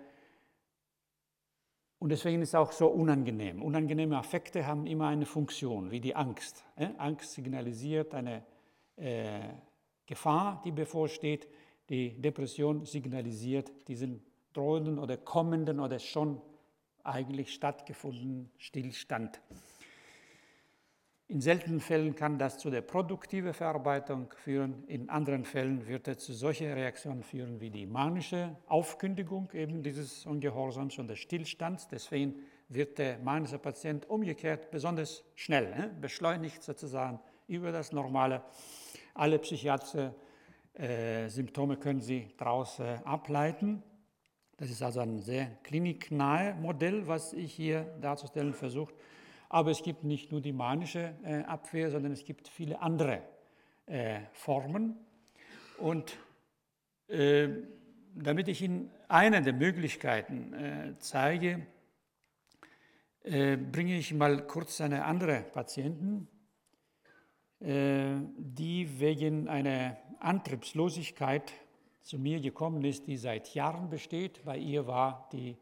und 2.05 2.09
deswegen 2.09 2.43
ist 2.43 2.49
es 2.49 2.53
auch 2.53 2.71
so 2.71 2.85
unangenehm. 2.85 3.63
Unangenehme 3.63 4.15
Affekte 4.15 4.67
haben 4.67 4.85
immer 4.85 5.07
eine 5.07 5.25
Funktion, 5.25 5.89
wie 5.89 5.99
die 5.99 6.15
Angst. 6.15 6.63
Angst 6.99 7.33
signalisiert 7.33 8.13
eine 8.13 8.43
äh, 8.95 9.39
Gefahr, 10.05 10.61
die 10.63 10.71
bevorsteht. 10.71 11.47
Die 11.89 12.21
Depression 12.21 12.85
signalisiert 12.85 13.71
diesen 13.87 14.23
drohenden 14.53 14.99
oder 14.99 15.17
kommenden 15.17 15.79
oder 15.79 15.97
schon 15.97 16.39
eigentlich 17.03 17.51
stattgefundenen 17.51 18.51
Stillstand. 18.59 19.41
In 21.27 21.41
seltenen 21.41 21.79
Fällen 21.79 22.15
kann 22.15 22.37
das 22.37 22.59
zu 22.59 22.69
der 22.69 22.81
produktiven 22.81 23.51
Verarbeitung 23.51 24.31
führen, 24.35 24.83
in 24.85 25.09
anderen 25.09 25.43
Fällen 25.43 25.87
wird 25.87 26.07
es 26.07 26.19
zu 26.19 26.33
solchen 26.33 26.71
Reaktionen 26.71 27.23
führen 27.23 27.59
wie 27.59 27.71
die 27.71 27.87
manische 27.87 28.55
Aufkündigung 28.67 29.49
eben 29.53 29.81
dieses 29.81 30.27
Ungehorsams 30.27 30.99
und 30.99 31.07
des 31.07 31.17
Stillstands. 31.17 31.87
Deswegen 31.87 32.35
wird 32.69 32.99
der 32.99 33.17
manische 33.17 33.57
Patient 33.57 34.07
umgekehrt 34.07 34.69
besonders 34.69 35.23
schnell, 35.33 35.65
äh, 35.65 35.89
beschleunigt 35.99 36.61
sozusagen 36.61 37.19
über 37.47 37.71
das 37.71 37.91
Normale. 37.91 38.43
Alle 39.15 39.39
psychiatrischen 39.39 40.13
äh, 40.75 41.27
Symptome 41.27 41.77
können 41.77 42.01
Sie 42.01 42.27
daraus 42.37 42.77
äh, 42.77 42.99
ableiten. 43.03 43.81
Das 44.57 44.69
ist 44.69 44.83
also 44.83 44.99
ein 44.99 45.17
sehr 45.17 45.47
kliniknahe 45.63 46.53
Modell, 46.53 47.07
was 47.07 47.33
ich 47.33 47.51
hier 47.51 47.81
darzustellen 47.99 48.53
versuche. 48.53 48.93
Aber 49.49 49.71
es 49.71 49.83
gibt 49.83 50.03
nicht 50.03 50.31
nur 50.31 50.41
die 50.41 50.53
manische 50.53 51.15
äh, 51.23 51.43
Abwehr, 51.43 51.91
sondern 51.91 52.11
es 52.11 52.25
gibt 52.25 52.47
viele 52.47 52.81
andere 52.81 53.21
äh, 53.85 54.21
Formen. 54.33 54.97
Und 55.77 56.17
äh, 57.07 57.49
damit 58.15 58.47
ich 58.47 58.61
Ihnen 58.61 58.89
eine 59.07 59.41
der 59.41 59.53
Möglichkeiten 59.53 60.53
äh, 60.53 60.93
zeige, 60.99 61.67
äh, 63.23 63.57
bringe 63.57 63.97
ich 63.97 64.13
mal 64.13 64.45
kurz 64.47 64.81
eine 64.81 65.05
andere 65.05 65.41
Patientin, 65.41 66.27
äh, 67.59 68.15
die 68.37 68.99
wegen 68.99 69.47
einer 69.47 69.97
Antriebslosigkeit 70.19 71.53
zu 72.01 72.19
mir 72.19 72.39
gekommen 72.39 72.83
ist, 72.83 73.07
die 73.07 73.17
seit 73.17 73.53
Jahren 73.55 73.89
besteht. 73.89 74.43
Bei 74.45 74.57
ihr 74.57 74.85
war 74.87 75.27
die 75.31 75.57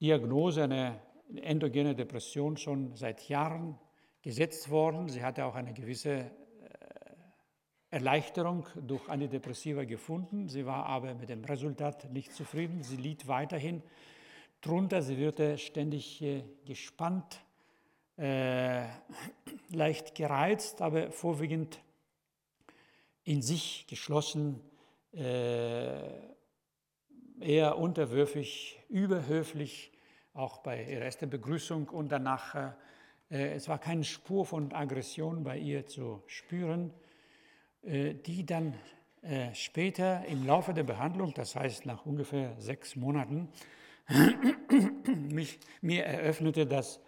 Diagnose 0.00 0.64
eine 0.64 1.00
endogene 1.36 1.94
Depression 1.94 2.56
schon 2.56 2.96
seit 2.96 3.28
Jahren 3.28 3.78
gesetzt 4.22 4.70
worden. 4.70 5.08
Sie 5.08 5.22
hatte 5.22 5.44
auch 5.44 5.54
eine 5.54 5.72
gewisse 5.72 6.10
äh, 6.10 6.28
Erleichterung 7.90 8.66
durch 8.74 9.08
Antidepressiva 9.08 9.84
gefunden. 9.84 10.48
Sie 10.48 10.66
war 10.66 10.86
aber 10.86 11.14
mit 11.14 11.28
dem 11.28 11.44
Resultat 11.44 12.10
nicht 12.12 12.32
zufrieden. 12.32 12.82
Sie 12.82 12.96
litt 12.96 13.28
weiterhin 13.28 13.82
drunter. 14.60 15.02
Sie 15.02 15.18
wurde 15.18 15.58
ständig 15.58 16.22
äh, 16.22 16.42
gespannt, 16.64 17.40
äh, 18.16 18.84
leicht 19.70 20.14
gereizt, 20.14 20.82
aber 20.82 21.10
vorwiegend 21.10 21.80
in 23.24 23.42
sich 23.42 23.86
geschlossen, 23.86 24.60
eher 27.40 27.76
unterwürfig, 27.76 28.78
überhöflich 28.88 29.92
auch 30.38 30.58
bei 30.58 30.84
ihrer 30.84 31.04
ersten 31.04 31.28
Begrüßung 31.28 31.88
und 31.88 32.12
danach, 32.12 32.54
äh, 33.30 33.54
es 33.54 33.68
war 33.68 33.78
keine 33.78 34.04
Spur 34.04 34.46
von 34.46 34.72
Aggression 34.72 35.42
bei 35.42 35.58
ihr 35.58 35.86
zu 35.86 36.22
spüren, 36.26 36.94
äh, 37.82 38.14
die 38.14 38.46
dann 38.46 38.74
äh, 39.22 39.52
später 39.52 40.24
im 40.26 40.46
Laufe 40.46 40.72
der 40.72 40.84
Behandlung, 40.84 41.34
das 41.34 41.56
heißt 41.56 41.86
nach 41.86 42.06
ungefähr 42.06 42.54
sechs 42.58 42.94
Monaten, 42.94 43.48
mich, 45.30 45.58
mir 45.82 46.04
eröffnete, 46.04 46.66
dass 46.66 47.00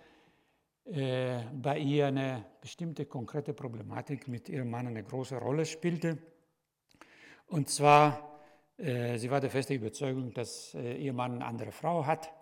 bei 0.85 1.79
ihr 1.79 2.09
eine 2.09 2.45
bestimmte 2.61 3.07
konkrete 3.07 3.55
Problematik 3.55 4.27
mit 4.27 4.49
ihrem 4.49 4.71
Mann 4.71 4.89
eine 4.89 5.05
große 5.05 5.37
Rolle 5.37 5.65
spielte. 5.65 6.19
Und 7.47 7.69
zwar, 7.69 8.41
sie 8.77 9.31
war 9.31 9.41
der 9.41 9.51
festen 9.51 9.75
Überzeugung, 9.75 10.35
dass 10.35 10.75
ihr 10.75 11.13
Mann 11.13 11.35
eine 11.35 11.45
andere 11.45 11.71
Frau 11.71 12.07
hat 12.07 12.33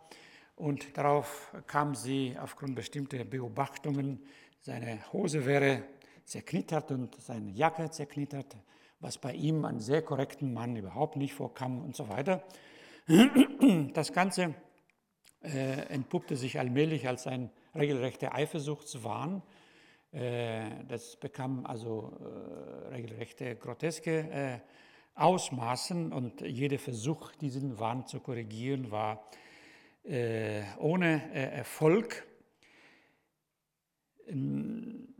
und 0.58 0.96
darauf 0.96 1.52
kam 1.66 1.94
sie 1.94 2.36
aufgrund 2.40 2.74
bestimmter 2.74 3.24
Beobachtungen, 3.24 4.20
seine 4.60 5.00
Hose 5.12 5.46
wäre 5.46 5.84
zerknittert 6.24 6.90
und 6.90 7.14
seine 7.20 7.50
Jacke 7.50 7.90
zerknittert, 7.90 8.56
was 9.00 9.18
bei 9.18 9.32
ihm, 9.34 9.64
einen 9.64 9.80
sehr 9.80 10.02
korrekten 10.02 10.52
Mann, 10.52 10.76
überhaupt 10.76 11.16
nicht 11.16 11.32
vorkam 11.32 11.82
und 11.82 11.96
so 11.96 12.08
weiter. 12.08 12.42
Das 13.94 14.12
Ganze 14.12 14.54
äh, 15.42 15.82
entpuppte 15.88 16.36
sich 16.36 16.58
allmählich 16.58 17.06
als 17.06 17.26
ein 17.26 17.50
regelrechter 17.74 18.34
Eifersuchtswahn. 18.34 19.42
Äh, 20.12 20.84
das 20.88 21.16
bekam 21.16 21.64
also 21.66 22.18
äh, 22.20 22.88
regelrechte 22.94 23.56
groteske 23.56 24.30
äh, 24.30 24.58
Ausmaßen 25.14 26.12
und 26.12 26.40
jeder 26.42 26.78
Versuch, 26.78 27.32
diesen 27.36 27.78
Wahn 27.78 28.06
zu 28.06 28.20
korrigieren, 28.20 28.90
war 28.90 29.24
ohne 30.78 31.22
äh, 31.34 31.56
Erfolg. 31.56 32.26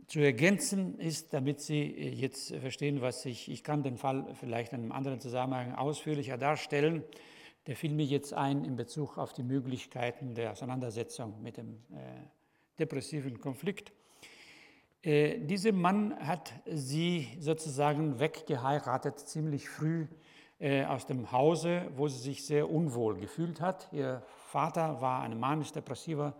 zu 0.07 0.19
ergänzen 0.19 0.99
ist, 0.99 1.33
damit 1.33 1.61
Sie 1.61 1.83
jetzt 1.83 2.55
verstehen, 2.55 3.01
was 3.01 3.25
ich, 3.25 3.51
ich 3.51 3.63
kann 3.63 3.83
den 3.83 3.97
Fall 3.97 4.25
vielleicht 4.39 4.73
in 4.73 4.81
einem 4.81 4.91
anderen 4.91 5.19
Zusammenhang 5.19 5.75
ausführlicher 5.75 6.37
darstellen. 6.37 7.03
Der 7.67 7.75
fiel 7.75 7.93
mir 7.93 8.05
jetzt 8.05 8.33
ein 8.33 8.65
in 8.65 8.75
Bezug 8.75 9.17
auf 9.17 9.33
die 9.33 9.43
Möglichkeiten 9.43 10.33
der 10.33 10.51
Auseinandersetzung 10.51 11.41
mit 11.43 11.57
dem 11.57 11.83
äh, 11.91 12.25
depressiven 12.79 13.39
Konflikt. 13.39 13.91
Äh, 15.01 15.39
dieser 15.39 15.71
Mann 15.71 16.15
hat 16.19 16.53
sie 16.65 17.27
sozusagen 17.39 18.19
weggeheiratet, 18.19 19.19
ziemlich 19.19 19.69
früh 19.69 20.07
äh, 20.59 20.83
aus 20.83 21.05
dem 21.05 21.31
Hause, 21.31 21.89
wo 21.95 22.07
sie 22.07 22.19
sich 22.19 22.45
sehr 22.45 22.69
unwohl 22.69 23.17
gefühlt 23.17 23.61
hat. 23.61 23.87
Ihr 23.93 24.23
Vater 24.49 24.99
war 24.99 25.21
ein 25.21 25.39
manisch-depressiver 25.39 26.33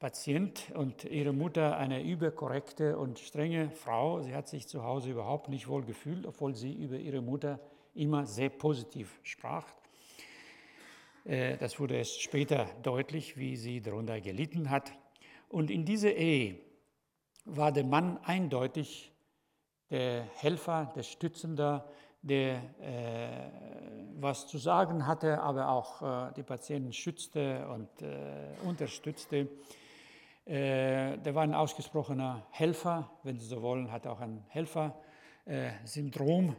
Patient 0.00 0.72
und 0.74 1.04
ihre 1.04 1.32
Mutter 1.32 1.76
eine 1.76 2.02
überkorrekte 2.02 2.98
und 2.98 3.20
strenge 3.20 3.70
Frau. 3.70 4.20
Sie 4.20 4.34
hat 4.34 4.48
sich 4.48 4.66
zu 4.66 4.82
Hause 4.82 5.12
überhaupt 5.12 5.48
nicht 5.48 5.68
wohl 5.68 5.84
gefühlt, 5.84 6.26
obwohl 6.26 6.56
sie 6.56 6.72
über 6.72 6.96
ihre 6.96 7.22
Mutter 7.22 7.60
immer 7.94 8.26
sehr 8.26 8.48
positiv 8.48 9.20
sprach. 9.22 9.64
Äh, 11.24 11.56
das 11.58 11.78
wurde 11.78 11.94
erst 11.94 12.20
später 12.20 12.66
deutlich, 12.82 13.36
wie 13.36 13.56
sie 13.56 13.80
darunter 13.80 14.20
gelitten 14.20 14.68
hat. 14.68 14.92
Und 15.48 15.70
in 15.70 15.84
dieser 15.84 16.14
Ehe 16.14 16.58
war 17.44 17.70
der 17.70 17.84
Mann 17.84 18.18
eindeutig 18.24 19.12
der 19.88 20.24
Helfer, 20.34 20.92
der 20.96 21.04
Stützender, 21.04 21.88
der 22.28 22.56
äh, 22.80 23.50
was 24.18 24.48
zu 24.48 24.58
sagen 24.58 25.06
hatte, 25.06 25.40
aber 25.40 25.68
auch 25.68 26.02
äh, 26.02 26.32
die 26.34 26.42
Patienten 26.42 26.92
schützte 26.92 27.68
und 27.68 28.02
äh, 28.02 28.48
unterstützte. 28.64 29.48
Äh, 30.44 31.18
der 31.18 31.34
war 31.34 31.44
ein 31.44 31.54
ausgesprochener 31.54 32.44
Helfer, 32.50 33.10
wenn 33.22 33.38
Sie 33.38 33.46
so 33.46 33.62
wollen, 33.62 33.92
hatte 33.92 34.10
auch 34.10 34.20
ein 34.20 34.44
Helfersyndrom. 34.48 36.56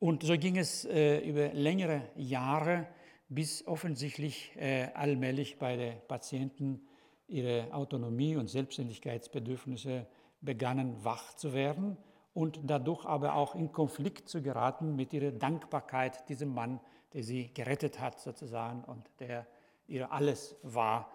Und 0.00 0.22
so 0.22 0.38
ging 0.38 0.56
es 0.56 0.84
äh, 0.84 1.18
über 1.18 1.52
längere 1.52 2.02
Jahre, 2.16 2.86
bis 3.28 3.66
offensichtlich 3.66 4.56
äh, 4.56 4.88
allmählich 4.94 5.58
bei 5.58 5.76
den 5.76 5.94
Patienten 6.08 6.88
ihre 7.26 7.72
Autonomie 7.72 8.36
und 8.36 8.48
Selbstständigkeitsbedürfnisse 8.48 10.06
begannen 10.40 11.04
wach 11.04 11.34
zu 11.34 11.52
werden 11.52 11.98
und 12.34 12.60
dadurch 12.64 13.04
aber 13.04 13.34
auch 13.34 13.54
in 13.54 13.72
Konflikt 13.72 14.28
zu 14.28 14.42
geraten 14.42 14.96
mit 14.96 15.12
ihrer 15.12 15.32
Dankbarkeit 15.32 16.28
diesem 16.28 16.54
Mann, 16.54 16.80
der 17.12 17.22
sie 17.22 17.52
gerettet 17.52 18.00
hat 18.00 18.20
sozusagen 18.20 18.84
und 18.84 19.08
der 19.20 19.46
ihr 19.86 20.12
alles 20.12 20.56
war, 20.62 21.10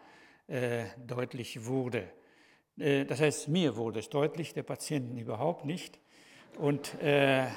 äh, 0.47 0.85
deutlich 1.05 1.65
wurde. 1.65 2.09
Äh, 2.77 3.05
das 3.05 3.21
heißt, 3.21 3.47
mir 3.47 3.77
wurde 3.77 3.99
es 3.99 4.09
deutlich, 4.09 4.53
der 4.53 4.63
Patienten 4.63 5.17
überhaupt 5.17 5.65
nicht. 5.65 5.99
Und 6.57 6.99
äh, 7.01 7.47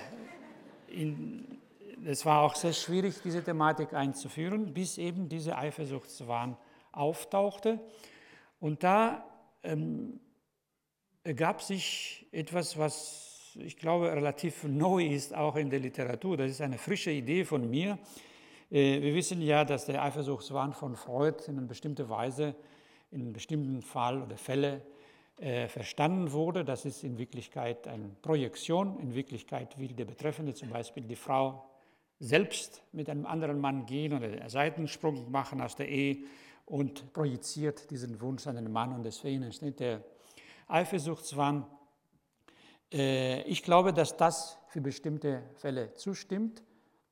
in, 0.88 1.58
es 2.04 2.24
war 2.24 2.42
auch 2.42 2.54
sehr 2.54 2.72
schwierig, 2.72 3.16
diese 3.22 3.42
Thematik 3.42 3.92
einzuführen, 3.92 4.72
bis 4.72 4.98
eben 4.98 5.28
diese 5.28 5.56
Eifersuchtswahn 5.56 6.56
auftauchte. 6.92 7.80
Und 8.60 8.82
da 8.82 9.24
ähm, 9.62 10.20
ergab 11.24 11.62
sich 11.62 12.26
etwas, 12.32 12.78
was 12.78 13.25
ich 13.58 13.76
glaube 13.76 14.12
relativ 14.12 14.64
neu 14.64 15.04
ist, 15.04 15.34
auch 15.34 15.56
in 15.56 15.70
der 15.70 15.80
Literatur. 15.80 16.36
Das 16.36 16.50
ist 16.50 16.60
eine 16.60 16.78
frische 16.78 17.10
Idee 17.10 17.44
von 17.44 17.68
mir. 17.68 17.98
Äh, 18.70 19.00
wir 19.00 19.14
wissen 19.14 19.40
ja, 19.40 19.64
dass 19.64 19.86
der 19.86 20.02
Eifersuchtswahn 20.02 20.72
von 20.72 20.96
Freud 20.96 21.44
in 21.46 21.58
einer 21.58 21.66
bestimmten 21.66 22.08
Weise, 22.08 22.54
in 23.10 23.22
einem 23.22 23.32
bestimmten 23.32 23.82
Fall 23.82 24.22
oder 24.22 24.36
Fälle 24.36 24.82
äh, 25.38 25.68
verstanden 25.68 26.32
wurde. 26.32 26.64
Das 26.64 26.84
ist 26.84 27.04
in 27.04 27.18
Wirklichkeit 27.18 27.86
eine 27.88 28.08
Projektion. 28.22 28.98
In 29.00 29.14
Wirklichkeit 29.14 29.78
will 29.78 29.92
der 29.92 30.04
Betreffende 30.04 30.54
zum 30.54 30.70
Beispiel 30.70 31.04
die 31.04 31.16
Frau 31.16 31.64
selbst 32.18 32.82
mit 32.92 33.10
einem 33.10 33.26
anderen 33.26 33.60
Mann 33.60 33.84
gehen 33.86 34.14
oder 34.14 34.26
einen 34.26 34.48
Seitensprung 34.48 35.30
machen 35.30 35.60
aus 35.60 35.76
der 35.76 35.88
Ehe 35.88 36.18
und 36.64 37.12
projiziert 37.12 37.90
diesen 37.90 38.20
Wunsch 38.20 38.46
an 38.46 38.56
den 38.56 38.72
Mann 38.72 38.92
und 38.92 39.04
deswegen 39.04 39.42
entsteht 39.42 39.80
der 39.80 40.02
Eifersuchtswahn. 40.68 41.64
Äh, 42.92 43.42
ich 43.42 43.62
glaube, 43.62 43.92
dass 43.92 44.16
das 44.16 44.58
für 44.68 44.80
bestimmte 44.80 45.42
Fälle 45.54 45.94
zustimmt. 45.94 46.62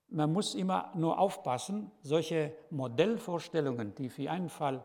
Man 0.08 0.32
muss 0.32 0.54
immer 0.54 0.92
nur 0.94 1.18
aufpassen, 1.18 1.90
solche 2.02 2.52
Modellvorstellungen, 2.70 3.94
die 3.94 4.08
für 4.08 4.30
einen 4.30 4.48
Fall 4.48 4.84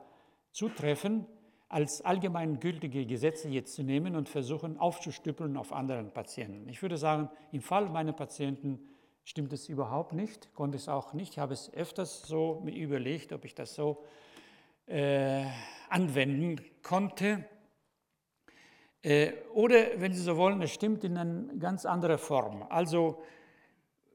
zutreffen, 0.52 1.26
als 1.68 2.02
allgemeingültige 2.02 3.06
Gesetze 3.06 3.48
jetzt 3.48 3.76
zu 3.76 3.84
nehmen 3.84 4.16
und 4.16 4.28
versuchen 4.28 4.80
aufzustüppeln 4.80 5.56
auf 5.56 5.72
anderen 5.72 6.12
Patienten. 6.12 6.68
Ich 6.68 6.82
würde 6.82 6.98
sagen, 6.98 7.30
im 7.52 7.62
Fall 7.62 7.90
meiner 7.90 8.14
Patienten 8.14 8.80
stimmt 9.24 9.54
es 9.54 9.70
überhaupt 9.70 10.14
nicht, 10.14 10.52
konnte 10.56 10.78
es 10.78 10.90
auch 10.90 11.14
nicht. 11.14 11.34
Ich 11.34 11.40
habe 11.40 11.54
es 11.54 11.72
öfters 11.72 12.24
so 12.24 12.62
mir 12.64 12.74
überlegt, 12.74 13.32
ob 13.34 13.46
ich 13.46 13.54
das 13.54 13.76
so 13.76 14.04
äh, 14.88 15.46
anwenden 15.90 16.60
konnte. 16.82 17.46
Äh, 19.02 19.32
oder, 19.54 19.78
wenn 19.98 20.14
Sie 20.14 20.22
so 20.22 20.36
wollen, 20.36 20.62
es 20.62 20.72
stimmt 20.72 21.04
in 21.04 21.18
einer 21.18 21.54
ganz 21.56 21.86
anderen 21.86 22.18
Form. 22.18 22.66
Also, 22.70 23.22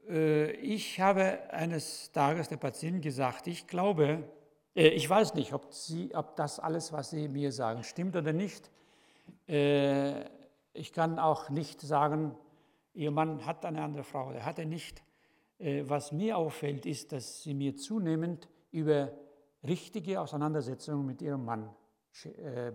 äh, 0.07 0.51
ich 0.51 0.99
habe 0.99 1.39
eines 1.51 2.11
Tages 2.11 2.49
der 2.49 2.57
Patientin 2.57 3.01
gesagt, 3.01 3.47
ich 3.47 3.65
glaube, 3.65 4.23
äh, 4.75 4.89
ich 4.89 5.09
weiß 5.09 5.33
nicht, 5.33 5.53
ob, 5.53 5.73
Sie, 5.73 6.13
ob 6.13 6.35
das 6.35 6.59
alles, 6.59 6.93
was 6.93 7.09
Sie 7.09 7.27
mir 7.27 7.51
sagen, 7.51 7.83
stimmt 7.83 8.15
oder 8.15 8.33
nicht. 8.33 8.71
Ich 9.47 10.93
kann 10.93 11.19
auch 11.19 11.49
nicht 11.49 11.81
sagen, 11.81 12.35
Ihr 12.93 13.11
Mann 13.11 13.45
hat 13.45 13.65
eine 13.65 13.81
andere 13.81 14.03
Frau, 14.03 14.31
er 14.31 14.45
hat 14.45 14.57
er 14.59 14.65
nicht. 14.65 15.03
Was 15.59 16.11
mir 16.11 16.37
auffällt, 16.37 16.85
ist, 16.85 17.11
dass 17.11 17.43
Sie 17.43 17.53
mir 17.53 17.75
zunehmend 17.75 18.47
über 18.71 19.11
richtige 19.63 20.19
Auseinandersetzungen 20.19 21.05
mit 21.05 21.21
Ihrem 21.21 21.45
Mann 21.45 21.69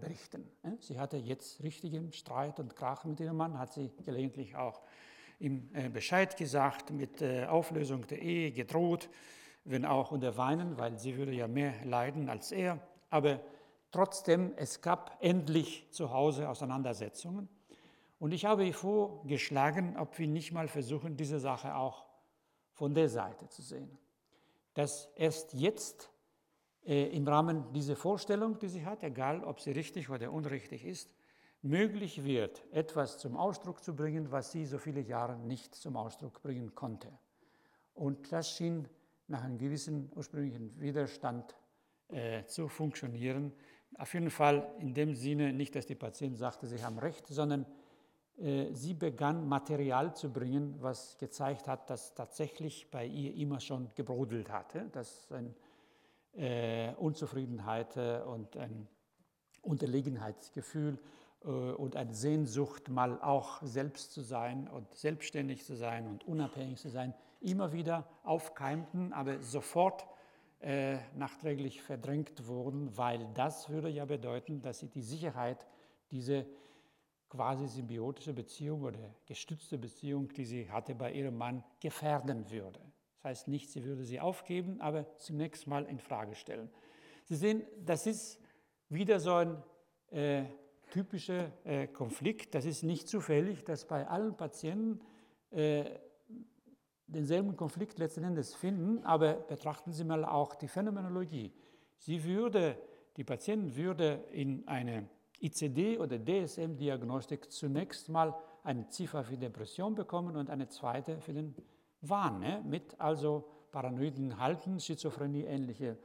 berichten. 0.01 0.49
Sie 0.80 0.99
hatte 0.99 1.16
jetzt 1.16 1.62
richtigen 1.62 2.12
Streit 2.12 2.61
und 2.61 2.76
Krach 2.76 3.05
mit 3.05 3.20
ihrem 3.20 3.36
Mann, 3.36 3.59
hat 3.59 3.72
sie 3.72 3.91
gelegentlich 4.05 4.57
auch 4.57 4.82
ihm 5.38 5.70
Bescheid 5.93 6.36
gesagt, 6.36 6.91
mit 6.91 7.22
Auflösung 7.22 8.07
der 8.07 8.20
Ehe 8.20 8.53
gedroht 8.53 9.09
wenn 9.64 9.84
auch 9.84 10.11
unter 10.11 10.36
Weinen, 10.36 10.78
weil 10.78 10.99
sie 10.99 11.16
würde 11.16 11.32
ja 11.32 11.49
mehr 11.49 11.74
leiden 11.84 12.28
als 12.28 12.53
er. 12.53 12.80
Aber 13.11 13.41
trotzdem, 13.91 14.53
es 14.57 14.80
gab 14.80 15.16
endlich 15.20 15.86
zu 15.91 16.12
Hause 16.12 16.49
Auseinandersetzungen. 16.49 17.49
Und 18.18 18.32
ich 18.32 18.45
habe 18.45 18.72
vorgeschlagen, 18.72 19.97
ob 19.97 20.18
wir 20.18 20.28
nicht 20.28 20.53
mal 20.53 20.68
versuchen, 20.68 21.16
diese 21.16 21.38
Sache 21.38 21.74
auch 21.74 22.05
von 22.72 22.95
der 22.95 23.09
Seite 23.09 23.49
zu 23.49 23.62
sehen. 23.62 23.99
Dass 24.74 25.11
erst 25.16 25.55
jetzt 25.55 26.05
äh, 26.05 26.19
im 26.85 27.28
Rahmen 27.28 27.72
dieser 27.72 27.97
Vorstellung, 27.97 28.59
die 28.59 28.68
sie 28.68 28.85
hat, 28.85 29.03
egal 29.03 29.45
ob 29.45 29.61
sie 29.61 29.72
richtig 29.72 30.09
oder 30.09 30.33
unrichtig 30.33 30.85
ist, 30.85 31.14
möglich 31.62 32.24
wird, 32.24 32.64
etwas 32.72 33.18
zum 33.18 33.37
Ausdruck 33.37 33.85
zu 33.85 33.95
bringen, 33.95 34.31
was 34.31 34.53
sie 34.53 34.64
so 34.64 34.78
viele 34.78 35.01
Jahre 35.01 35.37
nicht 35.37 35.74
zum 35.74 35.97
Ausdruck 35.97 36.43
bringen 36.43 36.74
konnte. 36.74 37.09
Und 37.95 38.33
das 38.33 38.51
schien 38.51 38.89
nach 39.28 39.45
einem 39.45 39.59
gewissen 39.59 40.11
ursprünglichen 40.14 40.78
Widerstand 40.81 41.55
äh, 42.09 42.45
zu 42.47 42.68
funktionieren. 42.68 43.53
Auf 43.99 44.14
jeden 44.14 44.31
Fall 44.31 44.74
in 44.78 44.95
dem 44.95 45.14
Sinne 45.14 45.53
nicht, 45.53 45.74
dass 45.76 45.87
die 45.87 45.95
Patientin 45.95 46.39
sagte, 46.39 46.66
sie 46.66 46.83
haben 46.83 46.99
recht, 46.99 47.26
sondern 47.26 47.66
äh, 48.39 48.72
sie 48.72 48.95
begann 48.95 49.47
Material 49.47 50.14
zu 50.14 50.33
bringen, 50.33 50.76
was 50.81 51.18
gezeigt 51.18 51.68
hat, 51.68 51.91
dass 51.91 52.14
tatsächlich 52.14 52.91
bei 52.91 53.05
ihr 53.05 53.35
immer 53.35 53.61
schon 53.61 53.91
gebrodelt 53.95 54.51
hatte, 54.51 54.89
dass 54.93 55.31
eine 55.31 55.55
äh, 56.37 56.93
Unzufriedenheit 56.95 57.97
äh, 57.97 58.20
und 58.20 58.57
ein 58.57 58.89
Unterlegenheitsgefühl 59.62 60.99
äh, 61.45 61.49
und 61.49 61.97
eine 61.97 62.14
Sehnsucht, 62.14 62.89
mal 62.89 63.20
auch 63.20 63.62
selbst 63.62 64.12
zu 64.12 64.22
sein 64.22 64.68
und 64.68 64.95
selbstständig 64.95 65.64
zu 65.64 65.74
sein 65.76 66.07
und 66.07 66.26
unabhängig 66.26 66.78
zu 66.78 66.89
sein, 66.89 67.14
immer 67.41 67.72
wieder 67.72 68.07
aufkeimten, 68.22 69.12
aber 69.12 69.41
sofort 69.41 70.07
äh, 70.61 70.99
nachträglich 71.16 71.83
verdrängt 71.83 72.47
wurden, 72.47 72.97
weil 72.97 73.26
das 73.35 73.70
würde 73.70 73.89
ja 73.89 74.05
bedeuten, 74.05 74.61
dass 74.61 74.81
sie 74.81 74.89
die 74.89 75.03
Sicherheit, 75.03 75.66
diese 76.11 76.47
quasi 77.31 77.66
symbiotische 77.68 78.35
Beziehung 78.35 78.83
oder 78.83 78.99
gestützte 79.24 79.78
Beziehung, 79.78 80.28
die 80.28 80.45
sie 80.45 80.70
hatte 80.70 80.95
bei 80.95 81.12
ihrem 81.12 81.39
Mann, 81.39 81.64
gefährden 81.81 82.51
würde. 82.51 82.81
Das 83.22 83.30
heißt 83.32 83.48
nicht, 83.48 83.70
sie 83.70 83.84
würde 83.84 84.02
sie 84.02 84.18
aufgeben, 84.18 84.80
aber 84.80 85.14
zunächst 85.18 85.66
mal 85.66 85.84
in 85.84 85.98
Frage 85.98 86.34
stellen. 86.34 86.70
Sie 87.24 87.36
sehen, 87.36 87.62
das 87.84 88.06
ist 88.06 88.40
wieder 88.88 89.20
so 89.20 89.34
ein 89.34 89.62
äh, 90.10 90.44
typischer 90.90 91.52
äh, 91.64 91.86
Konflikt. 91.86 92.54
Das 92.54 92.64
ist 92.64 92.82
nicht 92.82 93.08
zufällig, 93.08 93.62
dass 93.62 93.86
bei 93.86 94.08
allen 94.08 94.36
Patienten 94.38 95.00
äh, 95.50 95.84
denselben 97.06 97.56
Konflikt 97.56 97.98
letzten 97.98 98.24
Endes 98.24 98.54
finden, 98.54 99.04
aber 99.04 99.34
betrachten 99.34 99.92
Sie 99.92 100.04
mal 100.04 100.24
auch 100.24 100.54
die 100.54 100.68
Phänomenologie. 100.68 101.52
Sie 101.98 102.24
würde, 102.24 102.78
die 103.18 103.24
Patientin 103.24 103.76
würde 103.76 104.24
in 104.32 104.66
eine 104.66 105.10
ICD- 105.42 105.98
oder 105.98 106.18
DSM-Diagnostik 106.18 107.52
zunächst 107.52 108.08
mal 108.08 108.34
eine 108.62 108.88
Ziffer 108.88 109.24
für 109.24 109.36
Depression 109.36 109.94
bekommen 109.94 110.36
und 110.36 110.48
eine 110.48 110.68
zweite 110.68 111.20
für 111.20 111.34
den 111.34 111.54
Wahn, 112.03 112.40
ne? 112.40 112.62
mit 112.64 113.01
also 113.01 113.44
paranoiden 113.70 114.38
Halten, 114.38 114.80
Schizophrenie 114.80 115.44
ähnliche 115.44 115.98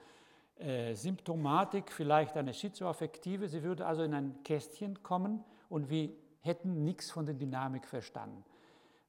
äh, 0.58 0.94
Symptomatik, 0.94 1.92
vielleicht 1.92 2.38
eine 2.38 2.54
schizoaffektive. 2.54 3.48
Sie 3.48 3.64
würde 3.64 3.86
also 3.86 4.04
in 4.04 4.14
ein 4.14 4.44
Kästchen 4.44 5.02
kommen 5.04 5.44
und 5.70 5.90
wir 5.90 6.12
hätten 6.42 6.84
nichts 6.84 7.12
von 7.12 7.26
der 7.26 7.36
Dynamik 7.36 7.86
verstanden. 7.86 8.44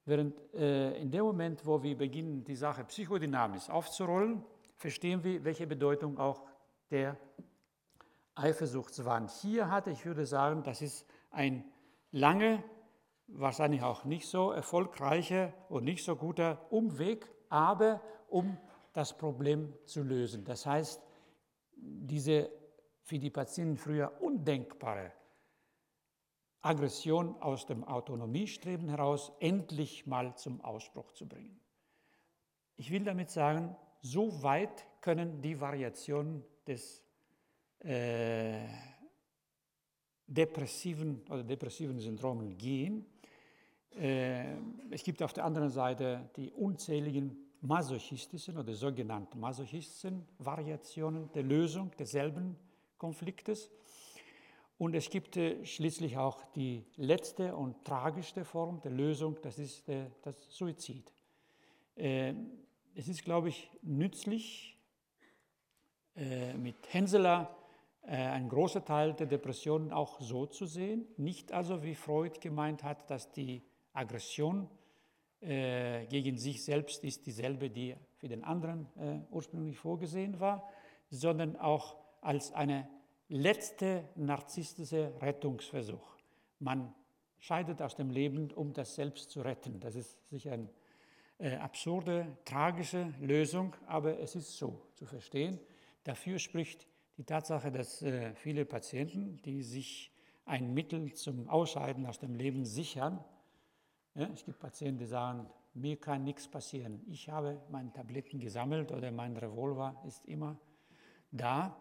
Während 0.04 0.34
äh, 0.54 0.96
in 1.00 1.10
dem 1.10 1.24
Moment, 1.24 1.66
wo 1.66 1.82
wir 1.82 1.96
beginnen, 1.98 2.44
die 2.44 2.54
Sache 2.54 2.84
psychodynamisch 2.84 3.68
aufzurollen, 3.68 4.42
verstehen 4.76 5.22
wir, 5.24 5.44
welche 5.44 5.66
Bedeutung 5.66 6.18
auch 6.18 6.42
der 6.90 7.16
Eifersuchtswahn 8.36 9.28
hier 9.28 9.70
hat. 9.70 9.88
Ich 9.88 10.04
würde 10.04 10.26
sagen, 10.26 10.62
das 10.62 10.82
ist 10.82 11.06
ein 11.30 11.64
lange, 12.12 12.62
wahrscheinlich 13.28 13.82
auch 13.82 14.04
nicht 14.04 14.28
so 14.28 14.50
erfolgreicher 14.52 15.52
und 15.68 15.84
nicht 15.84 16.04
so 16.04 16.16
guter 16.16 16.66
Umweg, 16.70 17.30
aber 17.48 18.00
um 18.28 18.56
das 18.92 19.16
Problem 19.16 19.74
zu 19.84 20.02
lösen. 20.02 20.44
Das 20.44 20.66
heißt, 20.66 21.02
diese 21.76 22.50
für 23.02 23.18
die 23.18 23.30
Patienten 23.30 23.76
früher 23.76 24.20
undenkbare 24.20 25.12
Aggression 26.60 27.40
aus 27.40 27.66
dem 27.66 27.84
Autonomiestreben 27.84 28.88
heraus 28.88 29.32
endlich 29.38 30.06
mal 30.06 30.34
zum 30.36 30.60
Ausbruch 30.60 31.12
zu 31.12 31.28
bringen. 31.28 31.60
Ich 32.76 32.90
will 32.90 33.04
damit 33.04 33.30
sagen, 33.30 33.76
so 34.00 34.42
weit 34.42 34.86
können 35.00 35.40
die 35.40 35.60
Variationen 35.60 36.44
des 36.66 37.02
äh, 37.80 38.66
depressiven 40.26 41.22
oder 41.30 41.44
depressiven 41.44 42.00
Syndromen 42.00 42.58
gehen. 42.58 43.06
Äh, 43.98 44.56
es 44.90 45.02
gibt 45.02 45.22
auf 45.22 45.32
der 45.32 45.44
anderen 45.44 45.70
Seite 45.70 46.28
die 46.36 46.50
unzähligen 46.50 47.36
masochistischen 47.62 48.58
oder 48.58 48.74
sogenannten 48.74 49.40
masochistischen 49.40 50.26
Variationen 50.38 51.30
der 51.32 51.42
Lösung 51.42 51.90
desselben 51.98 52.56
Konfliktes. 52.98 53.70
Und 54.78 54.94
es 54.94 55.08
gibt 55.08 55.38
äh, 55.38 55.64
schließlich 55.64 56.18
auch 56.18 56.44
die 56.54 56.84
letzte 56.96 57.56
und 57.56 57.84
tragischste 57.84 58.44
Form 58.44 58.80
der 58.82 58.90
Lösung, 58.90 59.38
das 59.40 59.58
ist 59.58 59.88
der, 59.88 60.10
das 60.22 60.36
Suizid. 60.54 61.10
Äh, 61.96 62.34
es 62.94 63.08
ist, 63.08 63.24
glaube 63.24 63.48
ich, 63.48 63.70
nützlich, 63.82 64.76
äh, 66.14 66.54
mit 66.54 66.76
Henseler 66.92 67.54
ein 68.08 68.48
großer 68.48 68.84
Teil 68.84 69.14
der 69.14 69.26
Depressionen 69.26 69.90
auch 69.90 70.20
so 70.20 70.46
zu 70.46 70.64
sehen. 70.66 71.08
Nicht 71.16 71.50
also, 71.50 71.82
wie 71.82 71.96
Freud 71.96 72.38
gemeint 72.40 72.84
hat, 72.84 73.10
dass 73.10 73.32
die 73.32 73.64
Aggression 73.96 74.68
gegen 75.40 76.38
sich 76.38 76.64
selbst 76.64 77.04
ist 77.04 77.26
dieselbe, 77.26 77.68
die 77.68 77.94
für 78.16 78.26
den 78.26 78.42
anderen 78.42 78.86
ursprünglich 79.30 79.76
vorgesehen 79.78 80.40
war, 80.40 80.66
sondern 81.10 81.56
auch 81.56 81.96
als 82.22 82.52
eine 82.52 82.88
letzte 83.28 84.04
narzisstische 84.16 85.12
Rettungsversuch. 85.20 86.16
Man 86.58 86.94
scheidet 87.38 87.82
aus 87.82 87.94
dem 87.94 88.10
Leben, 88.10 88.50
um 88.50 88.72
das 88.72 88.94
selbst 88.94 89.30
zu 89.30 89.42
retten. 89.42 89.80
Das 89.80 89.94
ist 89.94 90.26
sicher 90.28 90.52
eine 90.52 90.68
äh, 91.38 91.56
absurde, 91.56 92.26
tragische 92.44 93.12
Lösung, 93.20 93.74
aber 93.86 94.18
es 94.18 94.34
ist 94.34 94.56
so 94.56 94.80
zu 94.94 95.04
verstehen. 95.04 95.60
Dafür 96.04 96.38
spricht 96.38 96.86
die 97.18 97.24
Tatsache, 97.24 97.70
dass 97.70 98.02
äh, 98.02 98.34
viele 98.34 98.64
Patienten, 98.64 99.40
die 99.42 99.62
sich 99.62 100.12
ein 100.44 100.72
Mittel 100.72 101.12
zum 101.12 101.48
Ausscheiden 101.48 102.06
aus 102.06 102.18
dem 102.18 102.34
Leben 102.34 102.64
sichern, 102.64 103.22
ja, 104.16 104.28
es 104.32 104.44
gibt 104.44 104.58
Patienten, 104.58 104.98
die 104.98 105.06
sagen, 105.06 105.46
mir 105.74 105.96
kann 106.00 106.24
nichts 106.24 106.48
passieren. 106.48 107.02
Ich 107.06 107.28
habe 107.28 107.60
meine 107.70 107.92
Tabletten 107.92 108.40
gesammelt 108.40 108.90
oder 108.90 109.10
mein 109.10 109.36
Revolver 109.36 110.02
ist 110.06 110.24
immer 110.24 110.58
da. 111.30 111.76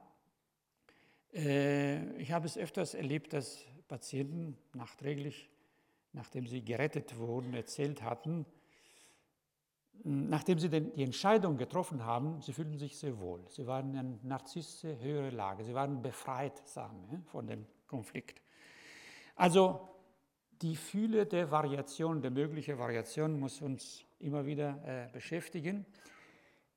Äh, 1.34 2.18
ich 2.18 2.34
habe 2.34 2.46
es 2.46 2.58
öfters 2.58 2.94
erlebt, 2.94 3.32
dass 3.32 3.64
Patienten 3.88 4.58
nachträglich, 4.74 5.50
nachdem 6.12 6.46
sie 6.46 6.62
gerettet 6.62 7.18
wurden, 7.18 7.54
erzählt 7.54 8.04
hatten, 8.04 8.46
nachdem 10.04 10.60
sie 10.60 10.70
die 10.70 11.04
Entscheidung 11.04 11.56
getroffen 11.56 12.04
haben, 12.04 12.42
sie 12.42 12.52
fühlten 12.52 12.78
sich 12.78 12.98
sehr 12.98 13.18
wohl. 13.18 13.46
Sie 13.48 13.66
waren 13.66 13.92
in 13.92 13.98
einer 13.98 14.20
narzisstische 14.24 15.00
höhere 15.00 15.30
Lage. 15.30 15.64
Sie 15.64 15.74
waren 15.74 16.02
befreit, 16.02 16.68
sagen 16.68 17.06
wir, 17.10 17.22
von 17.32 17.48
dem 17.48 17.66
Konflikt. 17.88 18.42
Also 19.36 19.95
die 20.62 20.76
Fühle 20.76 21.26
der 21.26 21.51
Variation, 21.51 22.22
der 22.22 22.32
möglichen 22.32 22.78
Variation 22.78 23.39
muss 23.39 23.62
uns 23.62 24.06
immer 24.20 24.45
wieder 24.45 24.82
äh, 24.86 25.12
beschäftigen. 25.12 25.86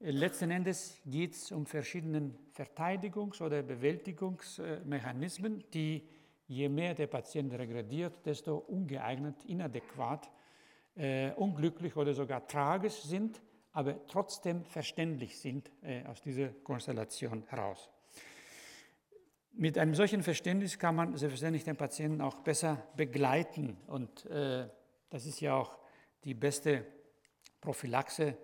Letzten 0.01 0.51
Endes 0.51 1.01
geht 1.05 1.35
es 1.35 1.51
um 1.51 1.67
verschiedene 1.67 2.31
Verteidigungs- 2.55 3.43
oder 3.43 3.63
Bewältigungsmechanismen, 3.63 5.65
die 5.73 6.07
je 6.47 6.69
mehr 6.69 6.95
der 6.95 7.09
Patient 7.09 7.53
regrediert, 7.53 8.25
desto 8.25 8.57
ungeeignet, 8.57 9.45
inadäquat, 9.45 10.31
äh, 10.95 11.33
unglücklich 11.33 11.97
oder 11.97 12.15
sogar 12.15 12.47
tragisch 12.47 13.03
sind, 13.03 13.41
aber 13.73 14.07
trotzdem 14.07 14.65
verständlich 14.65 15.39
sind 15.39 15.71
äh, 15.83 16.05
aus 16.07 16.23
dieser 16.23 16.49
Konstellation 16.49 17.45
heraus. 17.49 17.91
Mit 19.61 19.77
einem 19.77 19.93
solchen 19.93 20.23
Verständnis 20.23 20.79
kann 20.79 20.95
man 20.95 21.17
selbstverständlich 21.17 21.65
den 21.65 21.75
Patienten 21.75 22.21
auch 22.21 22.39
besser 22.43 22.87
begleiten 22.95 23.77
und 23.89 24.25
äh, 24.27 24.69
das 25.11 25.27
ist 25.27 25.41
ja 25.41 25.57
auch 25.57 25.81
die 26.23 26.35
beste 26.35 26.87
Prophylaxe 27.61 28.39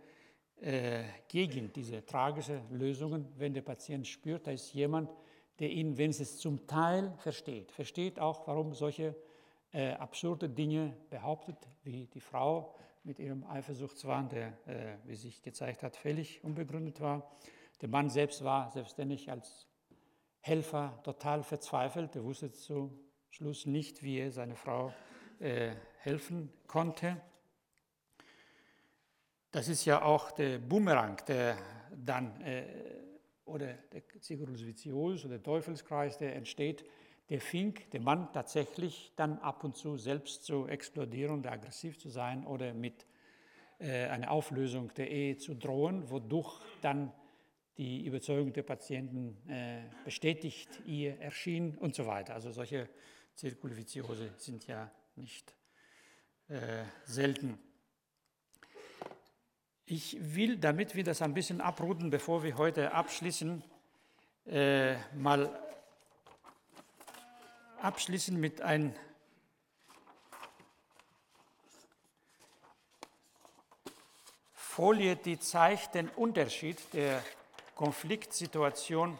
äh, 0.60 1.04
gegen 1.28 1.72
diese 1.72 2.04
tragischen 2.04 2.68
Lösungen, 2.76 3.28
wenn 3.36 3.54
der 3.54 3.62
Patient 3.62 4.04
spürt, 4.08 4.48
da 4.48 4.50
ist 4.50 4.74
jemand, 4.74 5.08
der 5.60 5.70
ihn 5.70 5.96
wenigstens 5.96 6.38
zum 6.38 6.66
Teil 6.66 7.14
versteht. 7.18 7.70
Versteht 7.70 8.18
auch, 8.18 8.48
warum 8.48 8.74
solche 8.74 9.14
äh, 9.72 9.92
absurde 9.92 10.48
Dinge 10.48 10.96
behauptet, 11.10 11.58
wie 11.84 12.08
die 12.08 12.18
Frau 12.18 12.74
mit 13.04 13.20
ihrem 13.20 13.44
Eifersuchtswahn, 13.44 14.30
der, 14.30 14.48
äh, 14.66 14.96
wie 15.04 15.14
sich 15.14 15.42
gezeigt 15.42 15.84
hat, 15.84 15.94
völlig 15.94 16.42
unbegründet 16.42 17.00
war. 17.00 17.36
Der 17.82 17.88
Mann 17.88 18.10
selbst 18.10 18.42
war 18.42 18.68
selbstständig 18.72 19.30
als 19.30 19.68
Helfer 20.46 21.00
total 21.02 21.42
verzweifelt. 21.42 22.14
Er 22.16 22.22
wusste 22.22 22.52
zum 22.52 22.90
Schluss 23.30 23.64
nicht, 23.64 24.02
wie 24.02 24.18
er 24.18 24.30
seiner 24.30 24.56
Frau 24.56 24.92
äh, 25.40 25.70
helfen 26.00 26.52
konnte. 26.66 27.16
Das 29.50 29.68
ist 29.68 29.86
ja 29.86 30.02
auch 30.02 30.32
der 30.32 30.58
Bumerang, 30.58 31.16
der 31.26 31.56
dann, 31.96 32.38
äh, 32.42 32.66
oder 33.46 33.72
der 33.72 34.02
Circulus 34.20 34.66
Vicious 34.66 35.24
oder 35.24 35.38
der 35.38 35.42
Teufelskreis, 35.42 36.18
der 36.18 36.36
entsteht, 36.36 36.84
der 37.30 37.40
fing 37.40 37.80
der 37.94 38.02
Mann 38.02 38.30
tatsächlich 38.34 39.14
dann 39.16 39.38
ab 39.38 39.64
und 39.64 39.76
zu 39.76 39.96
selbst 39.96 40.44
zu 40.44 40.66
explodieren 40.66 41.32
und 41.32 41.46
aggressiv 41.46 41.98
zu 41.98 42.10
sein 42.10 42.46
oder 42.46 42.74
mit 42.74 43.06
äh, 43.78 44.08
einer 44.08 44.30
Auflösung 44.30 44.92
der 44.92 45.10
Ehe 45.10 45.38
zu 45.38 45.54
drohen, 45.54 46.10
wodurch 46.10 46.60
dann 46.82 47.12
die 47.76 48.06
Überzeugung 48.06 48.52
der 48.52 48.62
Patienten 48.62 49.36
äh, 49.48 49.82
bestätigt 50.04 50.68
ihr 50.86 51.18
erschien 51.20 51.76
und 51.76 51.94
so 51.94 52.06
weiter. 52.06 52.34
Also 52.34 52.52
solche 52.52 52.88
Circuli 53.36 53.76
Viciose 53.76 54.32
sind 54.36 54.66
ja 54.66 54.90
nicht 55.16 55.54
äh, 56.48 56.84
selten. 57.04 57.58
Ich 59.86 60.16
will, 60.34 60.56
damit 60.56 60.94
wir 60.94 61.04
das 61.04 61.20
ein 61.20 61.34
bisschen 61.34 61.60
abrunden, 61.60 62.10
bevor 62.10 62.42
wir 62.42 62.56
heute 62.56 62.92
abschließen, 62.92 63.62
äh, 64.46 64.96
mal 65.14 65.50
abschließen 67.80 68.38
mit 68.38 68.62
einer 68.62 68.92
Folie, 74.54 75.16
die 75.16 75.38
zeigt 75.38 75.94
den 75.94 76.08
Unterschied 76.08 76.78
der 76.94 77.22
Konfliktsituation 77.74 79.18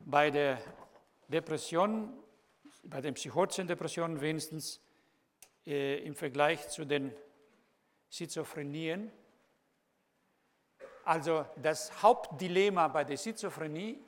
bei 0.00 0.30
der 0.30 0.58
Depression, 1.28 2.12
bei 2.84 3.00
den 3.00 3.14
psychotischen 3.14 3.66
Depressionen 3.66 4.20
wenigstens 4.20 4.80
äh, 5.66 5.98
im 6.04 6.14
Vergleich 6.14 6.68
zu 6.68 6.84
den 6.84 7.12
Schizophrenien. 8.10 9.12
Also 11.04 11.44
das 11.56 12.02
Hauptdilemma 12.02 12.88
bei 12.88 13.04
der 13.04 13.16
Schizophrenie 13.16 13.98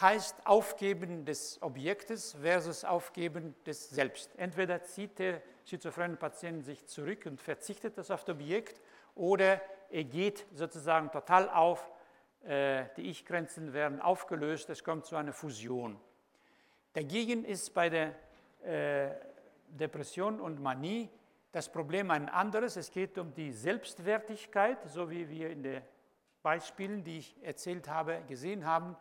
heißt 0.00 0.46
Aufgeben 0.46 1.24
des 1.24 1.60
Objektes 1.60 2.36
versus 2.40 2.84
Aufgeben 2.84 3.54
des 3.66 3.90
Selbst. 3.90 4.30
Entweder 4.36 4.82
zieht 4.82 5.18
der 5.18 5.42
schizophrene 5.64 6.16
Patient 6.16 6.64
sich 6.64 6.86
zurück 6.86 7.26
und 7.26 7.40
verzichtet 7.40 7.98
das 7.98 8.10
auf 8.10 8.24
das 8.24 8.36
Objekt 8.36 8.80
oder 9.14 9.60
er 9.90 10.04
geht 10.04 10.46
sozusagen 10.54 11.10
total 11.10 11.50
auf, 11.50 11.90
die 12.44 13.02
Ich-Grenzen 13.02 13.72
werden 13.72 14.00
aufgelöst, 14.00 14.68
es 14.70 14.82
kommt 14.82 15.06
zu 15.06 15.14
einer 15.14 15.32
Fusion. 15.32 15.96
Dagegen 16.92 17.44
ist 17.44 17.72
bei 17.72 17.88
der 17.88 18.14
äh, 18.64 19.14
Depression 19.68 20.40
und 20.40 20.60
Manie 20.60 21.08
das 21.52 21.70
Problem 21.70 22.10
ein 22.10 22.28
anderes. 22.28 22.76
Es 22.76 22.90
geht 22.90 23.16
um 23.18 23.32
die 23.32 23.52
Selbstwertigkeit, 23.52 24.78
so 24.86 25.10
wie 25.10 25.28
wir 25.28 25.50
in 25.50 25.62
den 25.62 25.82
Beispielen, 26.42 27.04
die 27.04 27.18
ich 27.18 27.36
erzählt 27.42 27.88
habe, 27.88 28.22
gesehen 28.26 28.66
haben, 28.66 28.96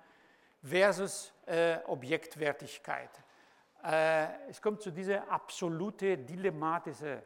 versus 0.64 1.34
äh, 1.46 1.78
Objektwertigkeit. 1.88 3.10
Äh, 3.84 4.50
es 4.50 4.62
kommt 4.62 4.82
zu 4.82 4.92
dieser 4.92 5.30
absolute 5.30 6.18
dilemmatische 6.18 7.24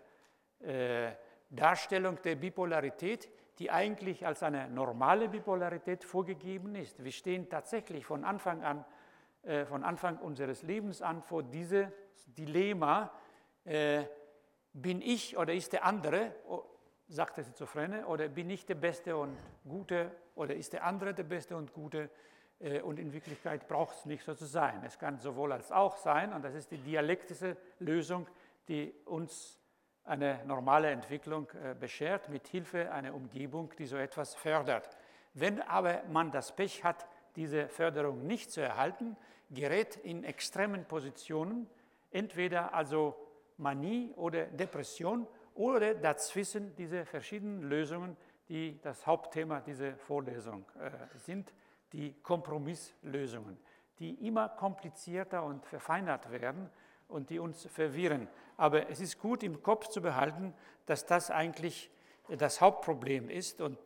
äh, 0.62 1.12
Darstellung 1.56 2.22
der 2.24 2.36
Bipolarität, 2.36 3.30
die 3.60 3.72
eigentlich 3.72 4.26
als 4.26 4.44
eine 4.44 4.70
normale 4.70 5.30
Bipolarität 5.30 6.04
vorgegeben 6.04 6.76
ist. 6.76 7.04
Wir 7.04 7.12
stehen 7.12 7.50
tatsächlich 7.50 8.06
von 8.06 8.24
Anfang 8.24 8.64
an, 8.64 8.86
äh, 9.44 9.66
von 9.66 9.84
Anfang 9.84 10.18
unseres 10.18 10.64
Lebens 10.64 11.02
an 11.02 11.22
vor 11.22 11.44
diesem 11.44 11.92
Dilemma, 12.28 13.12
äh, 13.64 14.04
bin 14.74 15.02
ich 15.02 15.38
oder 15.38 15.54
ist 15.54 15.72
der 15.72 15.86
andere, 15.86 16.36
sagt 17.08 17.38
der 17.38 17.44
Schizophrene, 17.44 18.06
oder 18.08 18.28
bin 18.28 18.50
ich 18.50 18.66
der 18.66 18.76
Beste 18.76 19.16
und 19.16 19.38
Gute 19.68 20.12
oder 20.36 20.54
ist 20.54 20.74
der 20.74 20.84
andere 20.84 21.14
der 21.14 21.24
Beste 21.24 21.56
und 21.56 21.74
Gute? 21.74 22.10
Äh, 22.60 22.82
und 22.82 23.00
in 23.00 23.14
Wirklichkeit 23.14 23.68
braucht 23.68 23.96
es 23.96 24.06
nicht 24.06 24.24
so 24.24 24.34
zu 24.34 24.46
sein. 24.46 24.82
Es 24.86 25.00
kann 25.00 25.20
sowohl 25.20 25.52
als 25.52 25.72
auch 25.72 25.98
sein 25.98 26.34
und 26.34 26.44
das 26.44 26.56
ist 26.56 26.72
die 26.72 26.78
dialektische 26.78 27.56
Lösung, 27.80 28.28
die 28.68 28.94
uns 29.06 29.60
eine 30.06 30.40
normale 30.46 30.90
Entwicklung 30.92 31.48
äh, 31.52 31.74
beschert, 31.74 32.30
mit 32.30 32.48
Hilfe 32.48 32.92
einer 32.92 33.14
Umgebung, 33.14 33.74
die 33.78 33.86
so 33.86 33.98
etwas 33.98 34.36
fördert. 34.36 34.90
Wenn 35.34 35.62
aber 35.62 36.04
man 36.10 36.32
das 36.32 36.56
Pech 36.56 36.84
hat, 36.84 37.08
diese 37.36 37.68
Förderung 37.68 38.26
nicht 38.26 38.52
zu 38.52 38.62
erhalten, 38.62 39.18
gerät 39.50 39.98
in 39.98 40.24
extremen 40.24 40.86
Positionen, 40.86 41.68
entweder 42.12 42.74
also 42.74 43.16
Manie 43.58 44.12
oder 44.16 44.46
Depression 44.46 45.28
oder 45.54 45.96
dazwischen 45.96 46.76
diese 46.76 47.06
verschiedenen 47.06 47.64
Lösungen, 47.64 48.16
die 48.48 48.80
das 48.82 49.06
Hauptthema 49.06 49.60
dieser 49.62 49.96
Vorlesung 49.96 50.66
äh, 50.80 50.92
sind, 51.18 51.54
die 51.94 52.14
Kompromisslösungen, 52.22 53.58
die 54.00 54.28
immer 54.28 54.50
komplizierter 54.50 55.44
und 55.44 55.66
verfeinert 55.66 56.32
werden 56.32 56.70
und 57.08 57.30
die 57.30 57.40
uns 57.40 57.68
verwirren. 57.68 58.28
Aber 58.58 58.90
es 58.90 59.00
ist 59.00 59.20
gut 59.20 59.44
im 59.44 59.62
Kopf 59.62 59.88
zu 59.88 60.02
behalten, 60.02 60.54
dass 60.86 61.06
das 61.06 61.32
eigentlich 61.32 61.90
das 62.28 62.62
Hauptproblem 62.62 63.30
ist 63.30 63.62
und 63.62 63.78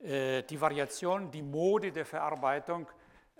äh, 0.00 0.42
die 0.42 0.60
Variation, 0.60 1.30
die 1.30 1.42
Mode 1.42 1.92
der 1.92 2.04
Verarbeitung 2.04 2.86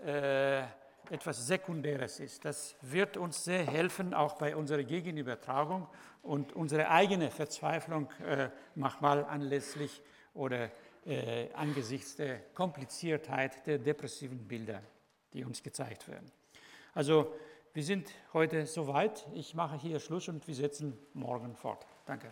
äh, 0.04 0.62
etwas 1.10 1.46
Sekundäres 1.46 2.20
ist. 2.20 2.44
Das 2.44 2.76
wird 2.82 3.16
uns 3.16 3.44
sehr 3.44 3.64
helfen, 3.66 4.14
auch 4.14 4.34
bei 4.34 4.56
unserer 4.56 4.82
Gegenübertragung 4.82 5.88
und 6.22 6.52
unsere 6.54 6.90
eigene 6.90 7.30
Verzweiflung 7.30 8.10
äh, 8.24 8.50
manchmal 8.74 9.24
anlässlich 9.24 10.02
oder 10.34 10.70
äh, 11.04 11.52
angesichts 11.54 12.16
der 12.16 12.40
Kompliziertheit 12.54 13.66
der 13.66 13.78
depressiven 13.78 14.46
Bilder, 14.46 14.82
die 15.32 15.44
uns 15.44 15.62
gezeigt 15.62 16.08
werden. 16.08 16.30
Also 16.94 17.34
wir 17.76 17.84
sind 17.84 18.10
heute 18.32 18.64
soweit. 18.64 19.26
Ich 19.34 19.54
mache 19.54 19.76
hier 19.76 20.00
Schluss 20.00 20.28
und 20.28 20.48
wir 20.48 20.54
setzen 20.54 20.96
morgen 21.12 21.54
fort. 21.54 21.86
Danke. 22.06 22.28